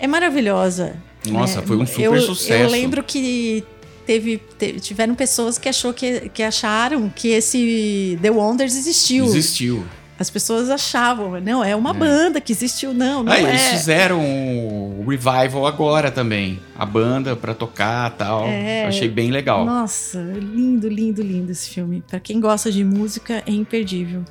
é 0.00 0.06
maravilhosa. 0.06 0.96
Nossa, 1.26 1.60
É, 1.60 1.62
foi 1.62 1.76
um 1.76 1.86
super 1.86 2.02
eu, 2.02 2.20
sucesso. 2.20 2.64
Eu 2.64 2.70
lembro 2.70 3.02
que 3.02 3.64
teve, 4.08 4.38
te- 4.58 4.80
tiveram 4.80 5.14
pessoas 5.14 5.58
que, 5.58 5.68
achou 5.68 5.92
que, 5.92 6.30
que 6.30 6.42
acharam 6.42 7.12
que 7.14 7.28
esse 7.28 8.18
The 8.22 8.30
Wonders 8.30 8.74
existiu. 8.74 9.26
Existiu. 9.26 9.84
As 10.18 10.30
pessoas 10.30 10.70
achavam, 10.70 11.38
não, 11.42 11.62
é 11.62 11.76
uma 11.76 11.92
banda 11.92 12.40
que 12.40 12.50
existiu, 12.50 12.94
não, 12.94 13.22
não 13.22 13.30
Ah, 13.30 13.38
é. 13.38 13.42
eles 13.50 13.62
fizeram 13.68 14.18
o 14.18 15.04
revival 15.06 15.66
agora 15.66 16.10
também. 16.10 16.58
A 16.76 16.86
banda 16.86 17.36
pra 17.36 17.52
tocar 17.52 18.10
e 18.10 18.14
tal. 18.16 18.46
É. 18.46 18.86
Achei 18.86 19.08
bem 19.10 19.30
legal. 19.30 19.66
Nossa, 19.66 20.18
lindo, 20.20 20.88
lindo, 20.88 21.22
lindo 21.22 21.52
esse 21.52 21.68
filme. 21.68 22.02
Pra 22.08 22.18
quem 22.18 22.40
gosta 22.40 22.72
de 22.72 22.82
música, 22.82 23.42
é 23.46 23.52
imperdível. 23.52 24.24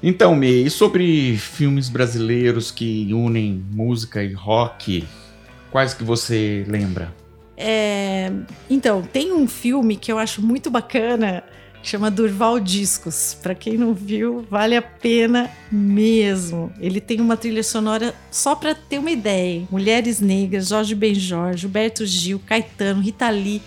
Então, 0.00 0.34
Mei, 0.36 0.62
e 0.62 0.70
sobre 0.70 1.36
filmes 1.36 1.88
brasileiros 1.88 2.70
que 2.70 3.12
unem 3.12 3.62
música 3.72 4.22
e 4.22 4.32
rock, 4.32 5.04
quais 5.72 5.92
que 5.92 6.04
você 6.04 6.64
lembra? 6.68 7.12
É, 7.60 8.30
então, 8.70 9.02
tem 9.02 9.32
um 9.32 9.48
filme 9.48 9.96
que 9.96 10.12
eu 10.12 10.18
acho 10.18 10.40
muito 10.40 10.70
bacana, 10.70 11.42
chama 11.82 12.08
Durval 12.08 12.60
Discos. 12.60 13.36
Para 13.42 13.52
quem 13.52 13.76
não 13.76 13.92
viu, 13.92 14.46
vale 14.48 14.76
a 14.76 14.82
pena 14.82 15.50
mesmo. 15.70 16.72
Ele 16.80 17.00
tem 17.00 17.20
uma 17.20 17.36
trilha 17.36 17.64
sonora 17.64 18.14
só 18.30 18.54
para 18.54 18.76
ter 18.76 18.98
uma 18.98 19.10
ideia. 19.10 19.66
Mulheres 19.72 20.20
Negras, 20.20 20.68
Jorge 20.68 20.94
Benjor, 20.94 21.56
Gilberto 21.56 22.06
Gil, 22.06 22.40
Caetano, 22.46 23.02
Rita 23.02 23.28
Lee. 23.28 23.60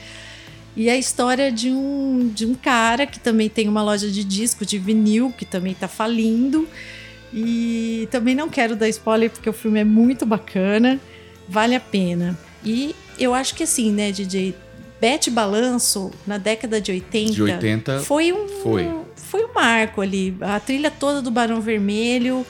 E 0.73 0.89
a 0.89 0.95
história 0.95 1.51
de 1.51 1.69
um, 1.69 2.31
de 2.33 2.45
um 2.45 2.55
cara 2.55 3.05
que 3.05 3.19
também 3.19 3.49
tem 3.49 3.67
uma 3.67 3.83
loja 3.83 4.09
de 4.09 4.23
disco, 4.23 4.65
de 4.65 4.77
vinil, 4.79 5.33
que 5.37 5.43
também 5.43 5.73
tá 5.73 5.89
falindo. 5.89 6.65
E 7.33 8.07
também 8.09 8.35
não 8.35 8.47
quero 8.47 8.73
dar 8.73 8.87
spoiler 8.87 9.29
porque 9.29 9.49
o 9.49 9.53
filme 9.53 9.81
é 9.81 9.83
muito 9.83 10.25
bacana, 10.25 10.97
vale 11.47 11.75
a 11.75 11.79
pena. 11.79 12.39
E 12.63 12.95
eu 13.23 13.33
acho 13.33 13.55
que 13.55 13.63
assim, 13.63 13.91
né, 13.91 14.11
DJ? 14.11 14.55
Bete 14.99 15.31
Balanço, 15.31 16.11
na 16.27 16.37
década 16.37 16.79
de 16.79 16.91
80, 16.91 17.31
De 17.31 17.41
80 17.41 17.99
foi 18.01 18.31
um, 18.31 18.47
foi. 18.61 18.87
foi 19.15 19.43
um 19.45 19.53
marco 19.53 19.99
ali. 20.01 20.35
A 20.41 20.59
trilha 20.59 20.91
toda 20.91 21.21
do 21.23 21.31
Barão 21.31 21.59
Vermelho. 21.59 22.45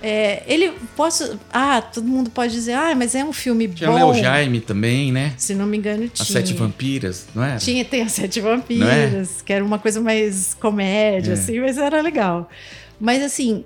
é, 0.00 0.42
ele 0.46 0.72
posso. 0.96 1.38
Ah, 1.52 1.80
todo 1.82 2.06
mundo 2.06 2.30
pode 2.30 2.52
dizer, 2.52 2.74
ah, 2.74 2.94
mas 2.94 3.14
é 3.16 3.24
um 3.24 3.32
filme 3.32 3.66
tinha 3.68 3.90
bom. 3.90 3.96
Léo 3.96 4.14
Jaime 4.14 4.60
também, 4.60 5.10
né? 5.10 5.32
Se 5.36 5.54
não 5.54 5.66
me 5.66 5.76
engano, 5.76 6.08
tinha. 6.08 6.22
As 6.22 6.28
Sete 6.28 6.52
Vampiras, 6.54 7.26
não 7.34 7.42
é? 7.42 7.56
Tinha, 7.56 7.84
tem 7.84 8.02
as 8.02 8.12
Sete 8.12 8.40
Vampiras, 8.40 9.42
que 9.42 9.52
era 9.52 9.64
uma 9.64 9.78
coisa 9.80 10.00
mais 10.00 10.54
comédia, 10.54 11.30
É. 11.30 11.34
assim, 11.34 11.58
mas 11.60 11.78
era 11.78 12.00
legal. 12.00 12.48
Mas 13.00 13.22
assim, 13.24 13.64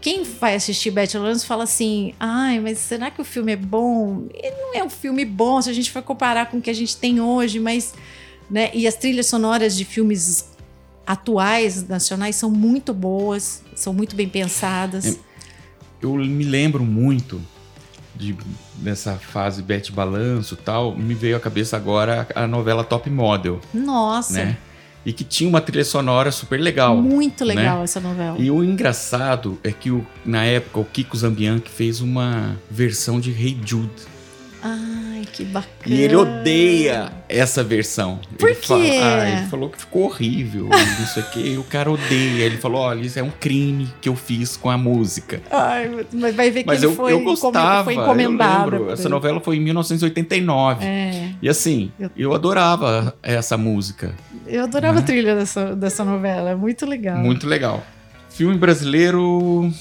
quem 0.00 0.24
vai 0.24 0.54
assistir 0.54 0.92
Lawrence 1.14 1.46
fala 1.46 1.64
assim: 1.64 2.14
ai, 2.18 2.60
mas 2.60 2.78
será 2.78 3.10
que 3.10 3.20
o 3.20 3.24
filme 3.24 3.52
é 3.52 3.56
bom? 3.56 4.26
Ele 4.34 4.56
não 4.56 4.74
é 4.74 4.84
um 4.84 4.90
filme 4.90 5.24
bom 5.24 5.60
se 5.60 5.70
a 5.70 5.72
gente 5.72 5.90
for 5.90 6.02
comparar 6.02 6.46
com 6.50 6.58
o 6.58 6.60
que 6.60 6.70
a 6.70 6.74
gente 6.74 6.96
tem 6.96 7.20
hoje, 7.20 7.58
mas. 7.58 7.94
Né? 8.50 8.70
E 8.74 8.86
as 8.86 8.96
trilhas 8.96 9.26
sonoras 9.26 9.76
de 9.76 9.84
filmes 9.84 10.50
atuais, 11.06 11.86
nacionais, 11.88 12.36
são 12.36 12.50
muito 12.50 12.92
boas, 12.92 13.62
são 13.74 13.92
muito 13.92 14.16
bem 14.16 14.28
pensadas. 14.28 15.06
É, 15.06 15.16
Eu 16.02 16.14
me 16.14 16.44
lembro 16.44 16.84
muito 16.84 17.40
de, 18.14 18.36
dessa 18.74 19.16
fase 19.16 19.62
Bete 19.62 19.92
Balanço 19.92 20.54
e 20.54 20.56
tal. 20.56 20.96
Me 20.96 21.14
veio 21.14 21.36
à 21.36 21.40
cabeça 21.40 21.76
agora 21.76 22.28
a 22.34 22.46
novela 22.46 22.84
Top 22.84 23.08
Model, 23.08 23.60
Nossa, 23.72 24.44
né? 24.44 24.58
E 25.04 25.12
que 25.12 25.24
tinha 25.24 25.48
uma 25.48 25.60
trilha 25.62 25.84
sonora 25.84 26.30
super 26.30 26.60
legal. 26.60 26.96
muito 26.96 27.44
legal 27.44 27.78
né? 27.78 27.84
essa 27.84 28.00
novela. 28.00 28.36
E 28.38 28.50
o 28.50 28.62
engraçado 28.62 29.58
é 29.64 29.72
que 29.72 29.90
o- 29.90 30.06
na 30.26 30.44
época 30.44 30.80
o 30.80 30.84
Kiko 30.84 31.16
Zambianchi 31.16 31.68
fez 31.70 32.00
uma 32.02 32.56
versão 32.70 33.18
de 33.18 33.30
Hey 33.30 33.58
Jude. 33.64 33.90
Ai, 34.62 35.26
que 35.32 35.44
bacana. 35.44 35.70
E 35.86 36.00
ele 36.02 36.14
odeia 36.16 37.10
essa 37.28 37.64
versão. 37.64 38.18
Por 38.38 38.50
ele 38.50 38.58
fala- 38.60 38.84
quê? 38.84 39.00
ah, 39.02 39.28
ele 39.30 39.46
falou 39.48 39.70
que 39.70 39.78
ficou 39.78 40.02
horrível, 40.04 40.68
isso 41.02 41.18
aqui. 41.18 41.56
O 41.58 41.64
cara 41.64 41.90
odeia. 41.90 42.44
Ele 42.44 42.58
falou: 42.58 42.80
olha, 42.82 43.00
isso 43.00 43.18
é 43.18 43.22
um 43.22 43.30
crime 43.30 43.88
que 44.00 44.08
eu 44.08 44.14
fiz 44.16 44.56
com 44.56 44.68
a 44.68 44.76
música. 44.76 45.40
Ai, 45.50 46.04
mas 46.12 46.34
vai 46.34 46.50
ver 46.50 46.60
que 46.62 46.66
Mas 46.66 46.82
ele 46.82 46.92
eu, 46.92 46.94
foi, 46.96 47.12
eu 47.12 47.24
gostava. 47.24 47.84
foi 47.84 47.94
encomendado. 47.94 48.76
eu 48.76 48.90
Essa 48.92 49.08
novela 49.08 49.40
foi 49.40 49.56
em 49.56 49.60
1989. 49.60 50.84
É, 50.84 51.30
E 51.40 51.48
assim, 51.48 51.90
Eu- 51.98 52.10
eu 52.16 52.34
adorava 52.34 53.16
essa 53.22 53.56
música. 53.56 54.14
eu 54.46 54.64
adorava 54.64 54.96
Né? 54.96 55.00
a 55.00 55.04
trilha 55.04 55.34
dessa, 55.34 55.74
dessa 55.74 56.04
novela, 56.04 56.50
é 56.50 56.54
muito 56.54 56.84
legal. 56.84 57.16
Muito 57.16 57.46
legal. 57.46 57.82
Filme 58.28 58.56
brasileiro. 58.56 59.72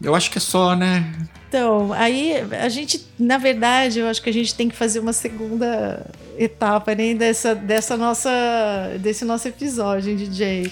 Eu 0.00 0.14
acho 0.14 0.30
que 0.30 0.38
é 0.38 0.40
só, 0.40 0.76
né? 0.76 1.12
Então, 1.48 1.92
aí 1.94 2.34
a 2.60 2.68
gente, 2.68 3.06
na 3.18 3.38
verdade, 3.38 4.00
eu 4.00 4.06
acho 4.06 4.20
que 4.22 4.28
a 4.28 4.32
gente 4.32 4.54
tem 4.54 4.68
que 4.68 4.76
fazer 4.76 5.00
uma 5.00 5.14
segunda 5.14 6.04
etapa 6.38 6.94
né, 6.94 7.14
dessa, 7.14 7.54
dessa 7.54 7.96
nossa, 7.96 8.30
desse 9.00 9.24
nosso 9.24 9.48
episódio, 9.48 10.10
hein, 10.10 10.16
DJ. 10.16 10.70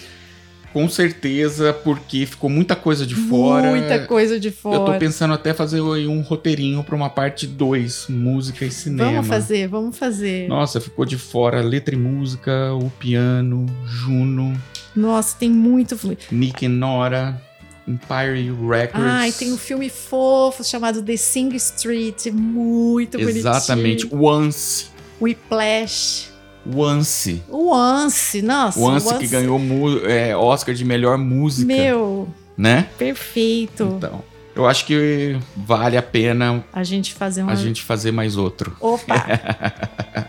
Com 0.74 0.86
certeza, 0.90 1.72
porque 1.72 2.26
ficou 2.26 2.50
muita 2.50 2.76
coisa 2.76 3.06
de 3.06 3.14
fora. 3.14 3.70
Muita 3.70 4.00
coisa 4.00 4.38
de 4.38 4.48
Eu 4.48 4.52
tô 4.52 4.60
fora. 4.60 4.98
pensando 4.98 5.32
até 5.32 5.54
fazer 5.54 5.80
um 5.80 6.20
roteirinho 6.20 6.84
pra 6.84 6.94
uma 6.94 7.08
parte 7.08 7.46
2, 7.46 8.08
música 8.10 8.62
e 8.66 8.70
cinema. 8.70 9.12
Vamos 9.12 9.26
fazer, 9.26 9.68
vamos 9.68 9.96
fazer. 9.96 10.46
Nossa, 10.46 10.78
ficou 10.78 11.06
de 11.06 11.16
fora 11.16 11.62
letra 11.62 11.94
e 11.94 11.98
música, 11.98 12.74
o 12.74 12.90
piano, 12.90 13.64
Juno, 13.86 14.54
Nossa, 14.94 15.34
tem 15.38 15.48
muito. 15.48 15.98
Nick 16.30 16.66
e 16.66 16.68
Nora, 16.68 17.40
Empire 17.86 18.50
Records. 18.68 19.06
Ai, 19.06 19.32
tem 19.32 19.52
um 19.52 19.56
filme 19.58 19.88
fofo 19.88 20.64
chamado 20.64 21.02
The 21.02 21.16
Sing 21.16 21.54
Street, 21.56 22.26
muito 22.32 23.18
Exatamente, 23.20 24.06
bonitinho. 24.06 24.22
Once. 24.24 24.86
Whiplash. 25.20 26.28
Once. 26.74 27.42
O 27.48 27.70
Once, 27.70 28.42
nossa. 28.42 28.78
Once 28.80 29.06
o 29.08 29.18
que 29.18 29.28
ganhou 29.28 29.60
é, 30.04 30.36
Oscar 30.36 30.74
de 30.74 30.84
melhor 30.84 31.16
música, 31.16 31.66
Meu, 31.72 32.28
né? 32.56 32.88
perfeito. 32.98 33.94
Então, 33.98 34.22
eu 34.54 34.66
acho 34.66 34.84
que 34.84 35.38
vale 35.56 35.96
a 35.96 36.02
pena 36.02 36.64
A 36.72 36.82
gente 36.82 37.14
fazer 37.14 37.44
um. 37.44 37.48
a 37.48 37.54
gente 37.54 37.82
fazer 37.82 38.10
mais 38.10 38.36
outro. 38.36 38.76
Opa, 38.80 39.14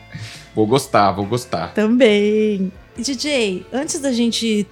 Vou 0.53 0.65
gostar, 0.67 1.11
vou 1.11 1.25
gostar. 1.25 1.73
também. 1.73 2.71
DJ, 2.97 3.65
antes 3.71 3.99
da 3.99 4.11
gente 4.11 4.65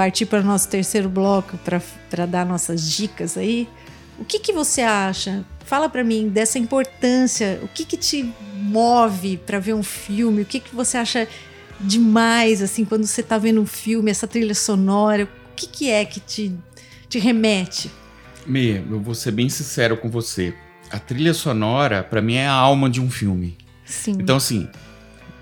partir 0.00 0.24
para 0.24 0.40
o 0.40 0.42
nosso 0.42 0.66
terceiro 0.66 1.10
bloco 1.10 1.58
para 2.08 2.24
dar 2.24 2.46
nossas 2.46 2.90
dicas 2.90 3.36
aí, 3.36 3.68
o 4.18 4.24
que, 4.24 4.38
que 4.38 4.50
você 4.50 4.80
acha? 4.80 5.44
Fala 5.66 5.90
para 5.90 6.02
mim 6.02 6.30
dessa 6.30 6.58
importância. 6.58 7.60
O 7.62 7.68
que, 7.68 7.84
que 7.84 7.98
te 7.98 8.32
move 8.54 9.36
para 9.36 9.58
ver 9.58 9.74
um 9.74 9.82
filme? 9.82 10.40
O 10.40 10.46
que, 10.46 10.58
que 10.58 10.74
você 10.74 10.96
acha 10.96 11.28
demais 11.78 12.62
assim 12.62 12.82
quando 12.82 13.04
você 13.04 13.22
tá 13.22 13.36
vendo 13.36 13.60
um 13.60 13.66
filme, 13.66 14.10
essa 14.10 14.26
trilha 14.26 14.54
sonora? 14.54 15.24
O 15.24 15.54
que, 15.54 15.66
que 15.66 15.90
é 15.90 16.02
que 16.06 16.18
te, 16.18 16.56
te 17.06 17.18
remete? 17.18 17.90
Me, 18.46 18.76
eu 18.76 19.00
vou 19.00 19.14
ser 19.14 19.32
bem 19.32 19.50
sincero 19.50 19.98
com 19.98 20.08
você. 20.08 20.54
A 20.90 20.98
trilha 20.98 21.34
sonora, 21.34 22.02
pra 22.02 22.22
mim, 22.22 22.36
é 22.36 22.46
a 22.46 22.54
alma 22.54 22.88
de 22.88 23.02
um 23.02 23.10
filme. 23.10 23.58
Sim. 23.84 24.12
Então, 24.12 24.36
assim, 24.36 24.66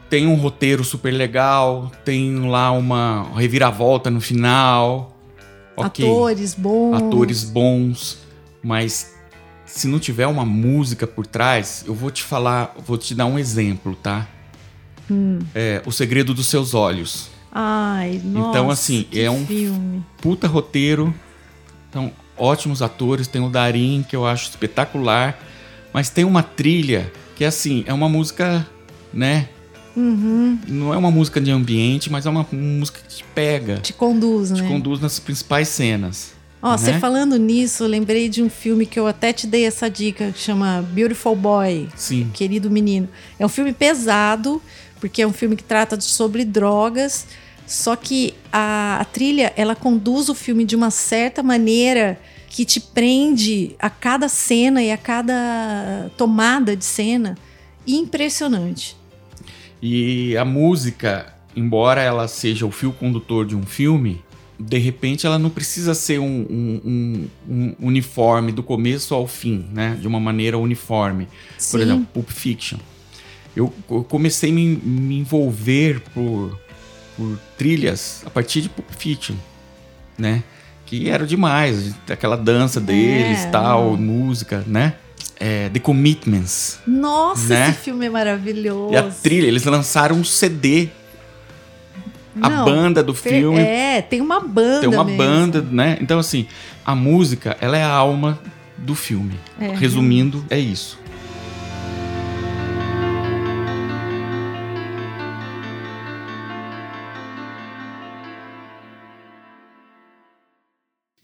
tem 0.08 0.26
um 0.26 0.34
roteiro 0.34 0.84
super 0.84 1.12
legal, 1.12 1.92
tem 2.04 2.48
lá 2.48 2.70
uma 2.72 3.30
reviravolta 3.36 4.10
no 4.10 4.20
final. 4.20 5.16
Ok. 5.76 6.04
Atores 6.04 6.54
bons. 6.54 6.94
Atores 6.96 7.44
bons, 7.44 8.18
mas 8.62 9.14
se 9.64 9.86
não 9.86 9.98
tiver 9.98 10.26
uma 10.26 10.44
música 10.44 11.06
por 11.06 11.26
trás, 11.26 11.84
eu 11.86 11.94
vou 11.94 12.10
te 12.10 12.22
falar, 12.22 12.74
vou 12.84 12.96
te 12.96 13.14
dar 13.14 13.26
um 13.26 13.38
exemplo, 13.38 13.94
tá? 13.94 14.26
Hum. 15.10 15.38
É 15.54 15.82
O 15.86 15.92
Segredo 15.92 16.34
dos 16.34 16.46
Seus 16.46 16.74
Olhos. 16.74 17.28
Ai, 17.52 18.20
nossa. 18.24 18.48
Então, 18.50 18.70
assim, 18.70 19.06
que 19.10 19.20
é 19.20 19.30
um 19.30 19.46
filme. 19.46 20.04
puta 20.20 20.46
roteiro. 20.46 21.14
São 21.92 22.12
ótimos 22.36 22.82
atores. 22.82 23.26
Tem 23.26 23.42
o 23.42 23.48
Darim, 23.48 24.04
que 24.08 24.14
eu 24.14 24.26
acho 24.26 24.50
espetacular. 24.50 25.38
Mas 25.92 26.10
tem 26.10 26.24
uma 26.24 26.42
trilha 26.42 27.10
que, 27.36 27.44
assim, 27.44 27.84
é 27.86 27.92
uma 27.92 28.08
música, 28.08 28.66
né? 29.12 29.48
Uhum. 29.98 30.58
Não 30.68 30.94
é 30.94 30.96
uma 30.96 31.10
música 31.10 31.40
de 31.40 31.50
ambiente, 31.50 32.08
mas 32.08 32.24
é 32.24 32.30
uma 32.30 32.46
música 32.52 33.00
que 33.00 33.16
te 33.16 33.24
pega. 33.34 33.78
Te 33.78 33.92
conduz, 33.92 34.50
Te 34.52 34.62
né? 34.62 34.68
conduz 34.68 35.00
nas 35.00 35.18
principais 35.18 35.66
cenas. 35.66 36.34
Ó, 36.62 36.76
você 36.76 36.92
né? 36.92 37.00
falando 37.00 37.36
nisso, 37.36 37.82
eu 37.82 37.88
lembrei 37.88 38.28
de 38.28 38.40
um 38.40 38.48
filme 38.48 38.86
que 38.86 38.98
eu 38.98 39.08
até 39.08 39.32
te 39.32 39.46
dei 39.46 39.64
essa 39.64 39.90
dica, 39.90 40.30
que 40.30 40.38
chama 40.38 40.82
Beautiful 40.92 41.34
Boy, 41.34 41.88
Sim. 41.96 42.30
Querido 42.32 42.70
Menino. 42.70 43.08
É 43.38 43.44
um 43.44 43.48
filme 43.48 43.72
pesado, 43.72 44.62
porque 45.00 45.22
é 45.22 45.26
um 45.26 45.32
filme 45.32 45.56
que 45.56 45.64
trata 45.64 46.00
sobre 46.00 46.44
drogas, 46.44 47.26
só 47.66 47.96
que 47.96 48.34
a, 48.52 48.98
a 49.00 49.04
trilha, 49.04 49.52
ela 49.56 49.74
conduz 49.74 50.28
o 50.28 50.34
filme 50.34 50.64
de 50.64 50.76
uma 50.76 50.90
certa 50.90 51.42
maneira 51.42 52.20
que 52.48 52.64
te 52.64 52.80
prende 52.80 53.74
a 53.78 53.90
cada 53.90 54.28
cena 54.28 54.82
e 54.82 54.92
a 54.92 54.96
cada 54.96 56.10
tomada 56.16 56.76
de 56.76 56.84
cena. 56.84 57.36
Impressionante. 57.86 58.97
E 59.80 60.36
a 60.36 60.44
música, 60.44 61.32
embora 61.54 62.00
ela 62.02 62.26
seja 62.28 62.66
o 62.66 62.70
fio 62.70 62.92
condutor 62.92 63.46
de 63.46 63.54
um 63.56 63.62
filme, 63.62 64.22
de 64.58 64.76
repente 64.78 65.24
ela 65.26 65.38
não 65.38 65.50
precisa 65.50 65.94
ser 65.94 66.18
um, 66.18 66.24
um- 66.50 66.80
um- 66.84 67.28
um 67.48 67.74
uniforme 67.86 68.50
do 68.50 68.62
começo 68.62 69.14
ao 69.14 69.26
fim, 69.26 69.66
né? 69.72 69.96
De 70.00 70.08
uma 70.08 70.18
maneira 70.18 70.58
uniforme. 70.58 71.26
Por 71.26 71.78
Sim. 71.78 71.82
exemplo, 71.82 72.06
Pulp 72.12 72.28
Fiction. 72.30 72.78
Eu, 73.54 73.72
eu 73.90 74.02
comecei 74.04 74.50
a 74.50 74.52
me, 74.52 74.66
me 74.76 75.18
envolver 75.18 76.00
por, 76.12 76.58
por 77.16 77.38
trilhas 77.56 78.22
a 78.26 78.30
partir 78.30 78.60
de 78.62 78.68
Pulp 78.68 78.88
Fiction, 78.98 79.36
né? 80.18 80.42
Que 80.86 81.08
era 81.08 81.26
demais, 81.26 81.94
aquela 82.08 82.36
dança 82.36 82.80
deles, 82.80 83.44
É, 83.44 83.50
tal, 83.50 83.90
não. 83.92 83.96
música, 83.98 84.64
né? 84.66 84.94
É, 85.40 85.68
The 85.68 85.78
Commitments. 85.78 86.80
Nossa, 86.86 87.48
Né? 87.54 87.70
esse 87.70 87.78
filme 87.78 88.06
é 88.06 88.10
maravilhoso. 88.10 88.92
E 88.92 88.96
a 88.96 89.04
trilha, 89.04 89.46
eles 89.46 89.64
lançaram 89.64 90.16
um 90.16 90.24
CD 90.24 90.88
a 92.40 92.48
Não, 92.48 92.64
banda 92.64 93.02
do 93.02 93.12
Tem- 93.14 93.32
filme. 93.40 93.58
É, 93.60 94.00
tem 94.02 94.20
uma 94.20 94.40
banda. 94.40 94.80
Tem 94.80 94.88
uma 94.88 95.04
mesmo. 95.04 95.18
banda, 95.18 95.60
né? 95.62 95.98
Então, 96.00 96.18
assim, 96.18 96.46
a 96.84 96.94
música, 96.94 97.56
ela 97.60 97.76
é 97.76 97.82
a 97.82 97.90
alma 97.90 98.38
do 98.76 98.94
filme. 98.94 99.34
É. 99.60 99.68
Resumindo, 99.74 100.44
é 100.48 100.58
isso. 100.58 100.98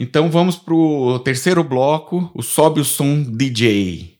Então 0.04 0.30
vamos 0.30 0.54
pro 0.56 1.18
terceiro 1.20 1.64
bloco, 1.64 2.30
o 2.34 2.42
Sobe 2.42 2.78
o 2.78 2.84
Som 2.84 3.22
DJ. 3.22 4.18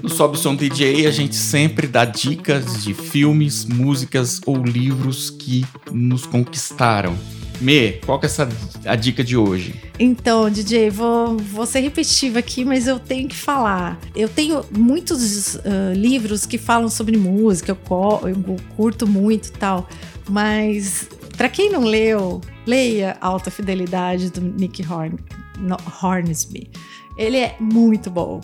No 0.00 0.08
Sobe 0.08 0.36
o 0.36 0.40
Som 0.40 0.54
DJ 0.54 1.08
a 1.08 1.10
gente 1.10 1.34
sempre 1.34 1.88
dá 1.88 2.04
dicas 2.04 2.84
de 2.84 2.94
filmes, 2.94 3.64
músicas 3.64 4.40
ou 4.46 4.62
livros 4.62 5.28
que 5.28 5.66
nos 5.90 6.24
conquistaram. 6.24 7.18
Me, 7.60 7.94
qual 8.06 8.20
que 8.20 8.26
é 8.26 8.28
essa, 8.28 8.48
a 8.84 8.94
dica 8.94 9.24
de 9.24 9.36
hoje? 9.36 9.74
Então, 9.98 10.48
DJ, 10.48 10.88
vou, 10.88 11.36
vou 11.36 11.66
ser 11.66 11.80
repetitiva 11.80 12.38
aqui, 12.38 12.64
mas 12.64 12.86
eu 12.86 13.00
tenho 13.00 13.28
que 13.28 13.34
falar. 13.34 13.98
Eu 14.14 14.28
tenho 14.28 14.64
muitos 14.70 15.56
ah, 15.56 15.92
livros 15.96 16.46
que 16.46 16.58
falam 16.58 16.88
sobre 16.88 17.16
música, 17.16 17.72
eu, 17.72 18.28
eu 18.28 18.56
curto 18.76 19.04
muito 19.04 19.50
tal, 19.50 19.88
mas 20.28 21.08
para 21.38 21.48
quem 21.48 21.70
não 21.70 21.84
leu, 21.84 22.40
leia 22.66 23.16
Alta 23.20 23.48
Fidelidade 23.48 24.28
do 24.28 24.40
Nick 24.40 24.84
Horn, 24.84 25.16
no, 25.56 25.76
Hornsby. 26.02 26.68
Ele 27.16 27.36
é 27.36 27.54
muito 27.60 28.10
bom. 28.10 28.40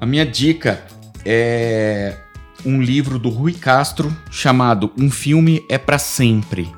A 0.00 0.04
minha 0.04 0.26
dica 0.26 0.84
é 1.24 2.18
um 2.66 2.82
livro 2.82 3.16
do 3.16 3.28
Rui 3.28 3.52
Castro 3.52 4.14
chamado 4.28 4.90
Um 4.98 5.08
Filme 5.08 5.64
é 5.68 5.78
para 5.78 6.00
Sempre. 6.00 6.68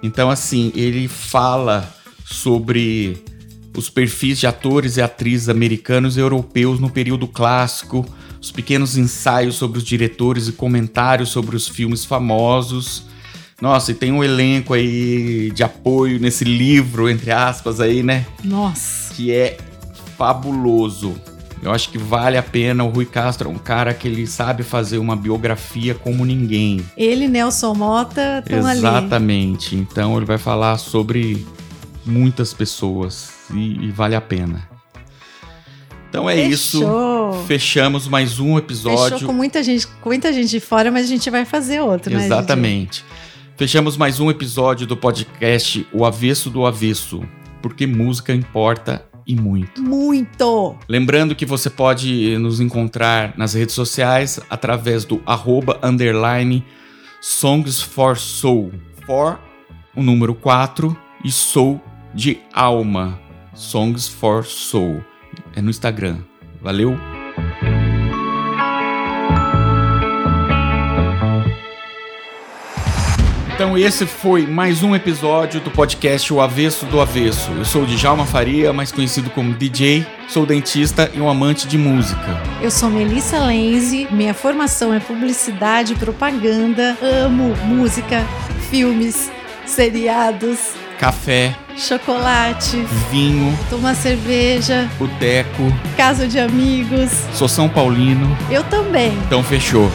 Então, 0.00 0.30
assim, 0.30 0.70
ele 0.76 1.08
fala 1.08 1.92
sobre 2.24 3.24
os 3.76 3.90
perfis 3.90 4.38
de 4.38 4.46
atores 4.46 4.96
e 4.96 5.02
atrizes 5.02 5.48
americanos 5.48 6.16
e 6.16 6.20
europeus 6.20 6.78
no 6.78 6.88
período 6.88 7.26
clássico, 7.26 8.06
os 8.40 8.52
pequenos 8.52 8.96
ensaios 8.96 9.56
sobre 9.56 9.78
os 9.78 9.84
diretores 9.84 10.46
e 10.46 10.52
comentários 10.52 11.30
sobre 11.30 11.56
os 11.56 11.66
filmes 11.66 12.04
famosos. 12.04 13.12
Nossa, 13.60 13.92
e 13.92 13.94
tem 13.94 14.12
um 14.12 14.22
elenco 14.22 14.74
aí 14.74 15.50
de 15.52 15.62
apoio 15.62 16.18
nesse 16.18 16.44
livro, 16.44 17.08
entre 17.08 17.30
aspas, 17.30 17.80
aí, 17.80 18.02
né? 18.02 18.26
Nossa. 18.42 19.14
que 19.14 19.32
é 19.32 19.56
fabuloso. 20.16 21.14
Eu 21.62 21.72
acho 21.72 21.88
que 21.88 21.96
vale 21.96 22.36
a 22.36 22.42
pena. 22.42 22.84
O 22.84 22.88
Rui 22.88 23.06
Castro 23.06 23.48
é 23.48 23.52
um 23.52 23.56
cara 23.56 23.94
que 23.94 24.06
ele 24.06 24.26
sabe 24.26 24.62
fazer 24.62 24.98
uma 24.98 25.16
biografia 25.16 25.94
como 25.94 26.24
ninguém. 26.24 26.84
Ele 26.94 27.26
Nelson 27.26 27.74
Mota 27.74 28.42
estão 28.44 28.66
ali. 28.66 28.80
Exatamente. 28.80 29.74
Então 29.74 30.16
ele 30.16 30.26
vai 30.26 30.36
falar 30.36 30.76
sobre 30.76 31.46
muitas 32.04 32.52
pessoas 32.52 33.30
e, 33.50 33.86
e 33.86 33.90
vale 33.90 34.14
a 34.14 34.20
pena. 34.20 34.68
Então 36.10 36.28
é 36.28 36.40
isso. 36.40 36.80
Fechou. 36.80 37.44
Fechamos 37.46 38.08
mais 38.08 38.38
um 38.38 38.58
episódio. 38.58 39.14
Fechou 39.14 39.26
com 39.26 39.32
muita 39.32 39.62
gente, 39.62 39.86
com 39.86 40.10
muita 40.10 40.32
gente 40.32 40.50
de 40.50 40.60
fora, 40.60 40.90
mas 40.90 41.06
a 41.06 41.08
gente 41.08 41.30
vai 41.30 41.44
fazer 41.46 41.80
outro, 41.80 42.12
né? 42.12 42.28
Fechamos 43.56 43.96
mais 43.96 44.18
um 44.18 44.30
episódio 44.30 44.84
do 44.84 44.96
podcast 44.96 45.86
O 45.92 46.04
Avesso 46.04 46.50
do 46.50 46.66
Avesso, 46.66 47.22
porque 47.62 47.86
música 47.86 48.34
importa 48.34 49.06
e 49.24 49.36
muito. 49.36 49.80
Muito! 49.80 50.76
Lembrando 50.88 51.36
que 51.36 51.46
você 51.46 51.70
pode 51.70 52.36
nos 52.38 52.58
encontrar 52.58 53.32
nas 53.38 53.54
redes 53.54 53.74
sociais 53.74 54.40
através 54.50 55.04
do 55.04 55.22
arroba 55.24 55.78
underline 55.84 56.64
Songs 57.20 57.80
for 57.80 58.18
Soul. 58.18 58.72
For 59.06 59.38
o 59.94 60.02
número 60.02 60.34
4 60.34 60.96
e 61.24 61.30
Soul 61.30 61.80
de 62.12 62.40
alma. 62.52 63.20
Songs 63.54 64.08
for 64.08 64.44
Soul. 64.44 65.00
É 65.54 65.62
no 65.62 65.70
Instagram. 65.70 66.18
Valeu? 66.60 66.98
Então 73.54 73.78
esse 73.78 74.04
foi 74.04 74.46
mais 74.46 74.82
um 74.82 74.96
episódio 74.96 75.60
do 75.60 75.70
podcast 75.70 76.32
O 76.32 76.40
Avesso 76.40 76.86
do 76.86 77.00
Avesso. 77.00 77.52
Eu 77.52 77.64
sou 77.64 77.82
o 77.82 77.86
Djalma 77.86 78.26
Faria, 78.26 78.72
mais 78.72 78.90
conhecido 78.90 79.30
como 79.30 79.54
DJ, 79.54 80.04
sou 80.28 80.44
dentista 80.44 81.08
e 81.14 81.20
um 81.20 81.28
amante 81.28 81.68
de 81.68 81.78
música. 81.78 82.42
Eu 82.60 82.70
sou 82.70 82.90
Melissa 82.90 83.38
Lenze, 83.38 84.08
minha 84.10 84.34
formação 84.34 84.92
é 84.92 84.98
publicidade 84.98 85.92
e 85.92 85.96
propaganda. 85.96 86.96
Amo 87.00 87.54
música, 87.64 88.24
filmes, 88.70 89.30
seriados, 89.64 90.72
Café, 90.98 91.54
chocolate, 91.76 92.76
vinho, 93.10 93.56
tomar 93.68 93.94
cerveja, 93.94 94.88
boteco, 94.98 95.62
casa 95.96 96.26
de 96.26 96.38
amigos. 96.40 97.10
sou 97.32 97.48
São 97.48 97.68
Paulino, 97.68 98.36
Eu 98.50 98.64
também. 98.64 99.12
então 99.26 99.42
fechou. 99.44 99.90